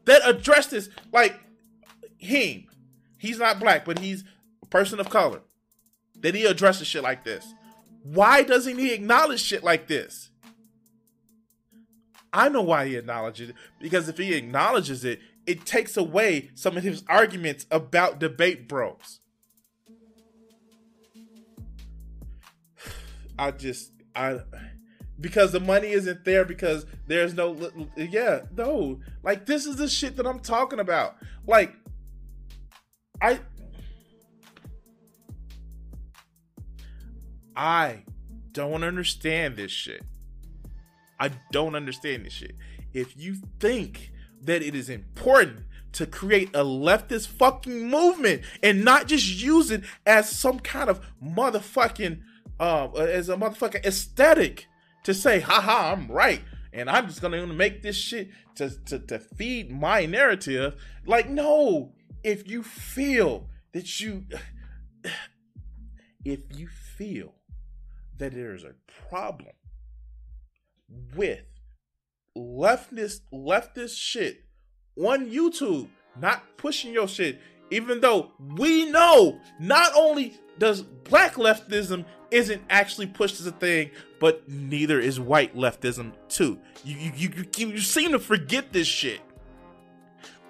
[0.03, 0.89] that address this?
[1.11, 1.39] Like
[2.17, 2.65] him,
[3.17, 4.23] he's not black, but he's
[4.61, 5.41] a person of color.
[6.19, 7.53] That he addresses shit like this.
[8.03, 10.29] Why doesn't he acknowledge shit like this?
[12.33, 16.77] I know why he acknowledges it because if he acknowledges it, it takes away some
[16.77, 19.19] of his arguments about debate bros.
[23.37, 24.39] I just I
[25.19, 30.15] because the money isn't there because there's no yeah no like this is the shit
[30.17, 31.15] that I'm talking about
[31.45, 31.73] like
[33.21, 33.39] I
[37.55, 38.03] I
[38.51, 40.03] don't understand this shit.
[41.19, 42.55] I don't understand this shit.
[42.93, 44.11] If you think
[44.45, 49.81] that it is important to create a leftist fucking movement and not just use it
[50.05, 52.19] as some kind of motherfucking
[52.59, 54.67] uh, as a motherfucking aesthetic
[55.03, 56.41] to say, haha, I'm right.
[56.73, 60.75] And I'm just gonna make this shit to, to, to feed my narrative.
[61.05, 61.93] Like, no,
[62.23, 64.25] if you feel that you
[66.25, 67.35] if you feel
[68.17, 68.73] that there's a
[69.09, 69.53] problem
[71.15, 71.43] with
[72.37, 74.45] leftist leftist shit
[74.97, 75.87] on YouTube,
[76.19, 77.39] not pushing your shit,
[77.71, 83.91] even though we know not only does black leftism isn't actually pushed as a thing,
[84.19, 86.59] but neither is white leftism too.
[86.83, 89.21] You you you, you, you seem to forget this shit.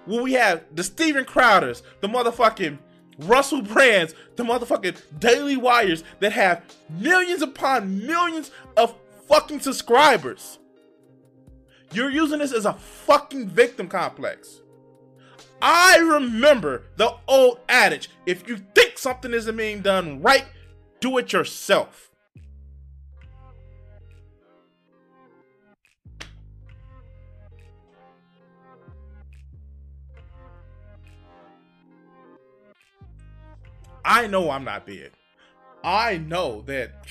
[0.08, 2.78] Well, we have the Steven Crowders, the motherfucking
[3.20, 8.96] Russell Brands, the motherfucking Daily Wires that have millions upon millions of
[9.28, 10.60] fucking subscribers.
[11.92, 14.62] You're using this as a fucking victim complex.
[15.62, 20.46] I remember the old adage if you think something isn't being done right,
[21.00, 22.12] do it yourself.
[34.04, 35.12] I know I'm not big.
[35.84, 37.08] I know that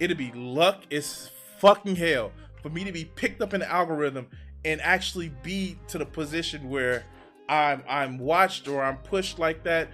[0.00, 2.32] it'd be luck as fucking hell
[2.62, 4.28] for me to be picked up in the algorithm
[4.64, 7.04] and actually be to the position where
[7.48, 9.88] I'm I'm watched or I'm pushed like that.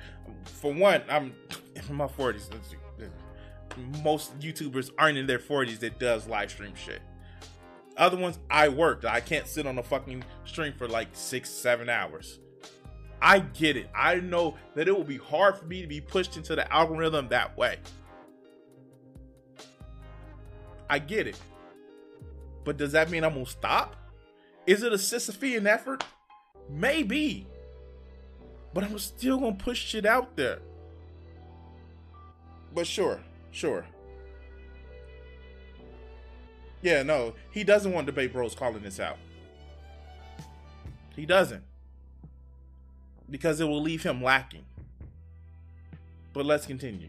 [0.44, 1.34] For one, I'm
[1.88, 2.50] in my 40s.
[4.02, 7.00] Most YouTubers aren't in their 40s that does live stream shit.
[7.96, 9.04] Other ones, I worked.
[9.04, 12.38] I can't sit on a fucking stream for like six, seven hours.
[13.20, 13.88] I get it.
[13.94, 17.28] I know that it will be hard for me to be pushed into the algorithm
[17.28, 17.78] that way.
[20.88, 21.36] I get it.
[22.68, 23.96] But does that mean I'm gonna stop?
[24.66, 26.04] Is it a Sisyphean effort?
[26.68, 27.46] Maybe.
[28.74, 30.58] But I'm still gonna push shit out there.
[32.74, 33.20] But sure,
[33.52, 33.86] sure.
[36.82, 39.16] Yeah, no, he doesn't want debate bros calling this out.
[41.16, 41.64] He doesn't
[43.30, 44.66] because it will leave him lacking.
[46.34, 47.08] But let's continue.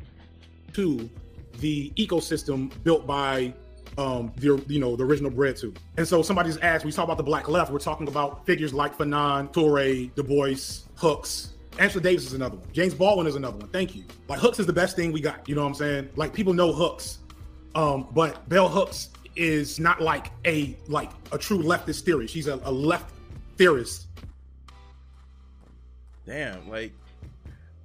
[0.76, 1.10] To
[1.58, 3.54] the ecosystem built by
[3.98, 5.78] um the you know the original BreadTube.
[5.98, 8.98] And so somebody's asked, we talk about the black left, we're talking about figures like
[8.98, 11.54] Fanon, Toure, Du Bois, Hooks.
[11.78, 12.68] Angela Davis is another one.
[12.74, 13.70] James Baldwin is another one.
[13.70, 14.04] Thank you.
[14.28, 15.48] Like Hooks is the best thing we got.
[15.48, 16.10] You know what I'm saying?
[16.16, 17.20] Like people know Hooks.
[17.76, 22.34] Um, but Bell Hooks is not like a like a true leftist theorist.
[22.34, 23.14] She's a, a left
[23.58, 24.08] theorist
[26.30, 26.94] damn, like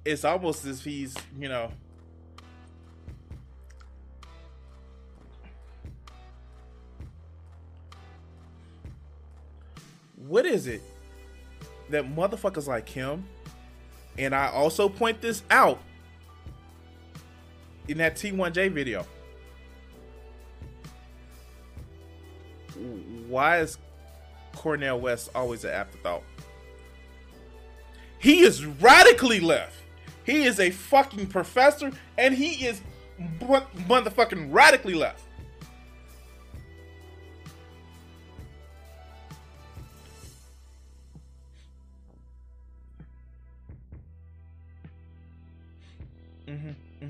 [0.05, 1.71] it's almost as if he's, you know,
[10.27, 10.81] what is it
[11.89, 13.25] that motherfuckers like him,
[14.17, 15.79] and I also point this out
[17.87, 19.05] in that T1J video.
[23.27, 23.77] Why is
[24.55, 26.23] Cornel West always an afterthought?
[28.19, 29.75] He is radically left.
[30.25, 32.81] He is a fucking professor, and he is
[33.19, 35.24] motherfucking radically left.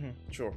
[0.06, 0.32] Mm-hmm.
[0.32, 0.53] Sure.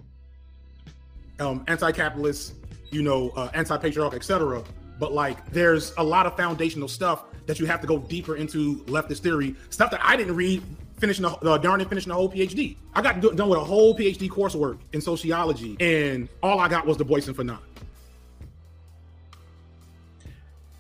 [1.41, 2.55] Um, anti-capitalist,
[2.91, 4.63] you know, uh, anti-patriarch, etc.
[4.99, 8.77] but like there's a lot of foundational stuff that you have to go deeper into
[8.87, 10.63] leftist theory, stuff that I didn't read
[10.99, 12.77] finishing the uh, darn and finishing the whole PhD.
[12.95, 16.87] I got do- done with a whole PhD coursework in sociology, and all I got
[16.87, 17.59] was Du Bois and Fanon.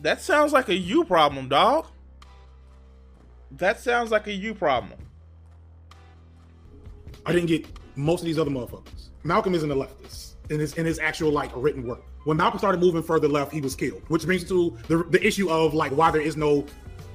[0.00, 1.86] That sounds like a you problem, dog.
[3.52, 4.98] That sounds like a you problem.
[7.24, 7.66] I didn't get
[7.98, 9.08] most of these other motherfuckers.
[9.24, 12.02] Malcolm isn't a leftist in his in his actual like written work.
[12.24, 15.50] When Malcolm started moving further left, he was killed, which brings to the, the issue
[15.50, 16.64] of like why there is no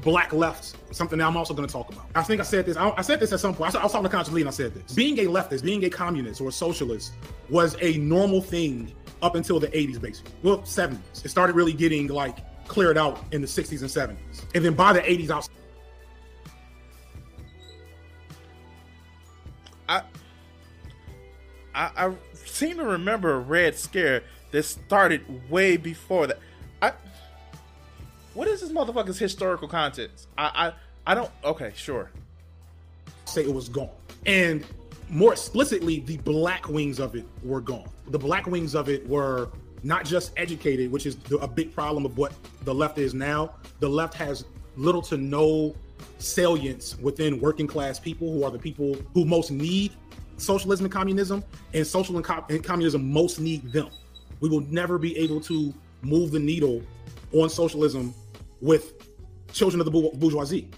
[0.01, 0.75] black left.
[0.93, 2.05] Something that I'm also going to talk about.
[2.13, 2.77] I think I said this.
[2.77, 3.75] I, I said this at some point.
[3.75, 4.93] I, I was talking to Conscious and I said this.
[4.93, 7.13] Being a leftist, being a communist or a socialist,
[7.49, 10.33] was a normal thing up until the 80s, basically.
[10.43, 11.23] Well, 70s.
[11.23, 14.93] It started really getting like cleared out in the 60s and 70s, and then by
[14.93, 15.49] the 80s, I was
[19.89, 20.01] I,
[21.75, 26.39] I I seem to remember a Red Scare that started way before that.
[26.81, 26.93] I
[28.33, 30.27] what is this motherfucker's historical context?
[30.37, 30.73] I
[31.07, 31.31] I I don't.
[31.43, 32.09] Okay, sure.
[33.25, 33.89] say it was gone.
[34.25, 34.65] And
[35.09, 37.89] more explicitly, the black wings of it were gone.
[38.07, 39.49] The black wings of it were
[39.83, 43.55] not just educated, which is a big problem of what the left is now.
[43.79, 44.45] The left has
[44.77, 45.75] little to no
[46.19, 49.93] salience within working class people who are the people who most need
[50.43, 53.89] socialism and communism, and social and, co- and communism most need them.
[54.39, 56.81] We will never be able to move the needle
[57.31, 58.13] on socialism
[58.61, 58.93] with
[59.51, 60.69] children of the bourgeoisie,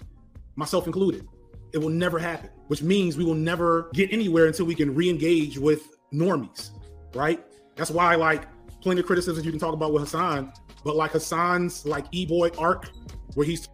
[0.54, 1.26] myself included.
[1.72, 5.58] It will never happen, which means we will never get anywhere until we can re-engage
[5.58, 6.70] with normies,
[7.14, 7.44] right?
[7.74, 8.44] That's why, like,
[8.80, 10.52] plenty of criticisms you can talk about with Hasan,
[10.84, 12.88] but like Hasan's like e-boy arc,
[13.34, 13.68] where he's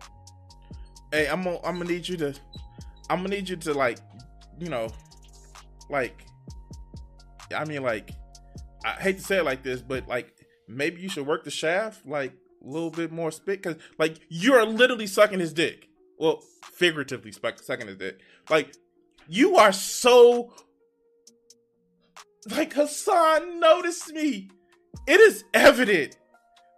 [1.12, 2.34] Hey, I'm gonna I'm gonna need you to
[3.10, 3.98] I'm gonna need you to like
[4.58, 4.88] you know
[5.92, 6.24] like
[7.54, 8.10] I mean like
[8.84, 10.34] I hate to say it like this, but like
[10.66, 12.32] maybe you should work the shaft like
[12.64, 15.88] a little bit more spit because like you're literally sucking his dick.
[16.18, 16.42] Well,
[16.74, 18.20] figuratively sucking his dick.
[18.50, 18.74] Like
[19.28, 20.52] you are so
[22.50, 24.50] like Hasan noticed me.
[25.06, 26.16] It is evident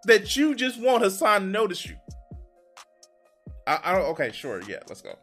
[0.05, 1.97] that you just want Hasan to notice you.
[3.67, 4.07] I, I don't.
[4.11, 4.61] Okay, sure.
[4.69, 5.15] Yeah, let's go.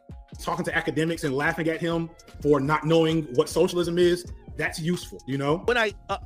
[0.42, 2.10] Talking to academics and laughing at him
[2.42, 4.26] for not knowing what socialism is.
[4.56, 5.58] That's useful, you know.
[5.64, 6.18] when I, uh,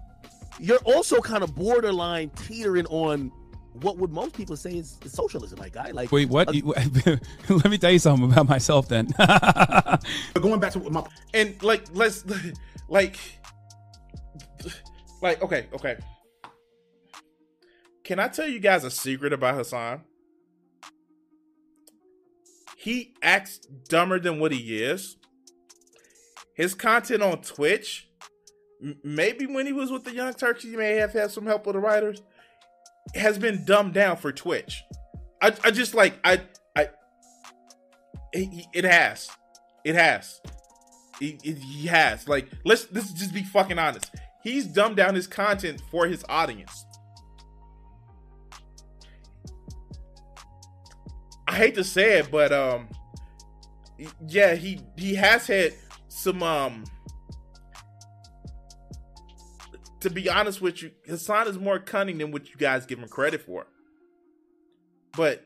[0.58, 3.30] you're also kind of borderline teetering on
[3.74, 5.90] what would most people say is, is socialism, like guy.
[5.90, 6.48] Like, Wait, what?
[6.48, 6.72] uh, You-
[7.50, 9.08] Let me tell you something about myself then.
[9.18, 10.00] But
[10.40, 11.04] going back to what my
[11.34, 12.24] And like, let's
[12.88, 13.18] like,
[15.20, 15.42] like.
[15.42, 15.96] Okay, okay.
[18.02, 20.00] Can I tell you guys a secret about Hasan?
[22.87, 23.59] He acts
[23.89, 25.16] dumber than what he is.
[26.55, 28.09] His content on Twitch,
[29.03, 31.74] maybe when he was with the Young Turks, he may have had some help with
[31.74, 32.22] the writers.
[33.16, 34.84] Has been dumbed down for Twitch.
[35.43, 36.43] I, I just like I
[36.76, 36.91] I.
[38.32, 39.30] It, it has,
[39.84, 40.41] it has.
[41.18, 44.14] He, he- he has like let's let's just be fucking honest.
[44.45, 46.85] He's dumbed down his content for his audience.
[51.57, 52.89] Hate to say it, but um,
[54.28, 55.74] yeah, he he has had
[56.09, 56.85] some um.
[60.01, 63.09] To be honest with you, Hasan is more cunning than what you guys give him
[63.09, 63.66] credit for.
[65.16, 65.45] But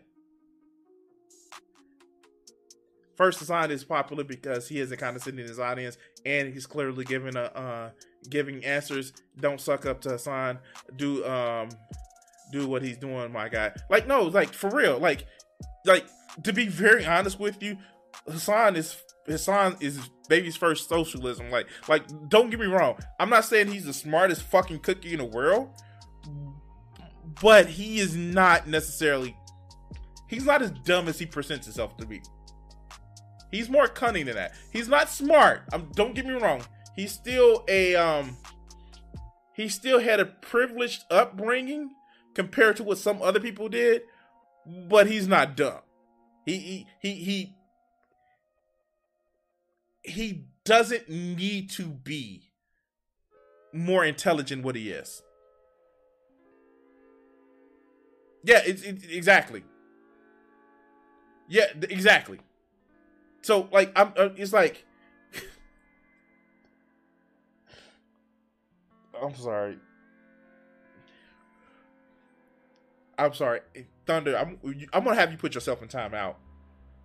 [3.17, 5.97] first, Hasan is popular because he isn't condescending his audience,
[6.27, 7.91] and he's clearly giving a uh,
[8.29, 9.13] giving answers.
[9.39, 10.59] Don't suck up to Hasan.
[10.97, 11.69] Do um
[12.53, 13.73] do what he's doing, my guy.
[13.89, 14.99] Like no, like for real.
[14.99, 15.27] Like
[15.85, 16.07] like
[16.43, 17.77] to be very honest with you,
[18.27, 18.97] Hasan is
[19.27, 19.99] Hasan is
[20.29, 21.51] baby's first socialism.
[21.51, 22.99] Like like don't get me wrong.
[23.19, 25.71] I'm not saying he's the smartest fucking cookie in the world,
[27.41, 29.37] but he is not necessarily
[30.29, 32.23] he's not as dumb as he presents himself to be.
[33.51, 34.55] He's more cunning than that.
[34.73, 35.63] He's not smart.
[35.73, 36.63] Um, don't get me wrong.
[36.95, 38.37] He's still a um.
[39.55, 41.91] He still had a privileged upbringing
[42.35, 44.03] compared to what some other people did,
[44.67, 45.81] but he's not dumb.
[46.45, 47.57] He he he he.
[50.03, 52.51] He doesn't need to be
[53.73, 55.23] more intelligent what he is.
[58.43, 59.63] Yeah, it, exactly.
[61.49, 62.39] Yeah, exactly.
[63.43, 64.85] So like I'm uh, it's like
[69.23, 69.77] I'm sorry.
[73.19, 73.61] I'm sorry.
[74.11, 74.59] Thunder, I'm
[74.93, 76.35] I'm to have you put yourself in timeout.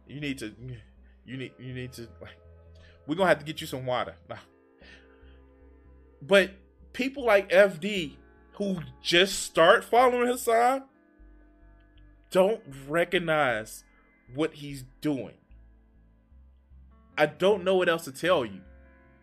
[0.07, 0.55] You need to
[1.23, 2.39] you need you need to like
[3.05, 4.15] we're to have to get you some water.
[4.27, 4.37] Nah.
[6.19, 6.49] But
[6.93, 8.15] people like FD
[8.53, 10.85] who just start following Hasan
[12.31, 13.83] don't recognize
[14.33, 15.35] what he's doing.
[17.19, 18.61] I don't know what else to tell you,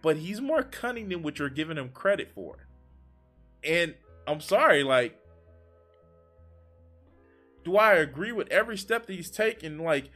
[0.03, 2.69] but he's more cunning than what you're giving him credit for.
[3.65, 3.97] And
[4.29, 5.19] I'm sorry, like,
[7.65, 9.79] do I agree with every step that he's taking?
[9.79, 10.11] Like,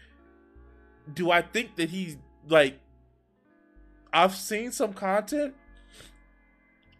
[1.12, 2.16] do I think that he's
[2.48, 2.78] like,
[4.12, 5.54] I've seen some content,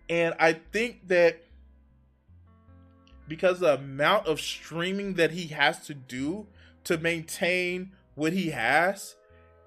[0.08, 1.42] and I think that
[3.28, 6.46] because the amount of streaming that he has to do
[6.84, 9.16] to maintain what he has,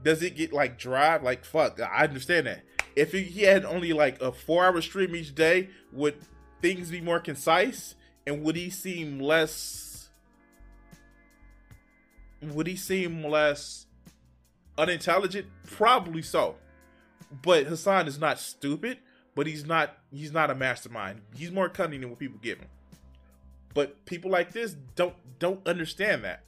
[0.03, 1.18] does it get like dry?
[1.18, 2.64] Like fuck, I understand that.
[2.95, 6.15] If he had only like a four hour stream each day, would
[6.61, 7.95] things be more concise?
[8.27, 9.89] And would he seem less
[12.41, 13.86] would he seem less
[14.78, 15.48] unintelligent?
[15.66, 16.56] Probably so.
[17.41, 18.98] But Hasan is not stupid,
[19.36, 21.22] but he's not he's not a mastermind.
[21.36, 22.68] He's more cunning than what people give him.
[23.74, 26.44] But people like this don't don't understand that.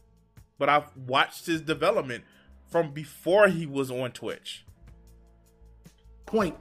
[0.58, 2.24] But I've watched his development
[2.70, 4.66] from before he was on Twitch.
[6.26, 6.56] Point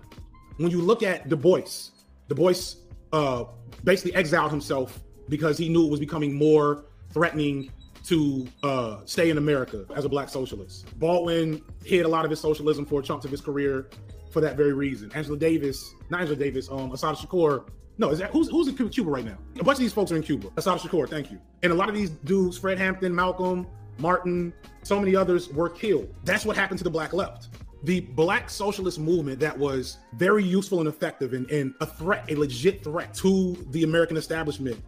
[0.57, 1.91] when you look at Du Bois,
[2.29, 2.75] Du Bois
[3.13, 3.45] uh,
[3.85, 7.71] basically exiled himself because he knew it was becoming more threatening
[8.05, 10.87] to uh, stay in America as a black socialist.
[10.99, 13.89] Baldwin hid a lot of his socialism for chunks of his career
[14.31, 15.11] for that very reason.
[15.15, 17.69] Angela Davis, not Angela Davis, um, Assata Shakur.
[17.99, 19.37] No, is that who's who's in Cuba right now?
[19.59, 20.49] A bunch of these folks are in Cuba.
[20.57, 21.39] Assata Shakur, thank you.
[21.63, 23.67] And a lot of these dudes, Fred Hampton, Malcolm,
[23.99, 24.53] Martin,
[24.83, 26.15] so many others were killed.
[26.25, 27.49] That's what happened to the black left.
[27.83, 32.35] The black socialist movement that was very useful and effective and, and a threat, a
[32.35, 34.83] legit threat to the American establishment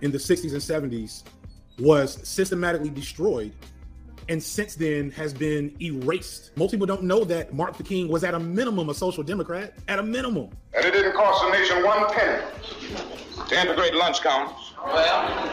[0.00, 1.24] in the 60s and 70s
[1.78, 3.52] was systematically destroyed
[4.28, 6.50] and since then has been erased.
[6.56, 9.74] Most people don't know that Martin Luther King was at a minimum a social democrat,
[9.88, 10.50] at a minimum.
[10.74, 12.42] And it didn't cost the nation one penny
[13.48, 14.74] to integrate lunch counters.
[14.84, 15.48] Well,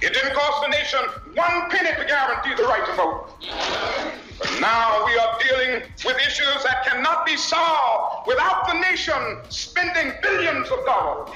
[0.00, 1.00] it didn't cost the nation
[1.34, 4.27] one penny to guarantee the right to vote.
[4.38, 10.12] But now we are dealing with issues that cannot be solved without the nation spending
[10.22, 11.30] billions of dollars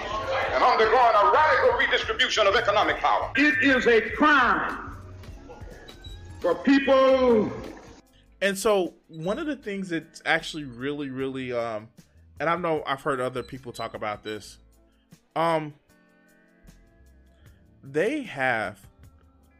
[0.53, 3.33] and undergoing a radical redistribution of economic power.
[3.37, 4.97] It is a crime
[6.41, 7.51] for people.
[8.41, 11.89] And so one of the things that's actually really, really, um,
[12.39, 14.59] and I know I've heard other people talk about this,
[15.35, 15.74] um,
[17.83, 18.79] they have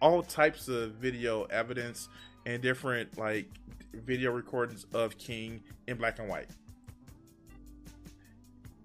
[0.01, 2.09] all types of video evidence
[2.47, 3.49] and different like
[3.93, 6.49] video recordings of King in black and white.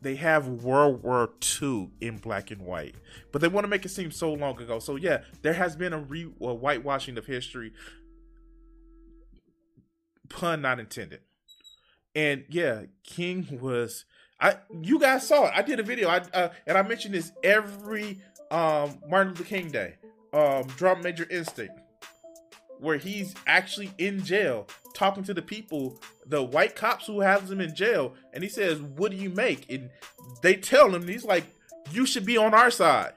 [0.01, 1.31] They have World War
[1.61, 2.95] II in black and white,
[3.31, 4.79] but they want to make it seem so long ago.
[4.79, 7.73] So yeah, there has been a, re- a whitewashing of history,
[10.29, 11.21] pun not intended.
[12.15, 14.05] And yeah, King was.
[14.39, 15.53] I you guys saw it.
[15.55, 16.09] I did a video.
[16.09, 18.21] I uh, and I mentioned this every
[18.51, 19.95] um Martin Luther King Day,
[20.31, 21.73] um, Drum Major Instinct,
[22.79, 27.61] where he's actually in jail talking to the people, the white cops who has him
[27.61, 29.89] in jail, and he says, "What do you make?" And
[30.41, 31.45] they tell him, he's like,
[31.91, 33.13] "You should be on our side.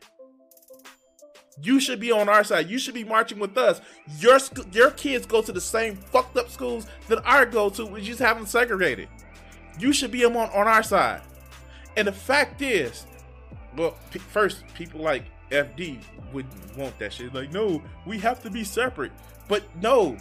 [1.63, 2.71] You should be on our side.
[2.71, 3.81] You should be marching with us.
[4.19, 7.85] Your sc- your kids go to the same fucked up schools that I go to.
[7.85, 9.09] We just have them segregated.
[9.79, 11.23] You should be on on our side."
[11.97, 13.07] And the fact is,
[13.77, 16.01] well, p- first people like FD
[16.33, 17.35] wouldn't want that shit.
[17.35, 19.13] Like, no, we have to be separate.
[19.49, 20.17] But no,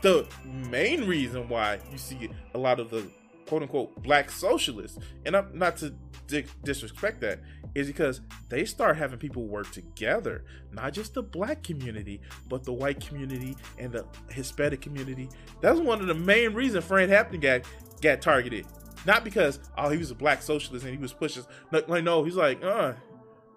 [0.00, 3.06] the main reason why you see a lot of the
[3.46, 5.94] quote unquote black socialists, and I'm not to
[6.26, 7.40] di- disrespect that,
[7.74, 12.72] is because they start having people work together, not just the black community, but the
[12.72, 15.28] white community and the Hispanic community.
[15.60, 17.62] That's one of the main reasons Fred Hampton got
[18.00, 18.66] got targeted.
[19.06, 22.36] Not because oh he was a black socialist and he was pushing like no he's
[22.36, 22.92] like uh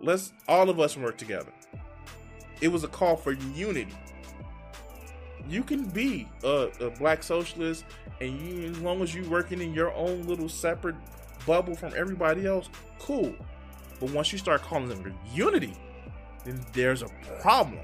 [0.01, 1.51] let's all of us work together.
[2.61, 3.93] It was a call for unity.
[5.47, 7.85] You can be a, a black socialist,
[8.21, 10.95] and you, as long as you're working in your own little separate
[11.45, 12.69] bubble from everybody else,
[12.99, 13.33] cool.
[13.99, 15.75] But once you start calling them unity,
[16.43, 17.09] then there's a
[17.41, 17.81] problem.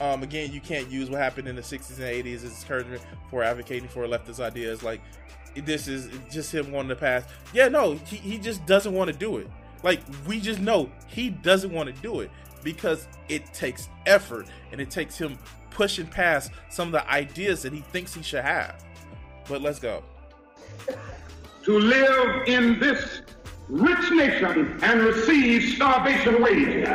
[0.00, 3.42] Um, again, you can't use what happened in the 60s and 80s as encouragement for
[3.42, 4.82] advocating for leftist ideas.
[4.82, 5.00] Like,
[5.56, 7.24] this is just him wanting to pass.
[7.52, 9.48] Yeah, no, he, he just doesn't want to do it.
[9.82, 12.30] Like, we just know he doesn't want to do it
[12.62, 15.38] because it takes effort and it takes him
[15.70, 18.82] pushing past some of the ideas that he thinks he should have.
[19.48, 20.02] But let's go.
[21.64, 23.22] To live in this
[23.68, 26.86] rich nation and receive starvation wages.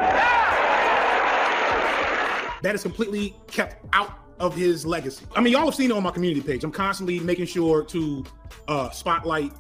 [2.61, 5.26] That is completely kept out of his legacy.
[5.36, 6.64] I mean, y'all have seen it on my community page.
[6.64, 8.26] I'm constantly making sure to
[8.67, 9.51] uh, spotlight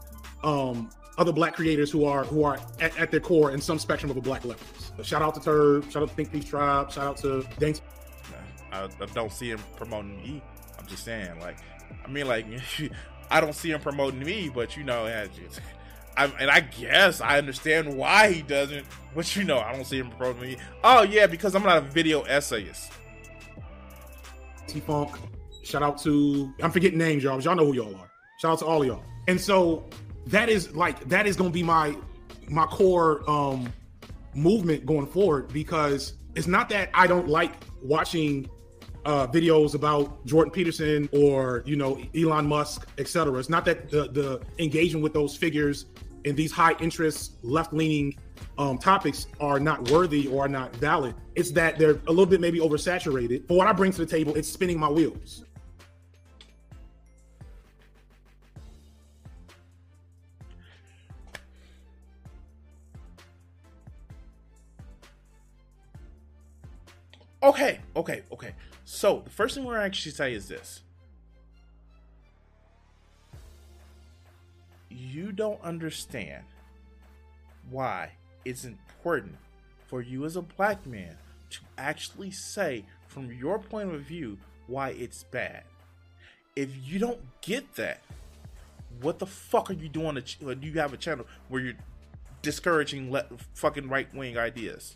[0.43, 4.09] um, other black creators who are who are at, at their core in some spectrum
[4.09, 5.05] of a black left.
[5.05, 7.81] Shout out to Turb, shout out to Think Thief Tribe, shout out to Dank.
[8.71, 10.41] I, I don't see him promoting me.
[10.77, 11.57] I'm just saying, like,
[12.05, 12.45] I mean, like,
[13.31, 15.05] I don't see him promoting me, but you know,
[16.17, 18.85] I, and I guess I understand why he doesn't,
[19.15, 20.57] but you know, I don't see him promoting me.
[20.83, 22.91] Oh yeah, because I'm not a video essayist.
[24.67, 25.17] T Funk,
[25.63, 28.08] shout out to I'm forgetting names, y'all, but y'all know who y'all are.
[28.39, 29.03] Shout out to all y'all.
[29.27, 29.83] And so
[30.27, 31.97] that is like that is gonna be my
[32.47, 33.71] my core um
[34.33, 37.51] movement going forward because it's not that I don't like
[37.83, 38.49] watching
[39.03, 43.37] uh, videos about Jordan Peterson or you know Elon Musk, etc.
[43.39, 45.87] It's not that the the engagement with those figures
[46.23, 48.15] and these high interest left leaning
[48.57, 51.13] um, topics are not worthy or are not valid.
[51.35, 53.47] It's that they're a little bit maybe oversaturated.
[53.47, 55.43] But what I bring to the table, it's spinning my wheels.
[67.41, 68.53] Okay, okay, okay.
[68.83, 70.81] So the first thing we're actually say is this.
[74.89, 76.43] You don't understand
[77.69, 78.11] why
[78.43, 79.35] it's important
[79.87, 81.15] for you as a black man
[81.51, 84.37] to actually say from your point of view
[84.67, 85.63] why it's bad.
[86.55, 88.01] If you don't get that,
[89.01, 90.15] what the fuck are you doing?
[90.15, 91.73] Do you have a channel where you're
[92.41, 94.95] discouraging le- fucking right wing ideas?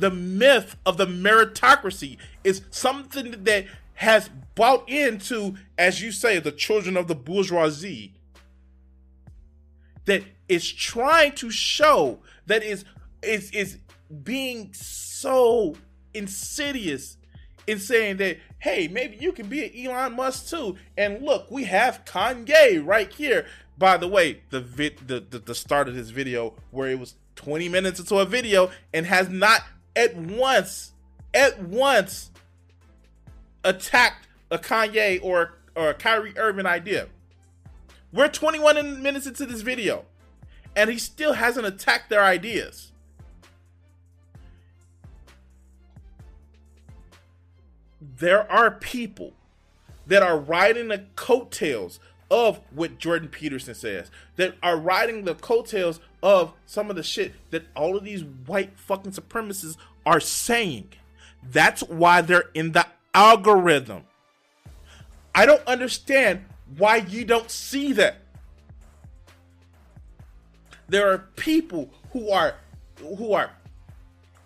[0.00, 6.52] The myth of the meritocracy is something that has bought into, as you say, the
[6.52, 8.14] children of the bourgeoisie,
[10.06, 12.84] that is trying to show that is
[13.22, 13.78] is is
[14.24, 15.76] being so
[16.14, 17.18] insidious
[17.66, 20.76] in saying that hey maybe you can be an Elon Musk too.
[20.96, 23.46] And look we have Kanye right here.
[23.78, 27.14] By the way the vid the, the, the start of this video where it was
[27.36, 29.62] 20 minutes into a video and has not
[29.96, 30.92] at once,
[31.34, 32.30] at once
[33.64, 37.06] attacked a Kanye or or a Kyrie Irving idea.
[38.12, 40.04] We're 21 minutes into this video,
[40.74, 42.92] and he still hasn't attacked their ideas.
[48.00, 49.32] There are people
[50.06, 52.00] that are riding the coattails
[52.30, 57.32] of what Jordan Peterson says, that are riding the coattails of some of the shit
[57.50, 60.88] that all of these white fucking supremacists are saying.
[61.42, 64.04] That's why they're in the algorithm.
[65.34, 66.44] I don't understand
[66.76, 68.18] why you don't see that.
[70.88, 72.56] There are people who are
[72.98, 73.52] who are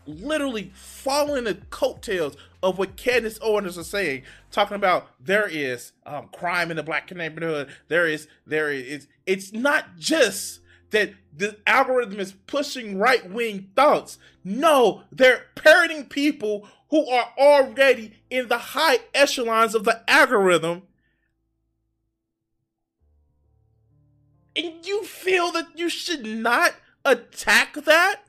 [0.07, 6.29] literally following the coattails of what Candace Owens is saying, talking about there is um,
[6.33, 7.69] crime in the black neighborhood.
[7.89, 10.61] There is there is it's not just
[10.95, 14.17] that the algorithm is pushing right wing thoughts.
[14.45, 20.83] No, they're parroting people who are already in the high echelons of the algorithm.
[24.55, 28.24] And you feel that you should not attack that?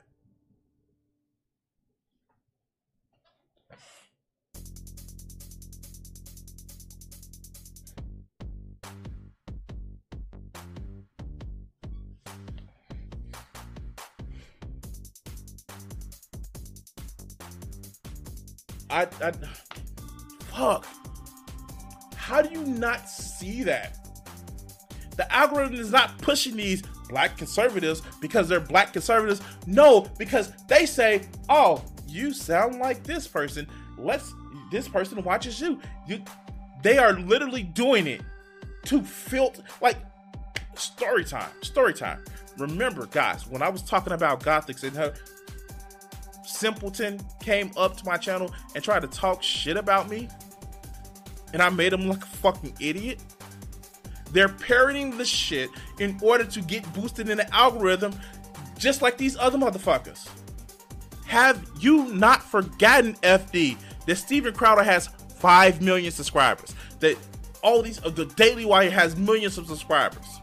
[18.90, 19.32] I, I
[20.50, 20.86] fuck.
[22.16, 23.98] How do you not see that?
[25.16, 29.40] The algorithm is not pushing these black conservatives because they're black conservatives.
[29.66, 33.66] No, because they say, "Oh, you sound like this person.
[33.96, 34.34] Let's
[34.70, 36.22] this person watches you." You
[36.82, 38.22] they are literally doing it
[38.84, 39.96] to filter like
[40.74, 41.50] story time.
[41.62, 42.22] Story time.
[42.58, 45.14] Remember, guys, when I was talking about Gothics and her
[46.56, 50.28] simpleton came up to my channel and tried to talk shit about me,
[51.52, 53.20] and I made him look a fucking idiot.
[54.32, 58.14] They're parroting the shit in order to get boosted in the algorithm,
[58.76, 60.28] just like these other motherfuckers.
[61.26, 63.76] Have you not forgotten, FD,
[64.06, 65.08] that Steven Crowder has
[65.38, 66.74] 5 million subscribers?
[67.00, 67.16] That
[67.62, 70.40] all these, uh, the Daily Wire has millions of subscribers.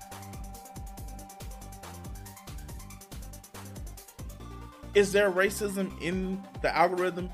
[4.94, 7.30] Is there racism in the algorithm?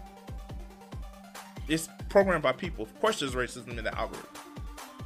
[1.68, 2.84] It's programmed by people.
[2.84, 4.28] Of course, there's racism in the algorithm.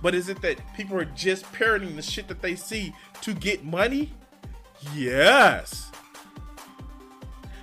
[0.01, 3.63] But is it that people are just parroting the shit that they see to get
[3.63, 4.11] money?
[4.93, 5.91] Yes.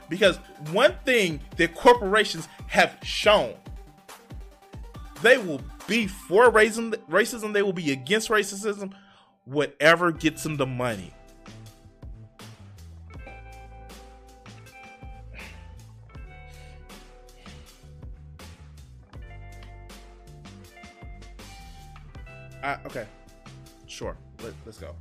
[0.09, 0.39] Because
[0.73, 3.55] one thing that corporations have shown,
[5.23, 8.93] they will be for racism, racism, they will be against racism
[9.45, 11.13] whatever gets them the money.
[22.71, 23.07] Uh, okay,
[23.89, 24.17] sure.
[24.45, 24.95] Let, let's go.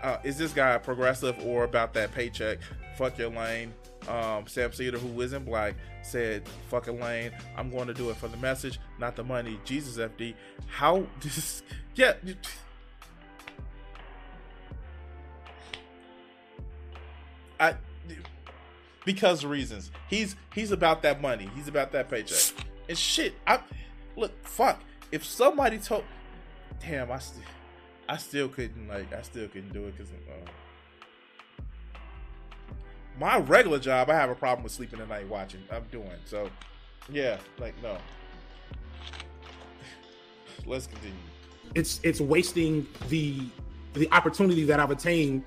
[0.00, 2.58] Uh, is this guy progressive or about that paycheck?
[2.96, 3.74] Fuck your lane.
[4.08, 7.32] Um, Sam Seder, who isn't black, said, "Fuck a lane.
[7.56, 10.34] I'm going to do it for the message, not the money." Jesus, FD.
[10.68, 11.64] How this?
[11.96, 12.12] Yeah.
[17.58, 17.74] I
[19.04, 19.90] because reasons.
[20.08, 21.50] He's he's about that money.
[21.56, 22.64] He's about that paycheck.
[22.88, 23.58] And shit, I
[24.16, 24.80] look fuck.
[25.10, 26.04] If somebody told,
[26.80, 27.42] damn, I still
[28.08, 30.50] I still couldn't like I still couldn't do it because uh,
[33.18, 35.62] my regular job I have a problem with sleeping at night watching.
[35.70, 36.50] I'm doing so.
[37.08, 37.98] Yeah, like no.
[40.66, 41.16] Let's continue.
[41.74, 43.48] It's it's wasting the
[43.94, 45.44] the opportunity that I've attained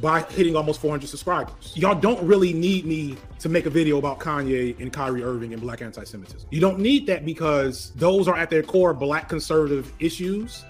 [0.00, 1.72] by hitting almost 400 subscribers.
[1.74, 5.60] Y'all don't really need me to make a video about Kanye and Kyrie Irving and
[5.60, 6.48] black anti-Semitism.
[6.50, 10.64] You don't need that because those are at their core black conservative issues,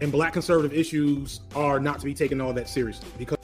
[0.00, 3.38] and black conservative issues are not to be taken all that seriously because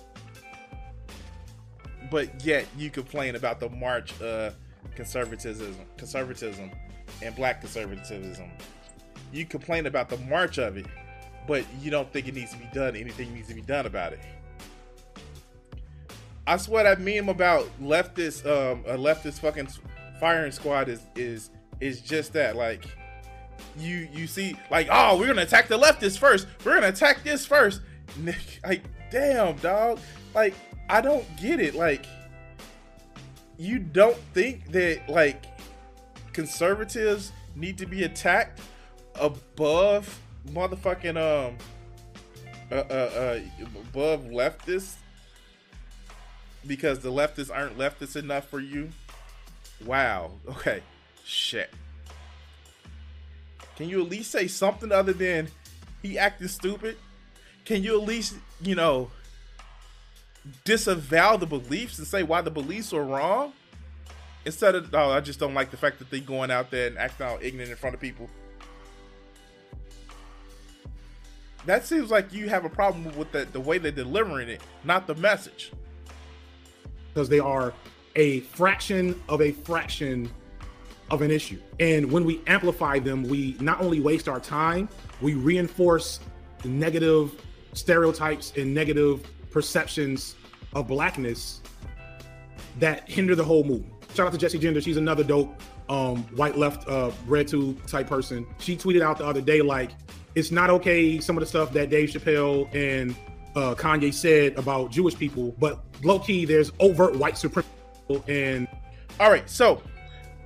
[2.11, 4.55] but yet you complain about the march of
[4.95, 6.71] conservatism conservatism
[7.23, 8.51] and black conservatism
[9.33, 10.87] you complain about the march of it
[11.47, 14.13] but you don't think it needs to be done anything needs to be done about
[14.13, 14.21] it
[16.51, 19.69] i swear that meme about leftist um a leftist fucking
[20.19, 21.51] firing squad is is
[21.81, 22.85] is just that like
[23.79, 26.47] you you see like oh we're gonna attack the leftists first.
[26.65, 27.81] We're gonna attack this first.
[28.65, 30.01] Like damn dog.
[30.35, 30.55] Like
[30.89, 31.75] I don't get it.
[31.75, 32.07] Like,
[33.57, 35.45] you don't think that like
[36.33, 38.61] conservatives need to be attacked
[39.15, 41.57] above motherfucking um
[42.73, 43.41] uh, uh, uh
[43.89, 44.97] above leftists
[46.67, 48.91] because the leftists aren't leftists enough for you?
[49.85, 50.33] Wow.
[50.49, 50.83] Okay.
[51.25, 51.71] Shit.
[53.77, 55.49] Can you at least say something other than
[56.03, 56.97] he acted stupid?
[57.65, 59.11] Can you at least, you know,
[60.65, 63.53] disavow the beliefs and say why the beliefs are wrong
[64.45, 66.97] instead of oh i just don't like the fact that they going out there and
[66.97, 68.29] acting all ignorant in front of people
[71.67, 75.07] that seems like you have a problem with the, the way they're delivering it not
[75.07, 75.73] the message
[77.21, 77.75] because they are
[78.17, 80.31] a fraction of a fraction
[81.11, 84.89] of an issue and when we amplify them we not only waste our time
[85.21, 86.21] we reinforce
[86.65, 87.35] negative
[87.75, 90.35] stereotypes and negative perceptions
[90.73, 91.61] of blackness
[92.79, 93.93] that hinder the whole movement.
[94.15, 94.81] Shout out to Jessie Gender.
[94.81, 95.61] She's another dope
[95.91, 98.47] um, white left uh, BreadTube type person.
[98.59, 99.91] She tweeted out the other day like
[100.35, 103.15] it's not okay some of the stuff that Dave Chappelle and
[103.57, 107.71] uh, Kanye said about Jewish people, but low key there's overt white supremacy
[108.29, 108.69] and.
[109.19, 109.83] All right, so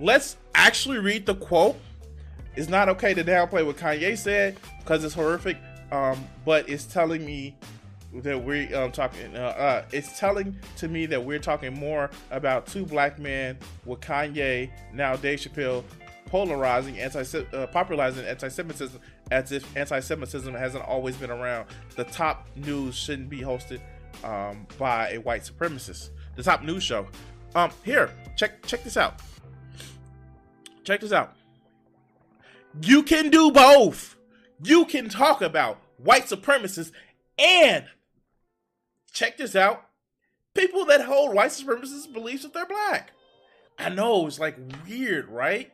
[0.00, 1.76] let's actually read the quote.
[2.56, 5.56] It's not okay to downplay what Kanye said because it's horrific,
[5.92, 7.56] um, but it's telling me
[8.22, 9.36] that we're um, talking.
[9.36, 14.00] Uh, uh, it's telling to me that we're talking more about two black men with
[14.00, 15.84] Kanye now Dave Chappelle
[16.26, 17.22] polarizing anti
[17.52, 21.66] uh, popularizing anti-Semitism as if anti-Semitism hasn't always been around.
[21.96, 23.80] The top news shouldn't be hosted
[24.22, 26.10] um, by a white supremacist.
[26.36, 27.06] The top news show.
[27.54, 29.20] Um, here, check check this out.
[30.82, 31.34] Check this out.
[32.82, 34.16] You can do both.
[34.62, 36.92] You can talk about white supremacists
[37.38, 37.84] and
[39.12, 39.88] check this out.
[40.54, 43.12] People that hold white supremacist beliefs that they're black.
[43.78, 44.56] I know it's like
[44.88, 45.72] weird, right?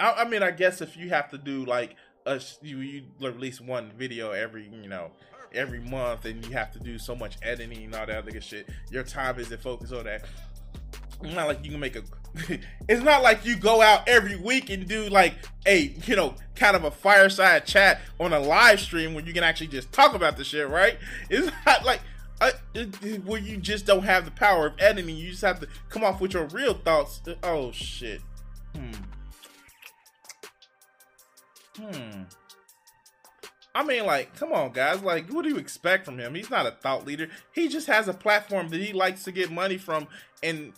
[0.00, 1.96] I, I mean, I guess if you have to do like
[2.26, 5.10] a you, you release one video every you know
[5.54, 8.44] every month and you have to do so much editing and all that other good
[8.44, 10.24] shit, your time isn't focused on that.
[11.22, 12.02] It's not like you can make a.
[12.88, 15.34] it's not like you go out every week and do like
[15.66, 19.44] a you know kind of a fireside chat on a live stream where you can
[19.44, 20.98] actually just talk about the shit, right?
[21.30, 22.00] It's not like
[22.40, 22.50] uh,
[23.24, 25.16] where you just don't have the power of editing.
[25.16, 27.20] You just have to come off with your real thoughts.
[27.42, 28.20] Oh shit.
[28.74, 28.92] Hmm.
[31.82, 32.22] Hmm.
[33.74, 35.02] I mean, like, come on, guys.
[35.02, 36.34] Like, what do you expect from him?
[36.34, 37.28] He's not a thought leader.
[37.52, 40.06] He just has a platform that he likes to get money from
[40.42, 40.72] and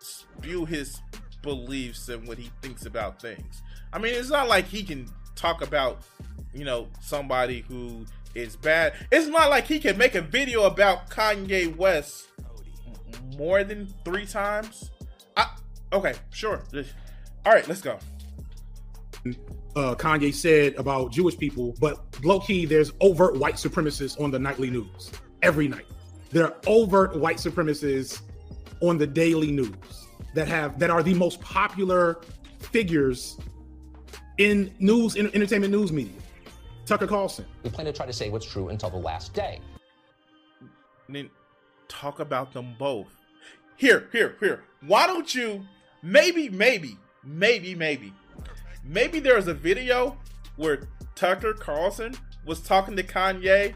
[0.00, 1.00] spew his
[1.42, 3.62] beliefs and what he thinks about things.
[3.92, 6.02] I mean, it's not like he can talk about,
[6.52, 8.94] you know, somebody who is bad.
[9.12, 12.28] It's not like he can make a video about Kanye West
[13.36, 14.90] more than three times.
[15.36, 15.46] I,
[15.92, 16.62] okay, sure.
[17.46, 17.98] All right, let's go.
[19.76, 24.38] Uh, Kanye said about Jewish people, but low key, there's overt white supremacists on the
[24.38, 25.10] nightly news
[25.42, 25.86] every night.
[26.30, 28.22] There are overt white supremacists
[28.80, 29.74] on the daily news
[30.34, 32.20] that have that are the most popular
[32.58, 33.38] figures
[34.38, 36.12] in news in entertainment news media.
[36.86, 37.44] Tucker Carlson.
[37.62, 39.60] We plan to try to say what's true until the last day.
[41.06, 41.30] And then
[41.88, 43.08] talk about them both.
[43.76, 44.64] Here, here, here.
[44.86, 45.64] Why don't you
[46.02, 48.12] maybe, maybe, maybe, maybe,
[48.84, 50.16] maybe there was a video
[50.56, 52.14] where Tucker Carlson
[52.44, 53.74] was talking to Kanye,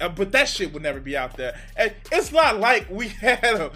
[0.00, 1.58] uh, but that shit would never be out there.
[1.76, 3.72] And it's not like we had a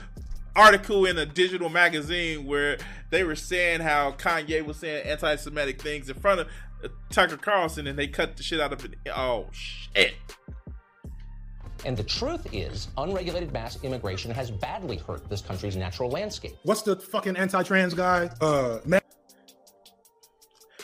[0.56, 2.78] article in a digital magazine where
[3.10, 6.48] they were saying how Kanye was saying anti-Semitic things in front of
[6.84, 8.94] uh, Tucker Carlson, and they cut the shit out of it.
[9.14, 10.14] Oh shit!
[11.84, 16.56] And the truth is, unregulated mass immigration has badly hurt this country's natural landscape.
[16.64, 18.30] What's the fucking anti-trans guy?
[18.40, 19.04] Uh, Matt.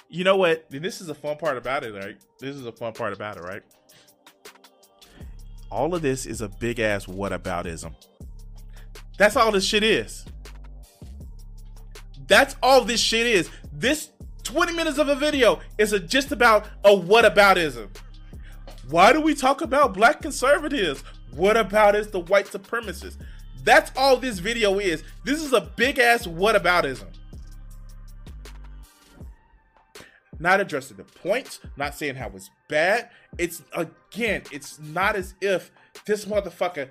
[0.09, 0.71] You know what?
[0.71, 2.17] This is a fun part about it, right?
[2.39, 3.63] This is a fun part about it, right?
[5.71, 7.95] All of this is a big ass what whataboutism.
[9.19, 10.25] That's all this shit is.
[12.27, 13.51] That's all this shit is.
[13.73, 14.11] This
[14.45, 17.89] 20 minutes of a video is a, just about a what whataboutism.
[18.89, 21.03] Why do we talk about black conservatives?
[21.33, 23.17] What about is the white supremacists?
[23.63, 25.03] That's all this video is.
[25.25, 27.07] This is a big ass what whataboutism.
[30.45, 33.09] Not addressing the points, not saying how it's bad.
[33.39, 35.71] It's again, it's not as if
[36.05, 36.91] this motherfucker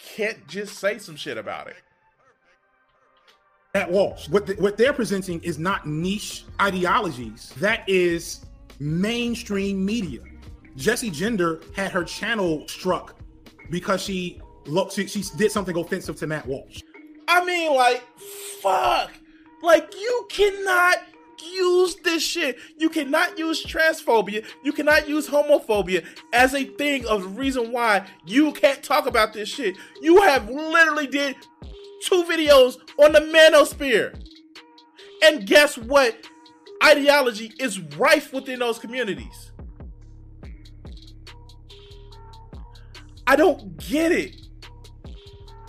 [0.00, 1.76] can't just say some shit about it.
[3.76, 7.52] At Walsh, what the, what they're presenting is not niche ideologies.
[7.60, 8.44] That is
[8.80, 10.18] mainstream media.
[10.74, 13.14] Jessie Gender had her channel struck
[13.70, 16.82] because she looked she, she did something offensive to Matt Walsh.
[17.28, 18.02] I mean, like,
[18.60, 19.12] fuck.
[19.62, 20.98] Like, you cannot
[21.42, 22.58] use this shit.
[22.76, 24.44] You cannot use transphobia.
[24.62, 29.32] You cannot use homophobia as a thing of the reason why you can't talk about
[29.32, 29.76] this shit.
[30.00, 31.36] You have literally did
[32.02, 34.18] two videos on the manosphere.
[35.22, 36.16] And guess what?
[36.84, 39.50] Ideology is rife within those communities.
[43.26, 44.36] I don't get it.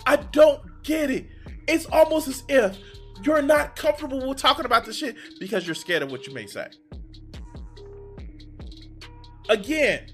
[0.06, 1.26] I don't get it.
[1.66, 2.78] It's almost as if
[3.22, 6.46] you're not comfortable with talking about the shit because you're scared of what you may
[6.46, 6.68] say.
[9.48, 10.06] Again,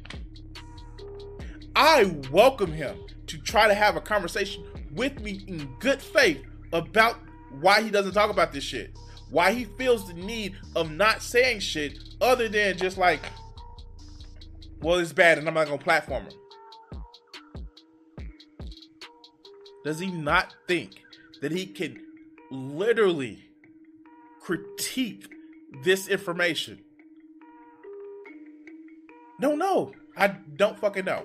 [1.75, 6.41] I welcome him to try to have a conversation with me in good faith
[6.73, 7.19] about
[7.61, 8.97] why he doesn't talk about this shit.
[9.31, 13.21] Why he feels the need of not saying shit other than just like,
[14.81, 16.33] well, it's bad and I'm not gonna platform him.
[19.85, 21.03] Does he not think
[21.43, 22.04] that he can
[22.55, 23.43] literally
[24.41, 25.29] critique
[25.83, 26.79] this information?
[29.41, 29.93] Don't know.
[30.17, 31.25] I don't fucking know.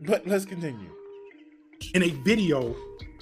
[0.00, 0.90] But let's continue.
[1.94, 2.74] In a video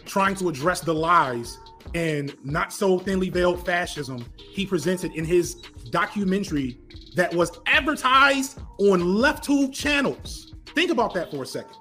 [0.07, 1.59] trying to address the lies
[1.95, 5.55] and not so thinly veiled fascism he presented in his
[5.91, 6.79] documentary
[7.17, 10.55] that was advertised on LeftTube channels.
[10.67, 11.77] Think about that for a second.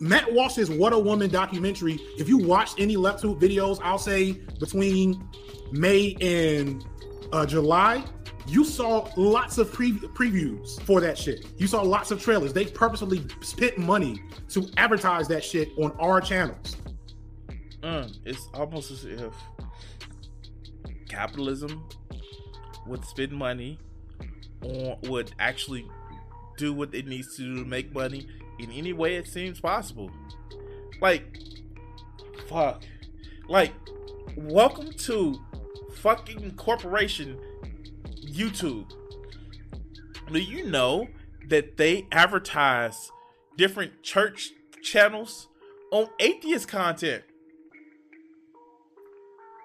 [0.00, 5.26] Matt Walsh's What a Woman documentary, if you watched any LeftTube videos, I'll say between
[5.72, 6.84] May and
[7.32, 8.04] uh, July,
[8.46, 11.46] you saw lots of pre- previews for that shit.
[11.56, 12.52] You saw lots of trailers.
[12.52, 16.76] They purposely spent money to advertise that shit on our channels.
[17.82, 19.32] Mm, it's almost as if
[21.08, 21.84] capitalism
[22.86, 23.78] would spend money
[24.62, 25.86] on would actually
[26.56, 28.26] do what it needs to do to make money
[28.58, 30.10] in any way it seems possible.
[31.00, 31.38] Like,
[32.48, 32.82] fuck.
[33.48, 33.72] Like,
[34.36, 35.40] welcome to
[35.96, 37.38] fucking corporation
[38.24, 38.90] YouTube.
[40.32, 41.08] Do you know
[41.48, 43.10] that they advertise
[43.56, 44.50] different church
[44.82, 45.48] channels
[45.92, 47.22] on atheist content?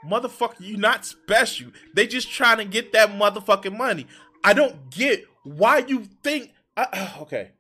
[0.05, 1.71] Motherfucker, you not special.
[1.93, 4.07] They just trying to get that motherfucking money.
[4.43, 6.51] I don't get why you think.
[6.75, 7.51] Uh, okay.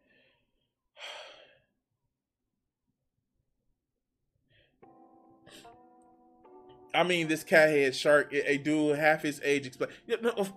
[6.93, 9.65] I mean, this cat head shark, a dude half his age.
[9.65, 9.89] Explain.
[10.05, 10.47] Yeah, no,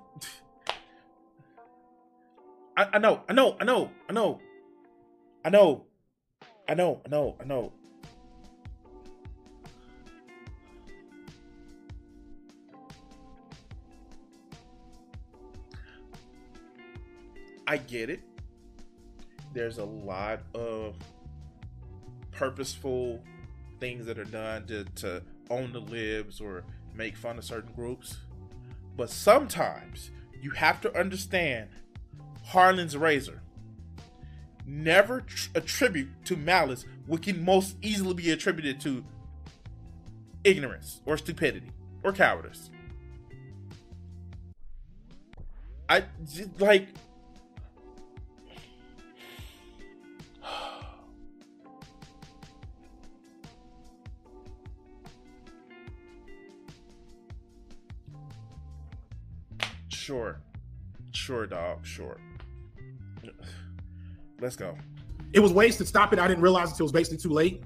[2.77, 4.41] I, I know, I know, I know, I know,
[5.45, 5.85] I know,
[6.69, 7.73] I know, I know, I know.
[17.67, 18.21] I get it.
[19.53, 20.97] There's a lot of
[22.33, 23.23] purposeful
[23.79, 26.65] things that are done to, to own the libs or
[26.95, 28.19] make fun of certain groups.
[28.97, 30.11] But sometimes
[30.41, 31.69] you have to understand
[32.45, 33.43] Hanlon's razor.
[34.67, 39.05] Never tr- attribute to malice what can most easily be attributed to
[40.45, 41.71] ignorance or stupidity
[42.03, 42.71] or cowardice.
[45.89, 46.05] I
[46.59, 46.89] like
[60.05, 60.39] Sure.
[61.13, 61.87] Sure, dog.
[61.87, 62.19] Sure.
[64.39, 64.77] Let's go.
[65.33, 66.19] It was ways to stop it.
[66.19, 67.63] I didn't realize until it was basically too late.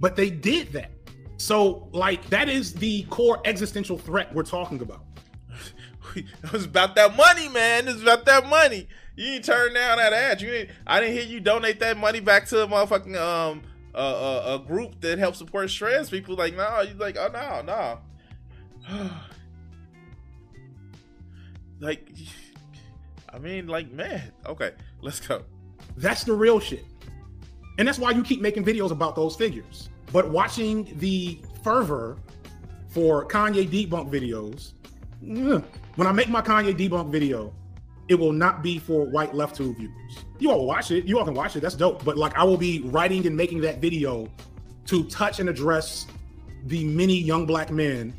[0.00, 0.90] But they did that.
[1.36, 5.04] So, like, that is the core existential threat we're talking about.
[6.16, 7.86] it was about that money, man.
[7.86, 8.88] It's about that money.
[9.14, 10.40] You didn't turn down that ad.
[10.40, 13.62] You didn't, I didn't hear you donate that money back to a motherfucking um
[13.94, 16.34] uh, uh, a group that helps support trans people.
[16.34, 18.00] Like, no, you like, oh no,
[18.90, 19.10] no.
[21.80, 22.10] Like,
[23.32, 24.32] I mean, like, man.
[24.46, 25.42] Okay, let's go.
[25.96, 26.84] That's the real shit.
[27.78, 29.88] And that's why you keep making videos about those figures.
[30.12, 32.16] But watching the fervor
[32.88, 34.72] for Kanye debunk videos,
[35.96, 37.52] when I make my Kanye debunk video,
[38.08, 40.24] it will not be for white left tube viewers.
[40.38, 41.04] You all watch it.
[41.06, 41.60] You all can watch it.
[41.60, 42.04] That's dope.
[42.04, 44.28] But like I will be writing and making that video
[44.86, 46.06] to touch and address
[46.66, 48.14] the many young black men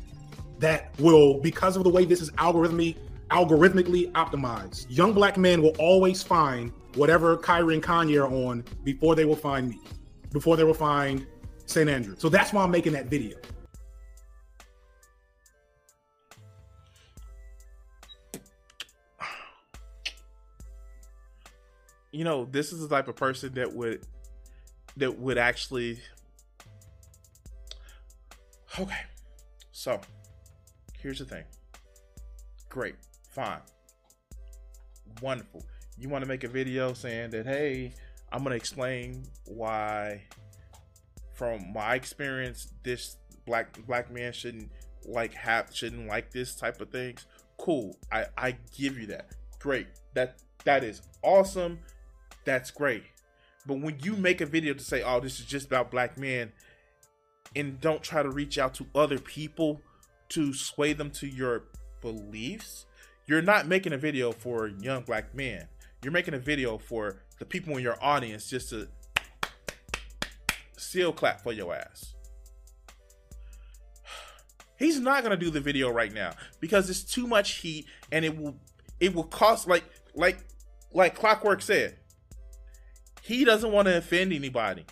[0.58, 2.96] that will, because of the way this is algorithmically
[3.30, 9.14] algorithmically optimized, young black men will always find whatever Kyrie and Kanye are on before
[9.14, 9.80] they will find me,
[10.32, 11.26] before they will find
[11.66, 11.88] St.
[11.88, 12.16] Andrew.
[12.18, 13.36] So that's why I'm making that video.
[22.10, 24.04] You know, this is the type of person that would
[24.96, 26.00] that would actually
[28.78, 29.00] Okay.
[29.72, 30.00] So,
[31.00, 31.44] here's the thing.
[32.68, 32.94] Great.
[33.38, 33.60] Fine.
[35.22, 35.64] Wonderful.
[35.96, 37.92] You want to make a video saying that hey,
[38.32, 40.22] I'm going to explain why
[41.34, 43.16] from my experience this
[43.46, 44.72] black black man shouldn't
[45.04, 47.26] like have shouldn't like this type of things?
[47.58, 47.96] Cool.
[48.10, 49.30] I i give you that.
[49.60, 49.86] Great.
[50.14, 51.78] That that is awesome.
[52.44, 53.04] That's great.
[53.68, 56.50] But when you make a video to say oh this is just about black men
[57.54, 59.80] and don't try to reach out to other people
[60.30, 61.66] to sway them to your
[62.00, 62.86] beliefs
[63.28, 65.68] you're not making a video for young black men
[66.02, 68.88] you're making a video for the people in your audience just to
[70.76, 72.14] seal clap for your ass.
[74.78, 78.36] He's not gonna do the video right now because it's too much heat and it
[78.36, 78.56] will
[79.00, 79.84] it will cost like
[80.14, 80.38] like
[80.92, 81.96] like Clockwork said.
[83.22, 84.86] He doesn't want to offend anybody.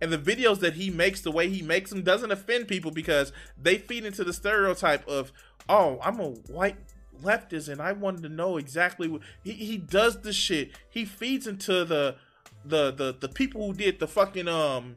[0.00, 3.32] And the videos that he makes, the way he makes them, doesn't offend people because
[3.56, 5.32] they feed into the stereotype of,
[5.68, 6.76] oh, I'm a white
[7.24, 10.70] leftist and I wanted to know exactly what he, he does the shit.
[10.90, 12.16] He feeds into the
[12.64, 14.96] the the the people who did the fucking um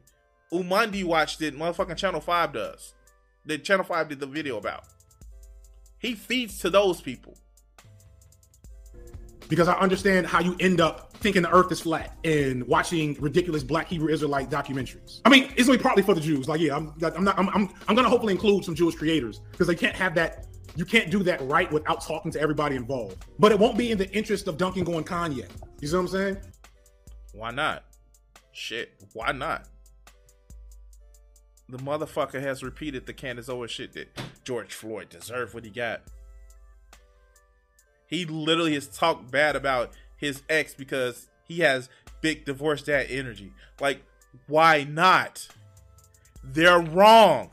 [0.52, 2.94] Umandi watch did motherfucking Channel 5 does.
[3.46, 4.84] That Channel 5 did the video about.
[5.98, 7.36] He feeds to those people.
[9.48, 13.62] Because I understand how you end up thinking the earth is flat and watching ridiculous
[13.62, 15.20] black Hebrew Israelite documentaries.
[15.24, 16.48] I mean, it's only partly for the Jews.
[16.48, 19.66] Like, yeah, I'm, I'm not, I'm, I'm, I'm gonna hopefully include some Jewish creators because
[19.66, 20.46] they can't have that.
[20.78, 23.24] You can't do that right without talking to everybody involved.
[23.40, 25.48] But it won't be in the interest of dunking going Kanye.
[25.80, 26.36] You see what I'm saying?
[27.32, 27.82] Why not?
[28.52, 29.66] Shit, why not?
[31.68, 36.02] The motherfucker has repeated the Candace Owens shit that George Floyd deserved what he got.
[38.06, 41.88] He literally has talked bad about his ex because he has
[42.20, 43.52] big divorce dad energy.
[43.80, 44.04] Like,
[44.46, 45.48] why not?
[46.44, 47.50] They're wrong.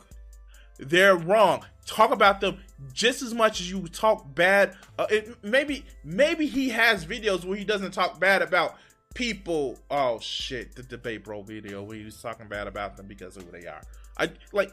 [0.78, 1.66] They're wrong.
[1.88, 2.60] Talk about them
[2.94, 4.76] just as much as you talk bad.
[4.98, 8.76] Uh, it, maybe, maybe he has videos where he doesn't talk bad about
[9.14, 9.80] people.
[9.90, 13.44] Oh shit, the debate bro video where he was talking bad about them because of
[13.44, 13.82] who they are.
[14.18, 14.72] I like.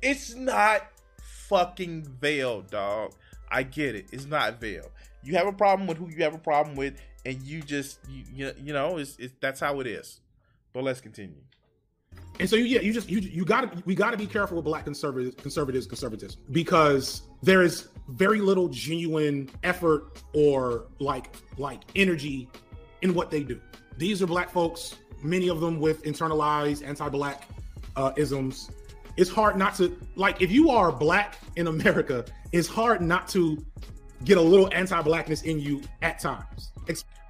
[0.00, 0.82] It's not
[1.48, 3.14] fucking veiled, dog.
[3.50, 4.06] I get it.
[4.12, 4.90] It's not veiled.
[5.24, 6.94] You have a problem with who you have a problem with,
[7.26, 10.20] and you just you you, know it's, it's that's how it is.
[10.72, 11.40] But let's continue.
[12.40, 14.84] And so you yeah, you just you you gotta we gotta be careful with black
[14.84, 22.48] conservatives conservatives conservatism because there is very little genuine effort or like like energy
[23.02, 23.60] in what they do.
[23.96, 27.48] These are black folks, many of them with internalized anti-black
[27.96, 28.70] uh, isms.
[29.16, 33.64] It's hard not to like if you are black in America, it's hard not to
[34.24, 36.72] get a little anti-blackness in you at times.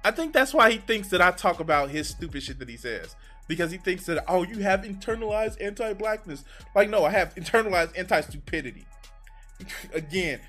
[0.03, 2.77] I think that's why he thinks that I talk about his stupid shit that he
[2.77, 3.15] says
[3.49, 6.45] because he thinks that oh you have internalized anti-blackness.
[6.73, 8.85] Like no, I have internalized anti-stupidity.
[9.93, 10.39] again,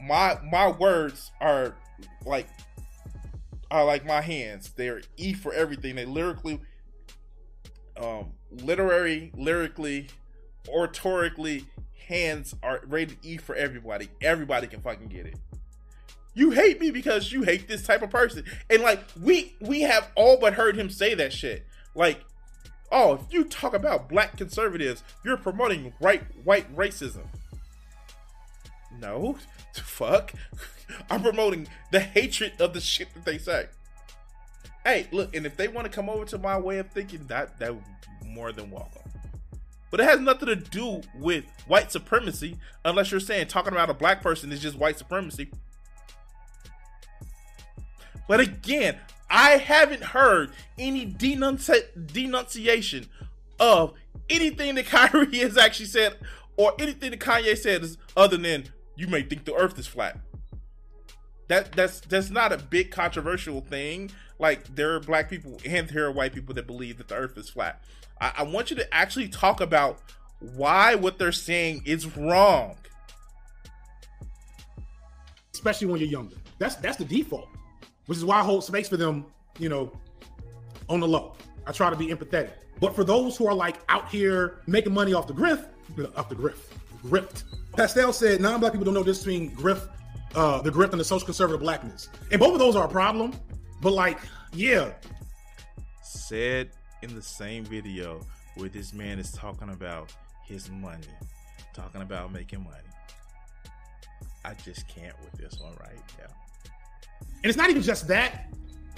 [0.00, 1.74] my my words are
[2.24, 2.48] like
[3.70, 4.72] are like my hands.
[4.74, 5.96] They're E for everything.
[5.96, 6.60] They lyrically,
[8.00, 10.08] um, literary, lyrically,
[10.66, 11.66] oratorically,
[12.06, 14.08] hands are rated E for everybody.
[14.22, 15.36] Everybody can fucking get it.
[16.34, 18.44] You hate me because you hate this type of person.
[18.70, 21.66] And like we we have all but heard him say that shit.
[21.94, 22.24] Like,
[22.94, 27.26] oh, if you talk about black conservatives, you're promoting right white racism.
[28.98, 29.36] No,
[29.74, 30.32] fuck.
[31.10, 33.66] I'm promoting the hatred of the shit that they say.
[34.84, 37.58] Hey, look, and if they want to come over to my way of thinking, that
[37.58, 37.74] that
[38.24, 39.02] more than welcome.
[39.90, 43.94] But it has nothing to do with white supremacy, unless you're saying talking about a
[43.94, 45.50] black person is just white supremacy.
[48.28, 48.98] But again,
[49.30, 53.06] I haven't heard any denunci- denunciation
[53.60, 53.94] of
[54.30, 56.18] anything that Kyrie has actually said
[56.56, 60.18] or anything that Kanye said is other than you may think the earth is flat.
[61.48, 64.10] That that's that's not a big controversial thing.
[64.38, 67.36] Like there are black people and there are white people that believe that the earth
[67.36, 67.82] is flat.
[68.20, 70.00] I, I want you to actually talk about
[70.40, 72.76] why what they're saying is wrong.
[75.54, 76.36] especially when you're younger.
[76.58, 77.48] That's that's the default,
[78.06, 79.26] which is why I hold space for them,
[79.58, 79.92] you know,
[80.88, 81.34] on the low.
[81.66, 82.50] I try to be empathetic.
[82.80, 85.68] But for those who are like out here making money off the grift,
[86.16, 86.58] off the grift,
[87.04, 87.44] grift.
[87.76, 89.88] Pastel said non-black people don't know this between grift,
[90.34, 93.32] uh, the grift and the social conservative blackness, and both of those are a problem.
[93.80, 94.18] But like,
[94.52, 94.92] yeah,
[96.02, 96.70] Said
[97.02, 98.20] in the same video
[98.56, 100.12] where this man is talking about
[100.44, 101.06] his money,
[101.74, 102.76] talking about making money.
[104.44, 106.43] I just can't with this one right now.
[107.44, 108.46] And it's not even just that.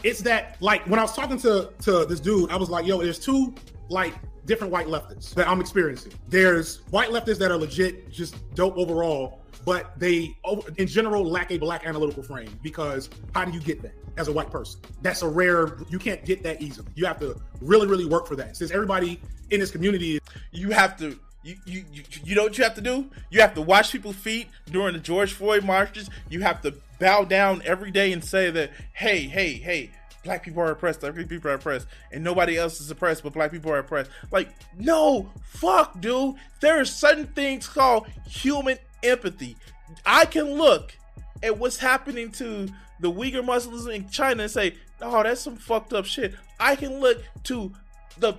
[0.04, 3.02] It's that like when I was talking to to this dude, I was like, yo,
[3.02, 3.52] there's two
[3.88, 4.14] like
[4.44, 6.12] different white leftists that I'm experiencing.
[6.28, 10.36] There's white leftists that are legit just dope overall, but they
[10.76, 14.32] in general lack a black analytical frame because how do you get that as a
[14.32, 14.80] white person?
[15.02, 16.86] That's a rare you can't get that easily.
[16.94, 18.56] You have to really really work for that.
[18.56, 19.20] Since everybody
[19.50, 20.20] in this community
[20.52, 21.84] You have to you, you
[22.24, 23.10] you know what you have to do?
[23.30, 26.10] You have to wash people's feet during the George Floyd marches.
[26.28, 29.90] You have to bow down every day and say that, hey, hey, hey,
[30.24, 33.50] black people are oppressed, black people are oppressed, and nobody else is oppressed, but black
[33.50, 34.10] people are oppressed.
[34.30, 34.48] Like,
[34.78, 36.34] no, fuck, dude.
[36.60, 39.56] There are certain things called human empathy.
[40.04, 40.96] I can look
[41.42, 42.68] at what's happening to
[43.00, 46.34] the Uyghur Muslims in China and say, oh, that's some fucked up shit.
[46.58, 47.72] I can look to
[48.18, 48.34] the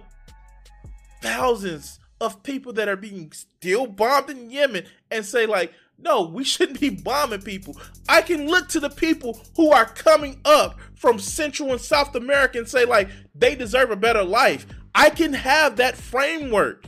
[1.22, 6.44] thousands of people that are being still bombed in Yemen and say like no we
[6.44, 7.76] shouldn't be bombing people.
[8.08, 12.58] I can look to the people who are coming up from central and south america
[12.58, 14.66] and say like they deserve a better life.
[14.96, 16.86] I can have that framework.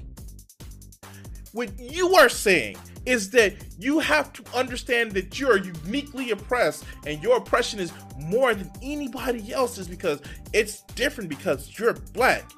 [1.52, 7.22] What you are saying is that you have to understand that you're uniquely oppressed and
[7.24, 10.22] your oppression is more than anybody else's because
[10.54, 12.52] it's different because you're black.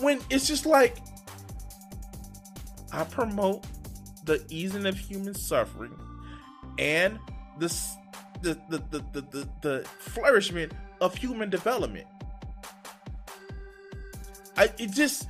[0.00, 0.98] When it's just like
[2.92, 3.64] I promote
[4.24, 5.94] the easing of human suffering
[6.78, 7.18] and
[7.58, 7.68] the
[8.42, 12.06] the the the, the, the, the flourishment of human development.
[14.56, 15.28] I it just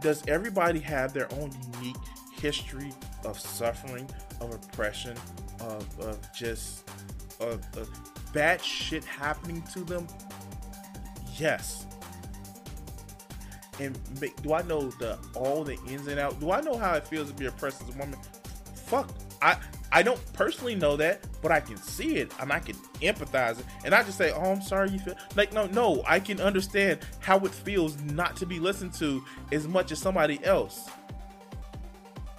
[0.00, 1.96] does everybody have their own unique
[2.32, 2.92] history
[3.24, 4.08] of suffering,
[4.40, 5.16] of oppression,
[5.60, 6.88] of, of just
[7.40, 7.88] of, of
[8.32, 10.06] bad shit happening to them?
[11.36, 11.86] Yes.
[13.80, 16.36] And ma- do I know the all the ins and outs?
[16.36, 18.18] Do I know how it feels to be oppressed as a woman?
[18.74, 19.10] Fuck.
[19.40, 19.56] I
[19.90, 23.66] I don't personally know that, but I can see it and I can empathize it.
[23.84, 26.02] And I just say, "Oh, I'm sorry you feel like no, no.
[26.06, 30.42] I can understand how it feels not to be listened to as much as somebody
[30.44, 30.88] else."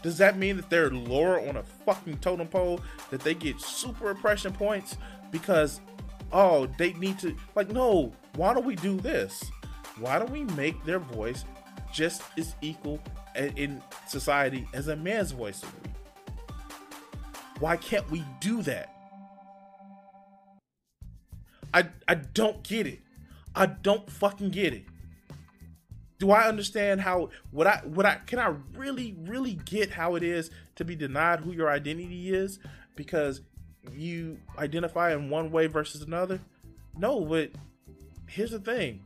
[0.02, 2.82] Does that mean that they're lower on a fucking totem pole?
[3.10, 4.98] That they get super oppression points
[5.32, 5.80] because,
[6.32, 8.12] oh, they need to like no.
[8.36, 9.44] Why don't we do this?
[10.00, 11.46] Why don't we make their voice
[11.92, 13.00] just as equal
[13.36, 15.90] in society as a man's voice would be?
[17.60, 18.90] Why can't we do that?
[21.74, 23.00] I I don't get it.
[23.56, 24.84] I don't fucking get it.
[26.20, 30.24] Do I understand how what I what I can I really really get how it
[30.24, 32.60] is to be denied who your identity is
[32.96, 33.42] because
[33.92, 36.40] you identify in one way versus another?
[36.96, 37.52] No, but
[38.28, 39.04] here's the thing.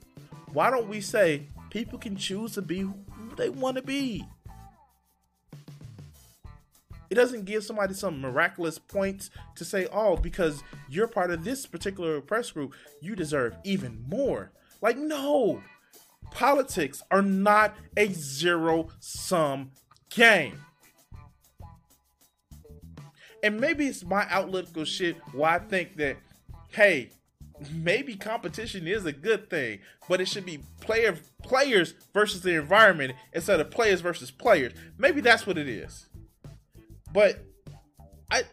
[0.57, 2.95] Why don't we say people can choose to be who
[3.35, 4.25] they want to be?
[7.11, 11.67] It doesn't give somebody some miraculous points to say, oh, because you're part of this
[11.67, 14.51] particular press group, you deserve even more.
[14.81, 15.61] Like, no,
[16.31, 19.69] politics are not a zero sum
[20.09, 20.59] game.
[23.43, 26.17] And maybe it's my outlook of shit why I think that,
[26.71, 27.11] hey,
[27.71, 33.13] maybe competition is a good thing, but it should be player players versus the environment
[33.33, 34.73] instead of players versus players.
[34.97, 36.07] Maybe that's what it is.
[37.13, 37.39] But
[38.29, 38.43] I,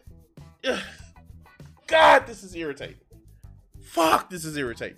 [0.67, 0.79] ugh,
[1.87, 2.95] God, this is irritating.
[3.83, 4.97] Fuck, this is irritating.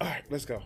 [0.00, 0.62] All right, let's go.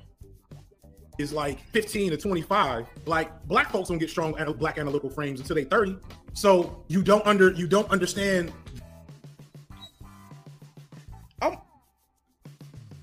[1.19, 2.87] Is like 15 to 25.
[3.07, 5.97] Like black folks don't get strong black analytical frames until they 30.
[6.33, 8.53] So you don't under you don't understand.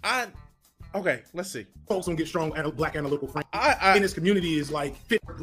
[0.03, 0.27] I.
[0.95, 1.67] Okay, let's see.
[1.88, 4.95] Folks don't get strong black analytical frames I, I in this community is like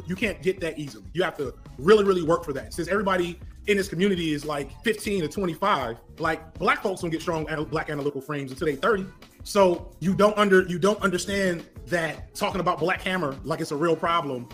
[0.05, 1.05] you can't get that easily.
[1.13, 2.73] You have to really really work for that.
[2.73, 7.21] Since everybody in this community is like 15 to 25, like black folks don't get
[7.21, 9.05] strong black analytical frames until they 30.
[9.43, 13.75] So you don't under you don't understand that talking about Black Hammer like it's a
[13.75, 14.49] real problem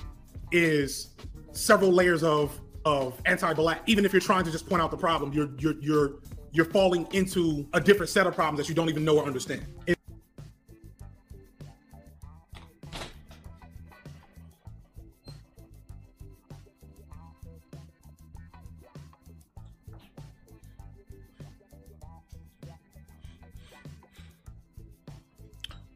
[0.52, 1.10] is
[1.52, 3.82] several layers of of anti-black.
[3.88, 6.14] Even if you're trying to just point out the problem, you're you're you're
[6.54, 9.66] you're falling into a different set of problems that you don't even know or understand.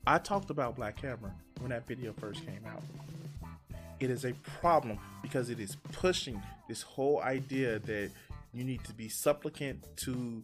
[0.07, 2.81] I talked about Black Hammer when that video first came out.
[3.99, 8.11] It is a problem because it is pushing this whole idea that
[8.57, 10.43] you need to be supplicant to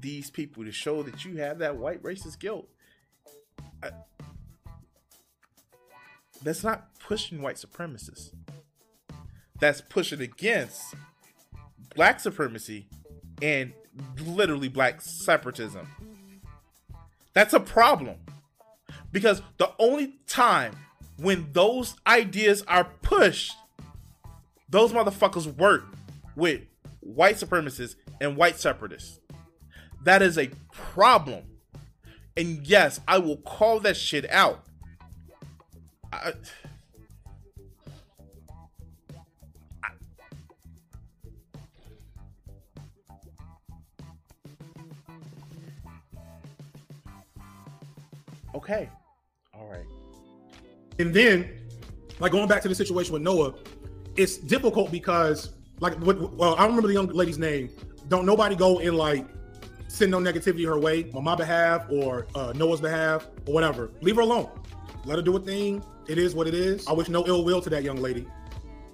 [0.00, 2.68] these people to show that you have that white racist guilt.
[3.82, 3.92] I-
[6.42, 8.32] that's not pushing white supremacists.
[9.60, 10.94] That's pushing against
[11.94, 12.88] black supremacy
[13.40, 13.72] and
[14.24, 15.86] literally black separatism.
[17.34, 18.16] That's a problem.
[19.12, 20.74] Because the only time
[21.16, 23.54] when those ideas are pushed,
[24.68, 25.84] those motherfuckers work
[26.34, 26.62] with
[27.02, 29.20] white supremacists and white separatists.
[30.04, 31.44] That is a problem.
[32.36, 34.64] And yes, I will call that shit out.
[36.12, 36.32] I,
[48.54, 48.88] okay.
[49.54, 49.86] All right.
[50.98, 51.50] And then,
[52.18, 53.54] like going back to the situation with Noah,
[54.16, 55.50] it's difficult because,
[55.82, 57.68] like, what, well, I don't remember the young lady's name.
[58.06, 59.26] Don't nobody go and like
[59.88, 63.90] send no negativity her way on my behalf or uh, Noah's behalf or whatever.
[64.00, 64.48] Leave her alone.
[65.04, 65.82] Let her do a thing.
[66.06, 66.86] It is what it is.
[66.86, 68.28] I wish no ill will to that young lady.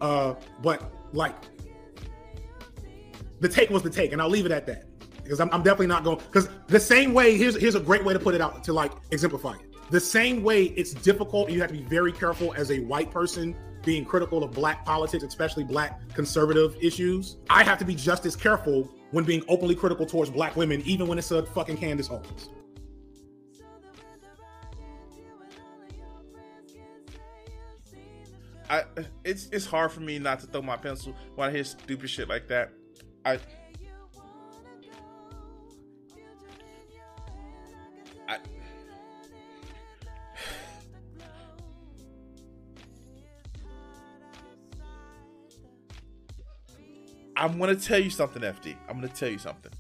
[0.01, 1.35] Uh, but like,
[3.41, 4.87] the take was the take, and I'll leave it at that
[5.23, 6.17] because I'm, I'm definitely not going.
[6.19, 8.93] Because the same way, here's here's a great way to put it out to like
[9.11, 9.91] exemplify it.
[9.91, 13.55] The same way it's difficult, you have to be very careful as a white person
[13.89, 17.39] being critical of black politics, especially black conservative issues.
[17.49, 18.83] I have to be just as careful
[19.13, 22.51] when being openly critical towards black women, even when it's a fucking Candace Owens.
[28.69, 28.83] I
[29.25, 32.29] it's it's hard for me not to throw my pencil when I hear stupid shit
[32.29, 32.71] like that.
[33.25, 33.39] I
[47.39, 48.77] I'm gonna tell you something, FD.
[48.89, 49.73] I'm gonna tell you something.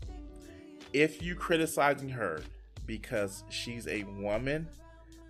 [0.92, 2.40] If you criticizing her
[2.86, 4.68] because she's a woman,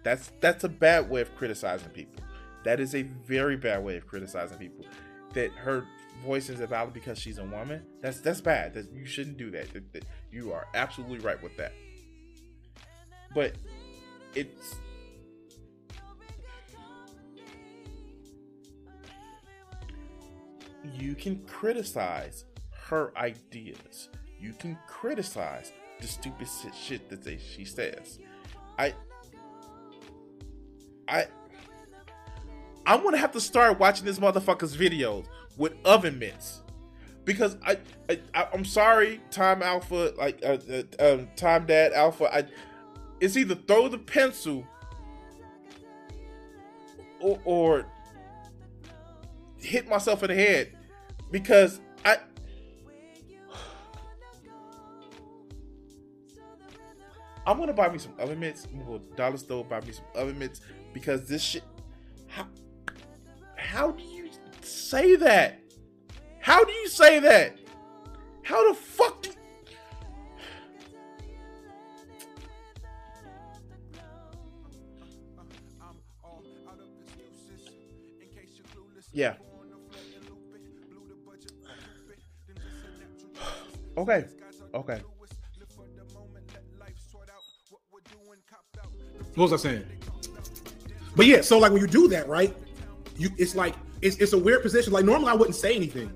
[0.04, 2.22] that's that's a bad way of criticizing people.
[2.64, 4.84] That is a very bad way of criticizing people.
[5.32, 5.86] That her
[6.24, 7.82] voice is valid because she's a woman.
[8.02, 8.74] That's that's bad.
[8.74, 9.72] That you shouldn't do that.
[9.72, 11.72] That- that- You are absolutely right with that.
[13.34, 13.54] But
[14.34, 14.76] it's
[20.84, 22.44] you can criticize
[22.88, 24.08] her ideas.
[24.40, 28.18] You can criticize the stupid shit, that they, she says.
[28.78, 28.94] I
[31.08, 31.26] I
[32.86, 35.26] I'm gonna have to start watching this motherfucker's videos
[35.56, 36.62] with oven mitts
[37.24, 37.78] because I,
[38.08, 38.20] I
[38.54, 42.34] I'm sorry, Time Alpha, like uh, uh, um, Time Dad Alpha.
[42.34, 42.44] I
[43.20, 44.66] it's either throw the pencil
[47.20, 47.86] or, or
[49.60, 50.72] hit myself in the head
[51.30, 52.18] because I.
[57.46, 58.66] I'm gonna buy me some oven mitts.
[58.66, 60.60] I'm gonna go to dollar store buy me some oven mitts
[60.92, 61.64] because this shit.
[62.26, 62.46] How,
[63.56, 64.28] how do you
[64.60, 65.60] say that?
[66.40, 67.58] How do you say that?
[68.42, 69.22] How the fuck?
[69.22, 69.30] Do,
[79.12, 79.34] yeah.
[83.98, 84.24] Okay.
[84.74, 85.00] Okay.
[89.34, 89.84] What was I saying?
[91.16, 92.54] But yeah, so like when you do that, right?
[93.16, 94.92] You it's like it's it's a weird position.
[94.92, 96.12] Like normally I wouldn't say anything.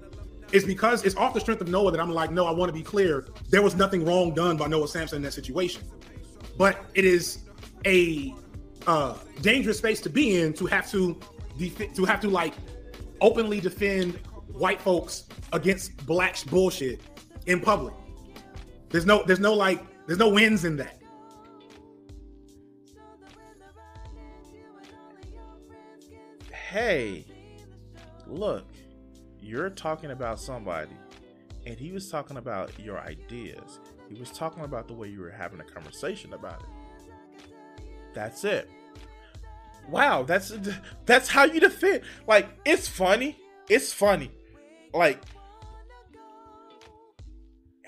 [0.52, 2.72] It's because it's off the strength of Noah that I'm like, no, I want to
[2.72, 3.26] be clear.
[3.48, 5.82] There was nothing wrong done by Noah Samsen in that situation.
[6.56, 7.38] But it is
[7.84, 8.32] a
[8.86, 11.18] uh, dangerous space to be in to have to
[11.58, 12.54] def- to have to like
[13.20, 14.20] openly defend
[14.52, 17.00] white folks against black bullshit
[17.46, 17.94] in public.
[18.90, 20.98] There's no there's no like there's no wins in that.
[26.50, 27.26] Hey,
[28.26, 28.66] look,
[29.40, 30.96] you're talking about somebody,
[31.66, 33.78] and he was talking about your ideas.
[34.08, 37.84] He was talking about the way you were having a conversation about it.
[38.14, 38.70] That's it.
[39.88, 40.52] Wow, that's
[41.06, 42.02] that's how you defend.
[42.26, 43.38] Like, it's funny.
[43.68, 44.30] It's funny.
[44.94, 45.22] Like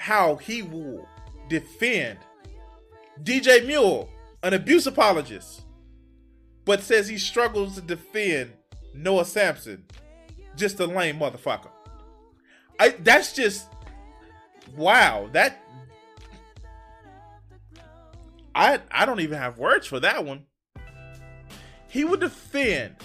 [0.04, 1.08] how he will
[1.48, 2.18] defend
[3.22, 4.10] DJ Mule,
[4.42, 5.62] an abuse apologist,
[6.66, 8.52] but says he struggles to defend
[8.92, 9.80] Noah Samsen,
[10.56, 11.70] just a lame motherfucker.
[12.78, 13.66] I that's just
[14.76, 15.30] wow.
[15.32, 15.64] That
[18.54, 20.44] I I don't even have words for that one.
[21.88, 22.96] He would defend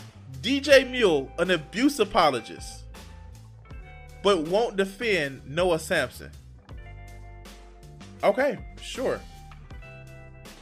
[0.42, 2.84] DJ Mule, an abuse apologist,
[4.22, 6.32] but won't defend Noah Samsen.
[8.24, 9.20] Okay, sure.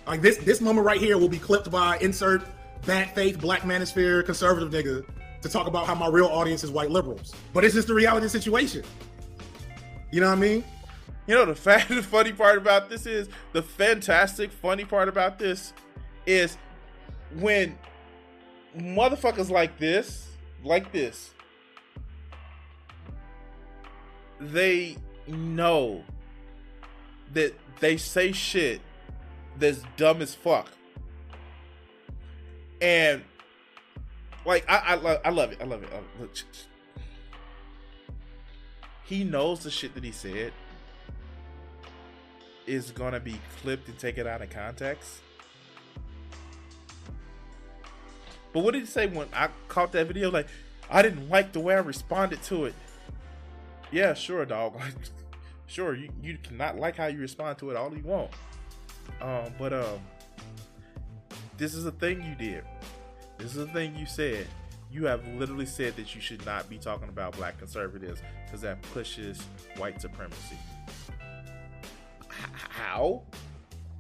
[0.06, 2.44] Like this this moment right here will be clipped by insert
[2.86, 5.06] bad faith black manosphere conservative nigga
[5.42, 7.34] to talk about how my real audience is white liberals.
[7.54, 8.84] But it's just the reality of the situation.
[10.12, 10.64] You know what I mean?
[11.28, 15.38] You know the fact the funny part about this is the fantastic funny part about
[15.38, 15.74] this
[16.26, 16.58] is
[17.40, 17.78] when
[18.78, 20.30] motherfuckers like this,
[20.64, 21.34] like this,
[24.40, 24.98] they
[25.28, 26.04] know
[27.34, 28.82] that they say shit
[29.58, 30.70] that's dumb as fuck.
[32.82, 33.24] And
[34.46, 35.60] like I I, lo- I love it.
[35.62, 35.90] I love it.
[35.94, 36.32] I, look,
[39.04, 40.54] he knows the shit that he said
[42.66, 45.22] is gonna be clipped and taken out of context.
[48.54, 50.32] But what did he say when I caught that video?
[50.32, 50.48] Like,
[50.90, 52.74] I didn't like the way I responded to it.
[53.92, 54.80] Yeah, sure, dog.
[55.68, 58.32] Sure, you, you cannot like how you respond to it all you want.
[59.22, 60.00] Um, but um,
[61.58, 62.64] this is a thing you did.
[63.38, 64.48] This is a thing you said.
[64.90, 68.82] You have literally said that you should not be talking about black conservatives because that
[68.94, 69.42] pushes
[69.76, 70.58] white supremacy.
[72.30, 73.24] How?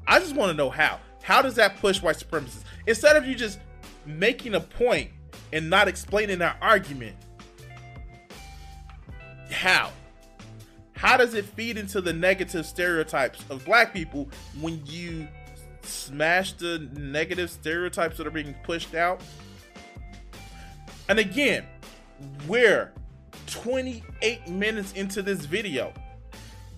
[0.07, 0.99] I just want to know how.
[1.22, 2.64] How does that push white supremacists?
[2.88, 3.60] Instead of you just
[4.06, 5.10] making a point
[5.52, 7.18] and not explaining that argument,
[9.52, 9.91] how?
[10.98, 14.28] How does it feed into the negative stereotypes of black people
[14.60, 15.28] when you
[15.84, 19.22] smash the negative stereotypes that are being pushed out?
[21.07, 21.68] And again,
[22.48, 22.91] we're
[23.45, 25.94] 28 minutes into this video,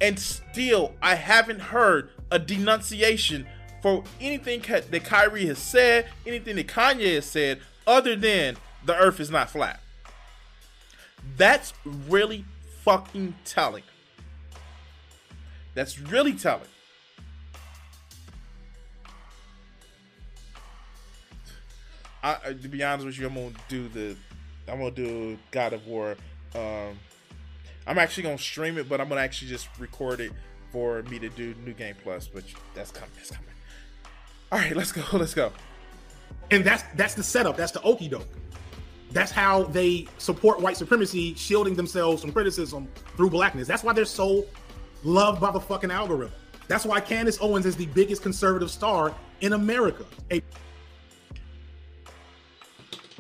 [0.02, 3.48] and still I haven't heard a denunciation
[3.82, 9.22] for anything that Kyrie has said, anything that Kanye has said, other than the earth
[9.22, 9.80] is not flat.
[11.38, 12.44] That's really
[12.84, 13.84] fucking telling.
[15.80, 16.68] That's really telling.
[22.22, 24.18] I, I- to be honest with you, I'm gonna do the,
[24.68, 26.18] I'm gonna do God of War.
[26.54, 27.00] Um,
[27.88, 30.34] I'm actually gonna stream it, but I'm gonna actually just record it
[30.74, 32.28] for me to do New Game Plus.
[32.28, 32.44] But
[32.74, 33.12] that's coming.
[33.16, 33.46] That's coming.
[34.52, 35.02] All right, let's go.
[35.18, 35.54] Let's go.
[36.52, 37.56] And that's that's the setup.
[37.56, 38.28] That's the okey doke.
[39.12, 43.66] That's how they support white supremacy, shielding themselves from criticism through blackness.
[43.66, 44.46] That's why they're so
[45.04, 46.34] loved by the fucking algorithm.
[46.68, 50.06] That's why Candace Owens is the biggest conservative star in America.
[50.32, 50.42] A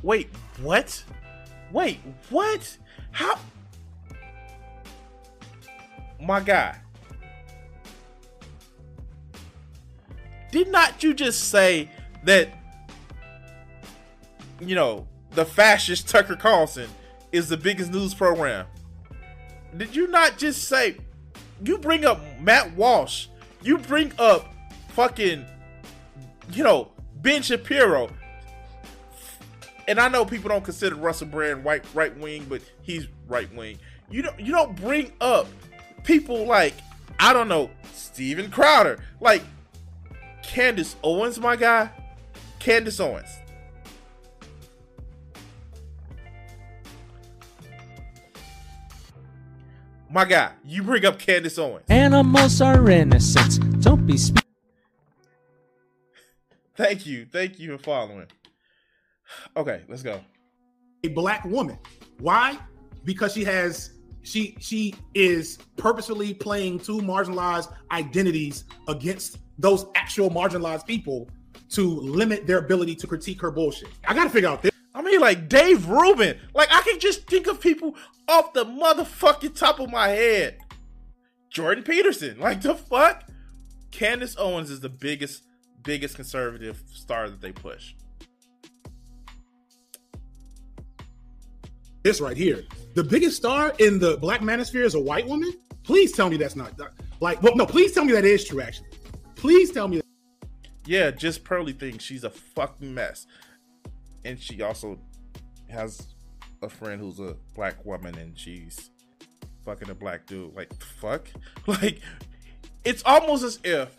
[0.01, 0.29] Wait,
[0.61, 1.03] what?
[1.71, 1.99] Wait,
[2.29, 2.77] what?
[3.11, 3.37] How?
[6.21, 6.77] My guy.
[10.51, 11.89] Did not you just say
[12.23, 12.49] that,
[14.59, 16.89] you know, the fascist Tucker Carlson
[17.31, 18.65] is the biggest news program?
[19.77, 20.97] Did you not just say,
[21.63, 23.27] you bring up Matt Walsh,
[23.61, 24.53] you bring up
[24.89, 25.45] fucking,
[26.51, 28.09] you know, Ben Shapiro,
[29.87, 33.79] and I know people don't consider Russell Brand white right wing, but he's right wing.
[34.09, 35.47] You don't you don't bring up
[36.03, 36.75] people like
[37.19, 39.43] I don't know Steven Crowder, like
[40.43, 41.89] Candace Owens, my guy,
[42.59, 43.38] Candace Owens.
[50.09, 51.85] My guy, you bring up Candace Owens.
[51.89, 53.81] Animals are innocent.
[53.81, 54.17] Don't be.
[54.17, 54.39] Spe-
[56.75, 58.27] Thank you, thank you for following.
[59.57, 60.21] Okay, let's go.
[61.03, 61.77] A black woman.
[62.19, 62.57] Why?
[63.03, 63.91] Because she has
[64.23, 71.29] she she is purposefully playing two marginalized identities against those actual marginalized people
[71.69, 73.89] to limit their ability to critique her bullshit.
[74.07, 74.68] I gotta figure out this.
[74.93, 76.37] I mean, like Dave Rubin.
[76.53, 77.95] Like I can just think of people
[78.27, 80.57] off the motherfucking top of my head.
[81.49, 82.37] Jordan Peterson.
[82.39, 83.25] Like the fuck?
[83.91, 85.43] Candace Owens is the biggest,
[85.83, 87.95] biggest conservative star that they push.
[92.03, 92.63] This right here.
[92.95, 95.51] The biggest star in the black manosphere is a white woman?
[95.83, 96.79] Please tell me that's not
[97.19, 98.87] like well, no, please tell me that is true, actually.
[99.35, 100.05] Please tell me that.
[100.85, 103.27] Yeah, just Pearly thinks she's a fucking mess.
[104.29, 104.99] And she also
[105.69, 106.05] has
[106.61, 108.91] a friend who's a black woman and she's
[109.65, 110.55] fucking a black dude.
[110.55, 111.27] Like, fuck?
[111.67, 111.99] Like,
[112.85, 113.89] it's almost as if,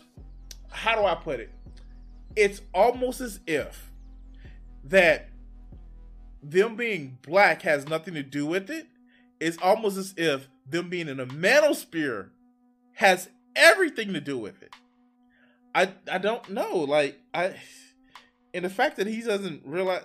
[0.69, 1.51] how do I put it?
[2.37, 3.91] It's almost as if
[4.85, 5.27] that
[6.41, 8.87] them being black has nothing to do with it.
[9.41, 12.29] It's almost as if them being in a manosphere
[12.93, 14.73] has everything to do with it.
[15.75, 16.77] I I don't know.
[16.77, 17.55] Like I
[18.53, 20.03] and the fact that he doesn't realize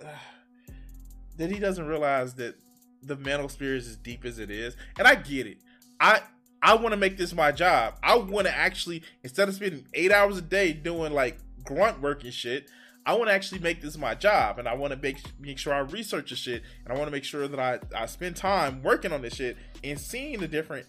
[1.36, 2.56] that he doesn't realize that
[3.02, 4.76] the manosphere is as deep as it is.
[4.98, 5.58] And I get it.
[6.00, 6.20] I
[6.62, 7.94] I want to make this my job.
[8.02, 12.24] I want to actually instead of spending 8 hours a day doing like grunt work
[12.24, 12.68] and shit,
[13.04, 15.72] I want to actually make this my job and I want to make make sure
[15.72, 18.82] I research the shit and I want to make sure that I I spend time
[18.82, 20.86] working on this shit and seeing the different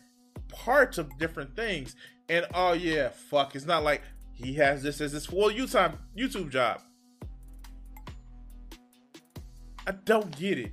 [0.49, 1.95] parts of different things.
[2.29, 4.01] And oh yeah, fuck, it's not like
[4.33, 6.81] he has this as his full YouTube YouTube job.
[9.87, 10.71] I don't get it.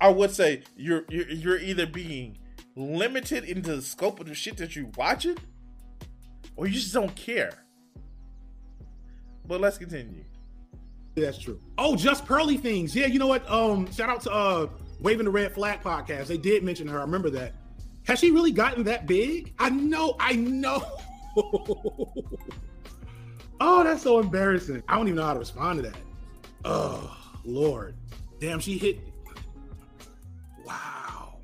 [0.00, 2.38] I would say you're you're, you're either being
[2.76, 5.36] limited into the scope of the shit that you're watching,
[6.56, 7.64] or you just don't care.
[9.46, 10.24] But let's continue.
[11.14, 11.60] That's true.
[11.76, 12.94] Oh, just pearly things.
[12.94, 13.48] Yeah, you know what?
[13.50, 14.68] Um, shout out to uh
[15.00, 16.26] Waving the Red Flag podcast.
[16.28, 16.98] They did mention her.
[16.98, 17.52] I remember that.
[18.06, 19.52] Has she really gotten that big?
[19.58, 20.82] I know, I know.
[23.60, 24.82] oh, that's so embarrassing.
[24.88, 25.98] I don't even know how to respond to that.
[26.70, 27.16] Oh,
[27.46, 27.96] Lord.
[28.40, 29.00] Damn, she hit.
[30.66, 31.38] Wow.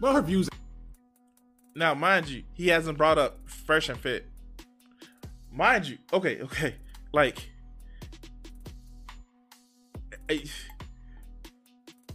[0.00, 0.48] Well, her views.
[1.76, 4.26] Now, mind you, he hasn't brought up Fresh and Fit.
[5.52, 6.76] Mind you, okay, okay.
[7.12, 7.50] Like,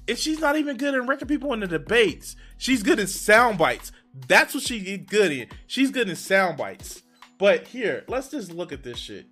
[0.07, 3.59] if she's not even good in wrecking people in the debates, she's good in sound
[3.59, 3.91] bites.
[4.27, 5.47] That's what she's good in.
[5.67, 7.03] She's good in sound bites.
[7.37, 9.27] But here, let's just look at this shit.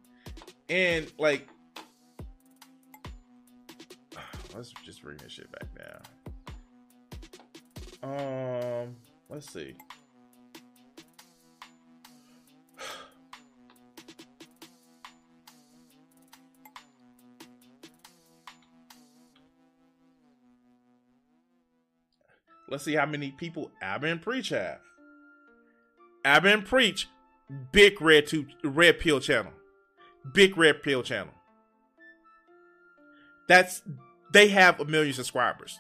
[0.70, 1.48] And like
[4.56, 6.00] let's just bring this shit back now.
[8.04, 8.96] Um,
[9.30, 9.76] let's see.
[22.70, 24.80] Let's see how many people Aba and Preach have.
[26.26, 27.08] Aba and Preach,
[27.72, 29.54] big red to red pill channel,
[30.34, 31.34] big red pill channel.
[33.48, 33.84] That's
[34.34, 35.80] they have a million subscribers.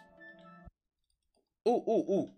[1.67, 2.29] Ooh ooh ooh.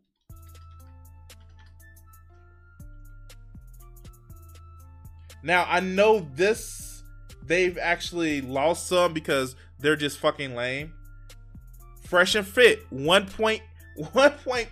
[5.43, 7.03] Now I know this
[7.45, 10.93] they've actually lost some because they're just fucking lame.
[12.05, 13.61] Fresh and fit, one point
[13.99, 14.67] 1.0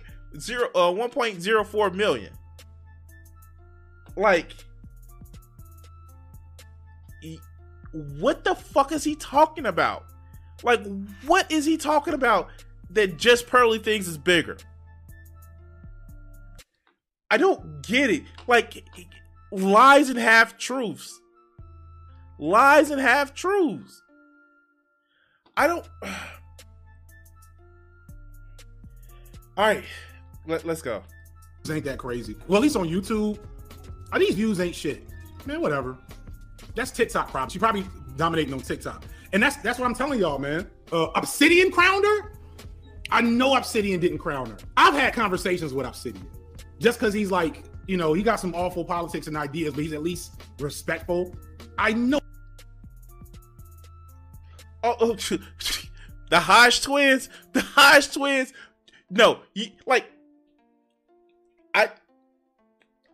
[0.74, 2.32] uh 1.04 million.
[4.16, 4.52] Like
[7.92, 10.06] what the fuck is he talking about?
[10.62, 10.80] Like
[11.26, 12.48] what is he talking about
[12.90, 14.56] that just Pearly Things is bigger?
[17.30, 18.22] I don't get it.
[18.46, 18.84] Like
[19.50, 21.20] lies and half truths.
[22.38, 24.02] Lies and half truths.
[25.56, 25.86] I don't
[29.56, 29.84] All right,
[30.46, 31.02] Let, let's go.
[31.70, 32.34] Ain't that crazy.
[32.48, 33.38] Well, at least on YouTube,
[34.12, 35.04] uh, these views ain't shit.
[35.46, 35.96] Man, whatever.
[36.74, 37.50] That's TikTok problem.
[37.50, 37.86] She probably
[38.16, 39.04] dominating on TikTok,
[39.34, 40.70] and that's that's what I'm telling y'all, man.
[40.90, 42.32] Uh, Obsidian crowned her.
[43.10, 44.56] I know Obsidian didn't crown her.
[44.78, 46.26] I've had conversations with Obsidian,
[46.78, 49.92] just because he's like, you know, he got some awful politics and ideas, but he's
[49.92, 51.34] at least respectful.
[51.76, 52.20] I know.
[54.82, 55.14] Oh, oh
[56.30, 58.54] the Hodge twins, the Hodge twins
[59.10, 59.40] no,
[59.86, 60.10] like
[61.74, 61.90] I,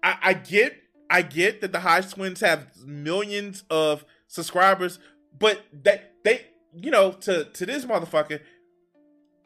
[0.02, 0.76] I, I get,
[1.10, 4.98] I get that the Hodge twins have millions of subscribers,
[5.38, 8.40] but that they, you know, to to this motherfucker,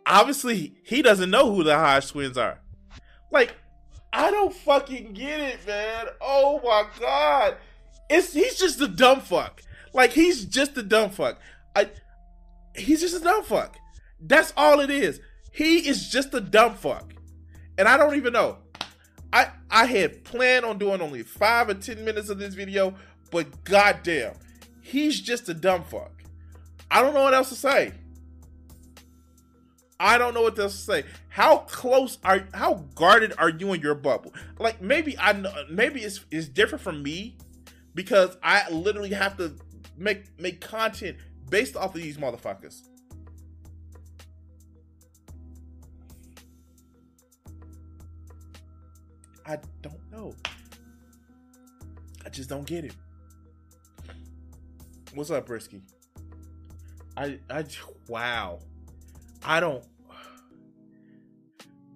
[0.06, 2.60] obviously he doesn't know who the Hodge twins are.
[3.30, 3.54] Like,
[4.12, 6.06] I don't fucking get it, man.
[6.20, 7.56] Oh my god.
[8.08, 9.62] It's he's just a dumb fuck.
[9.92, 11.40] Like he's just a dumb fuck.
[11.74, 11.90] I
[12.76, 13.76] he's just a dumb fuck.
[14.20, 15.20] That's all it is.
[15.52, 17.12] He is just a dumb fuck.
[17.76, 18.58] And I don't even know.
[19.32, 22.94] I I had planned on doing only five or ten minutes of this video,
[23.32, 24.34] but goddamn,
[24.80, 26.13] he's just a dumb fuck.
[26.90, 27.92] I don't know what else to say.
[29.98, 31.04] I don't know what else to say.
[31.28, 34.34] How close are how guarded are you in your bubble?
[34.58, 37.36] Like maybe I know maybe it's it's different from me
[37.94, 39.54] because I literally have to
[39.96, 41.16] make make content
[41.48, 42.82] based off of these motherfuckers.
[49.46, 50.34] I don't know.
[52.24, 52.94] I just don't get it.
[55.14, 55.82] What's up, Brisky?
[57.16, 57.64] I I
[58.08, 58.60] wow.
[59.44, 59.84] I don't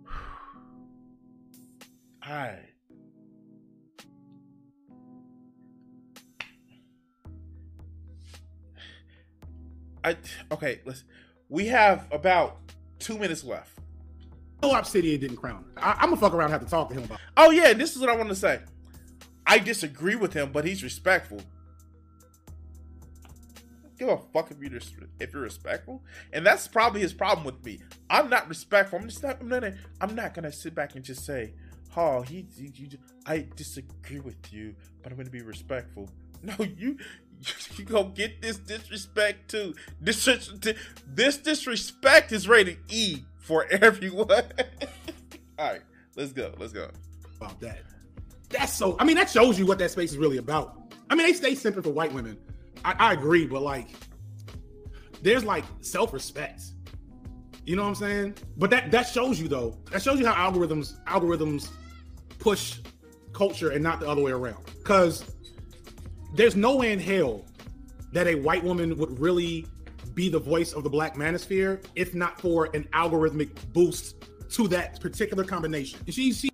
[2.23, 2.59] I
[10.05, 10.17] I
[10.53, 11.05] okay, let's
[11.49, 12.59] we have about
[12.99, 13.79] two minutes left.
[14.63, 15.65] No Obsidian didn't crown.
[15.77, 17.21] I, I'm gonna fuck around and have to talk to him about.
[17.37, 18.61] Oh yeah, this is what I want to say.
[19.47, 21.41] I disagree with him, but he's respectful.
[23.99, 24.81] Give a fuck if you're
[25.19, 26.03] if you're respectful,
[26.33, 27.81] and that's probably his problem with me.
[28.09, 28.99] I'm not respectful.
[29.01, 29.41] I'm just not.
[29.41, 29.65] I'm not.
[30.01, 31.53] I'm not gonna sit back and just say,
[31.97, 32.91] "Oh, he, he, he
[33.27, 36.09] I disagree with you, but I'm gonna be respectful."
[36.41, 36.97] No, you
[37.77, 39.75] you gonna get this disrespect too.
[40.01, 40.25] This
[41.13, 44.31] this disrespect is rated E for everyone.
[45.59, 45.81] All right,
[46.15, 46.55] let's go.
[46.59, 46.89] Let's go.
[47.41, 47.81] About that.
[48.51, 48.95] That's so.
[49.01, 50.95] I mean, that shows you what that space is really about.
[51.11, 52.39] I mean, they stay simping for white women.
[52.85, 53.89] I, I agree, but like,
[55.23, 56.63] there's like self respect.
[57.65, 58.35] You know what I'm saying?
[58.57, 59.77] But that that shows you though.
[59.91, 61.71] That shows you how algorithms algorithms
[62.39, 62.79] push
[63.33, 64.65] culture and not the other way around.
[64.79, 65.25] Because
[66.35, 67.45] there's no way in hell
[68.13, 69.67] that a white woman would really
[70.15, 75.01] be the voice of the black manosphere if not for an algorithmic boost to that
[75.01, 76.01] particular combination.
[76.09, 76.51] She, she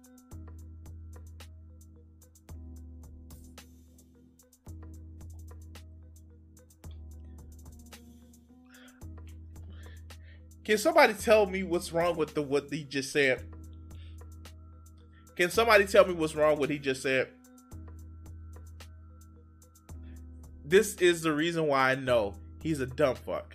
[10.65, 13.43] Can somebody tell me what's wrong with the what he just said?
[15.37, 17.29] Can somebody tell me what's wrong with what he just said?
[20.65, 23.55] This is the reason why I know he's a dumb fuck.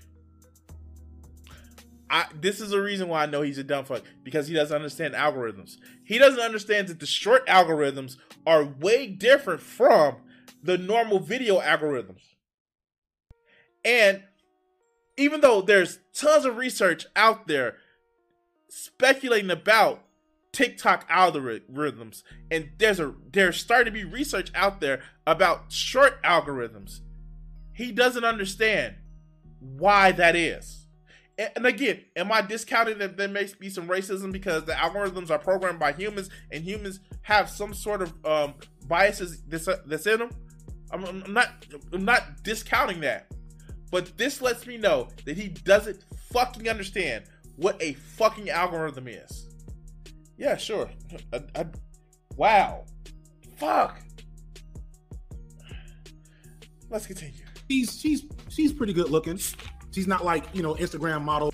[2.11, 4.75] I this is the reason why I know he's a dumb fuck because he doesn't
[4.75, 5.77] understand algorithms.
[6.03, 10.17] He doesn't understand that the short algorithms are way different from
[10.61, 12.21] the normal video algorithms.
[13.85, 14.23] And
[15.19, 17.75] even though there's tons of research out there
[18.69, 20.05] speculating about
[20.51, 27.01] TikTok algorithms, and there's a there's starting to be research out there about short algorithms.
[27.73, 28.95] He doesn't understand
[29.59, 30.87] why that is.
[31.55, 35.39] And again, am I discounting that there may be some racism because the algorithms are
[35.39, 38.55] programmed by humans and humans have some sort of um,
[38.87, 40.29] biases that's, that's in them?
[40.91, 43.31] I'm, I'm not I'm not discounting that.
[43.91, 47.25] But this lets me know that he doesn't fucking understand
[47.55, 49.47] what a fucking algorithm is.
[50.37, 50.89] Yeah, sure.
[51.33, 51.65] I, I,
[52.35, 52.85] wow.
[53.57, 53.99] Fuck.
[56.89, 57.43] Let's continue.
[57.69, 59.39] She's she's she's pretty good looking.
[59.91, 61.53] She's not like you know Instagram model.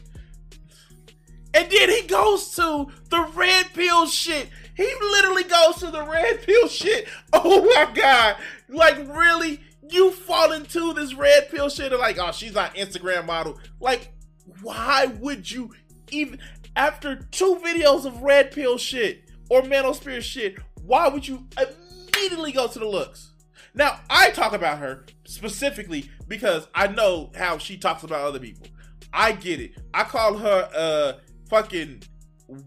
[1.54, 4.50] And then he goes to the red pill shit.
[4.76, 7.08] He literally goes to the red pill shit.
[7.34, 8.38] Oh my god!
[8.70, 9.62] Like really?
[9.90, 13.60] You fall into this red pill shit and like, oh, she's not Instagram model.
[13.80, 14.14] Like,
[14.62, 15.74] why would you
[16.12, 16.40] even
[16.76, 22.68] after two videos of red pill shit or manosphere shit, why would you immediately go
[22.68, 23.32] to the looks?
[23.74, 28.68] Now, I talk about her specifically because I know how she talks about other people.
[29.12, 29.78] I get it.
[29.94, 31.14] I call her uh
[31.50, 32.04] fucking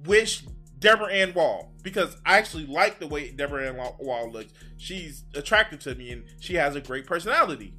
[0.05, 0.45] wish
[0.79, 4.53] Deborah Ann Woll because I actually like the way Deborah Ann Woll looks.
[4.77, 7.75] She's attractive to me and she has a great personality.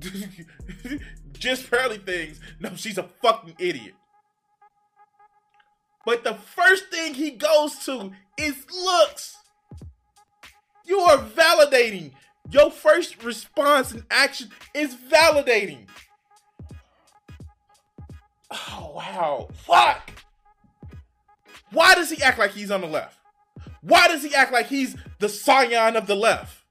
[1.32, 2.40] Just barely things.
[2.60, 3.94] No, she's a fucking idiot.
[6.04, 9.36] But the first thing he goes to is looks.
[10.84, 12.12] You are validating.
[12.50, 15.86] Your first response and action is validating.
[18.50, 19.48] Oh, wow.
[19.52, 20.10] Fuck.
[21.70, 23.18] Why does he act like he's on the left?
[23.82, 26.64] Why does he act like he's the scion of the left?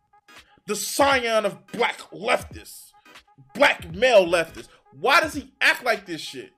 [0.66, 2.92] The scion of black leftists,
[3.54, 4.68] black male leftists.
[4.92, 6.52] Why does he act like this shit?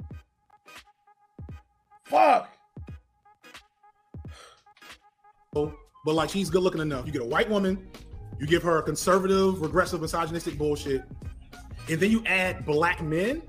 [2.06, 2.49] Fuck.
[5.53, 5.74] but
[6.06, 7.06] like she's good looking enough.
[7.06, 7.88] You get a white woman,
[8.40, 11.03] you give her a conservative, regressive, misogynistic bullshit,
[11.88, 13.44] and then you add black men.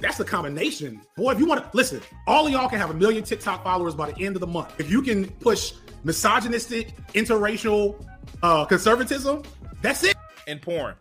[0.00, 1.02] That's the combination.
[1.16, 3.94] Boy, if you want to listen, all of y'all can have a million TikTok followers
[3.94, 4.78] by the end of the month.
[4.78, 5.74] If you can push
[6.04, 8.02] misogynistic, interracial
[8.42, 9.42] uh, conservatism,
[9.82, 10.16] that's it.
[10.46, 10.94] And porn.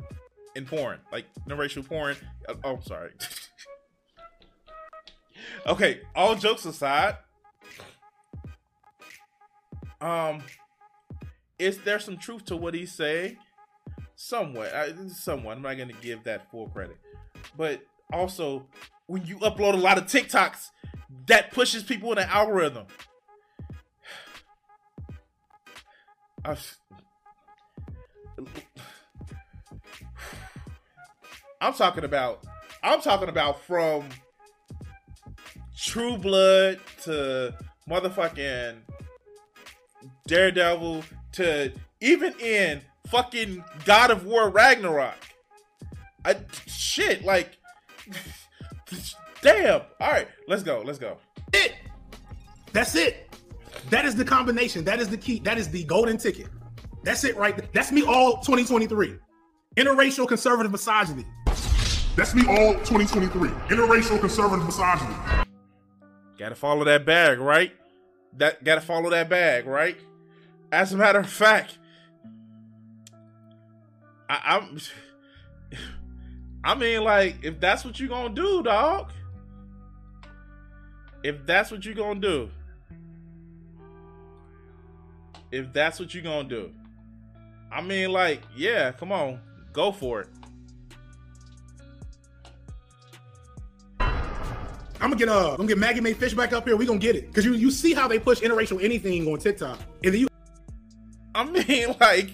[0.55, 0.99] And porn.
[1.11, 2.17] Like interracial porn.
[2.47, 3.11] Uh, oh, sorry.
[5.65, 7.15] okay, all jokes aside,
[10.01, 10.43] um,
[11.57, 13.37] is there some truth to what he's saying?
[14.15, 15.57] Somewhat, I, somewhat.
[15.57, 16.97] I'm not going to give that full credit,
[17.57, 18.67] but also
[19.07, 20.69] when you upload a lot of TikToks,
[21.27, 22.85] that pushes people in the algorithm.
[26.45, 26.77] I've,
[31.61, 32.45] I'm talking about.
[32.81, 34.07] I'm talking about from
[35.75, 37.53] True Blood to
[37.89, 38.77] motherfucking
[40.27, 41.03] Daredevil
[41.33, 45.17] to even in fucking God of War Ragnarok.
[46.23, 46.37] I
[46.67, 47.58] shit like
[49.41, 49.81] damn.
[49.99, 50.81] All right, let's go.
[50.85, 51.17] Let's go.
[51.53, 51.75] It.
[52.73, 53.29] That's it.
[53.89, 54.83] That is the combination.
[54.83, 55.39] That is the key.
[55.39, 56.47] That is the golden ticket.
[57.03, 57.71] That's it right.
[57.73, 59.15] That's me all 2023.
[59.77, 61.25] Interracial conservative misogyny.
[62.15, 63.49] That's me all 2023.
[63.49, 65.15] Interracial conservative misogyny.
[66.37, 67.71] Gotta follow that bag, right?
[68.37, 69.97] That gotta follow that bag, right?
[70.71, 71.79] As a matter of fact,
[74.29, 74.79] I, I'm.
[76.63, 79.11] I mean, like, if that's what you're gonna do, dog.
[81.23, 82.49] If that's what you're gonna do.
[85.51, 86.71] If that's what you're gonna do.
[87.71, 89.39] I mean, like, yeah, come on,
[89.73, 90.27] go for it.
[95.01, 96.75] I'm gonna get uh, I'm gonna get Maggie Mae Fish back up here.
[96.75, 99.79] We gonna get it because you you see how they push interracial anything on TikTok,
[100.03, 100.27] and then you.
[101.33, 102.31] I mean, like,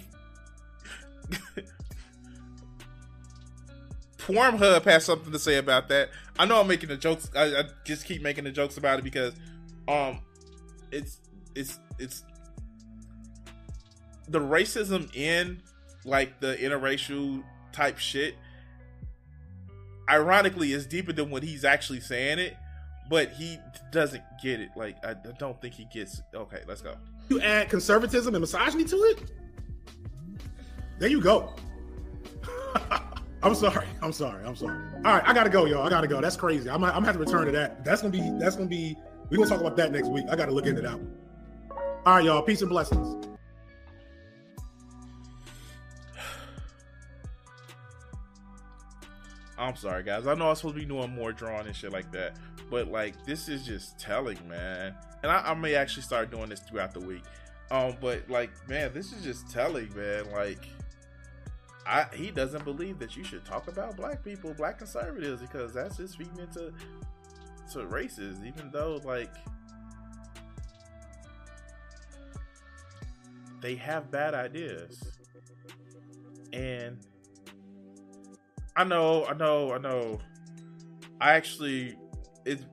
[4.26, 6.10] Pornhub has something to say about that.
[6.38, 7.30] I know I'm making the jokes.
[7.36, 9.34] I, I just keep making the jokes about it because,
[9.86, 10.18] um,
[10.90, 11.20] it's
[11.54, 12.24] it's it's
[14.28, 15.62] the racism in
[16.04, 17.42] like the interracial
[17.72, 18.34] type shit
[20.08, 22.56] ironically is deeper than what he's actually saying it
[23.08, 23.58] but he
[23.92, 26.24] doesn't get it like i, I don't think he gets it.
[26.34, 26.96] okay let's go
[27.28, 29.18] You add conservatism and misogyny to it.
[30.98, 31.52] There you go.
[33.42, 33.86] I'm sorry.
[34.02, 34.44] I'm sorry.
[34.44, 34.78] I'm sorry.
[35.04, 35.86] All right, I gotta go, y'all.
[35.86, 36.20] I gotta go.
[36.20, 36.68] That's crazy.
[36.70, 37.84] I'm, I'm gonna have to return to that.
[37.84, 38.30] That's gonna be.
[38.38, 38.96] That's gonna be.
[39.30, 40.24] We're gonna talk about that next week.
[40.30, 41.12] I gotta look into that one.
[42.06, 42.42] All right, y'all.
[42.42, 43.26] Peace and blessings.
[49.58, 52.12] i'm sorry guys i know i'm supposed to be doing more drawing and shit like
[52.12, 52.36] that
[52.70, 56.60] but like this is just telling man and i, I may actually start doing this
[56.60, 57.22] throughout the week
[57.70, 60.66] um but like man this is just telling man like
[61.86, 65.96] I, he doesn't believe that you should talk about black people, black conservatives, because that's
[65.96, 66.72] just feeding into
[67.72, 68.38] to races.
[68.44, 69.32] Even though like
[73.60, 75.00] they have bad ideas,
[76.52, 76.98] and
[78.74, 80.18] I know, I know, I know.
[81.20, 81.96] I actually,
[82.44, 82.64] it's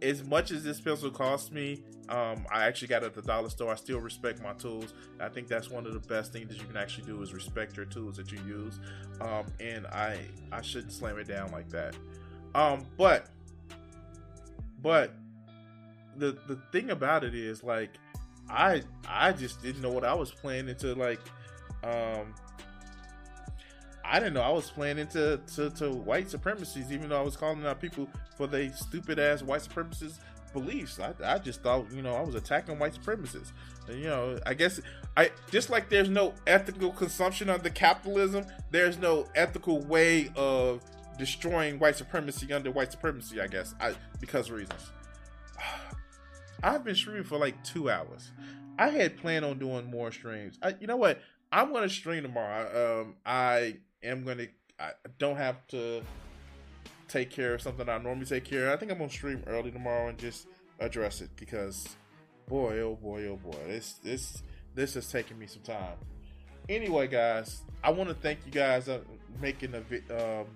[0.00, 1.84] as much as this pencil cost me.
[2.08, 3.72] Um, I actually got at the dollar store.
[3.72, 4.92] I still respect my tools.
[5.20, 7.76] I think that's one of the best things that you can actually do is respect
[7.76, 8.78] your tools that you use.
[9.20, 10.18] Um, and I
[10.52, 11.96] I shouldn't slam it down like that.
[12.54, 13.28] Um, but
[14.82, 15.12] but
[16.16, 17.90] the the thing about it is like
[18.48, 21.20] I I just didn't know what I was playing into like
[21.82, 22.34] um
[24.04, 27.36] I didn't know I was playing into to, to white supremacies, even though I was
[27.36, 28.06] calling out people
[28.36, 30.18] for their stupid ass white supremacist
[30.54, 30.98] beliefs.
[30.98, 33.52] I, I just thought, you know, I was attacking white supremacists.
[33.88, 34.80] And, you know, I guess
[35.16, 40.82] I just like there's no ethical consumption under capitalism, there's no ethical way of
[41.18, 43.74] destroying white supremacy under white supremacy, I guess.
[43.78, 44.90] I because reasons.
[46.62, 48.32] I've been streaming for like two hours.
[48.78, 50.58] I had planned on doing more streams.
[50.62, 51.20] I, you know what?
[51.52, 53.02] I'm gonna stream tomorrow.
[53.02, 54.46] Um, I am gonna.
[54.80, 56.02] I don't have to
[57.14, 58.72] take care of something I normally take care of.
[58.72, 60.48] I think I'm gonna stream early tomorrow and just
[60.80, 61.96] address it because,
[62.48, 64.42] boy, oh boy, oh boy, this this
[64.74, 65.96] this is taking me some time.
[66.68, 69.00] Anyway, guys, I want to thank you guys for
[69.40, 70.46] making a vi- um.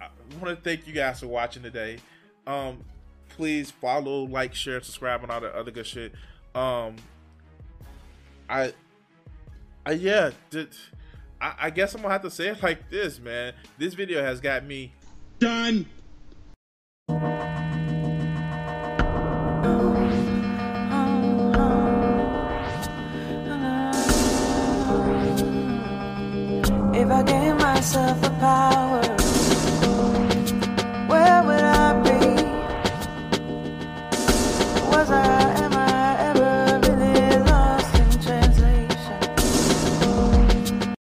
[0.00, 0.08] I
[0.40, 1.98] want to thank you guys for watching today.
[2.46, 2.78] Um,
[3.28, 6.12] please follow, like, share, subscribe, and all the other good shit.
[6.54, 6.96] Um,
[8.48, 8.72] I,
[9.84, 10.68] I yeah, did,
[11.40, 13.54] I, I guess I'm gonna have to say it like this, man.
[13.78, 14.92] This video has got me
[15.38, 15.86] done.
[26.94, 29.15] If I gave myself power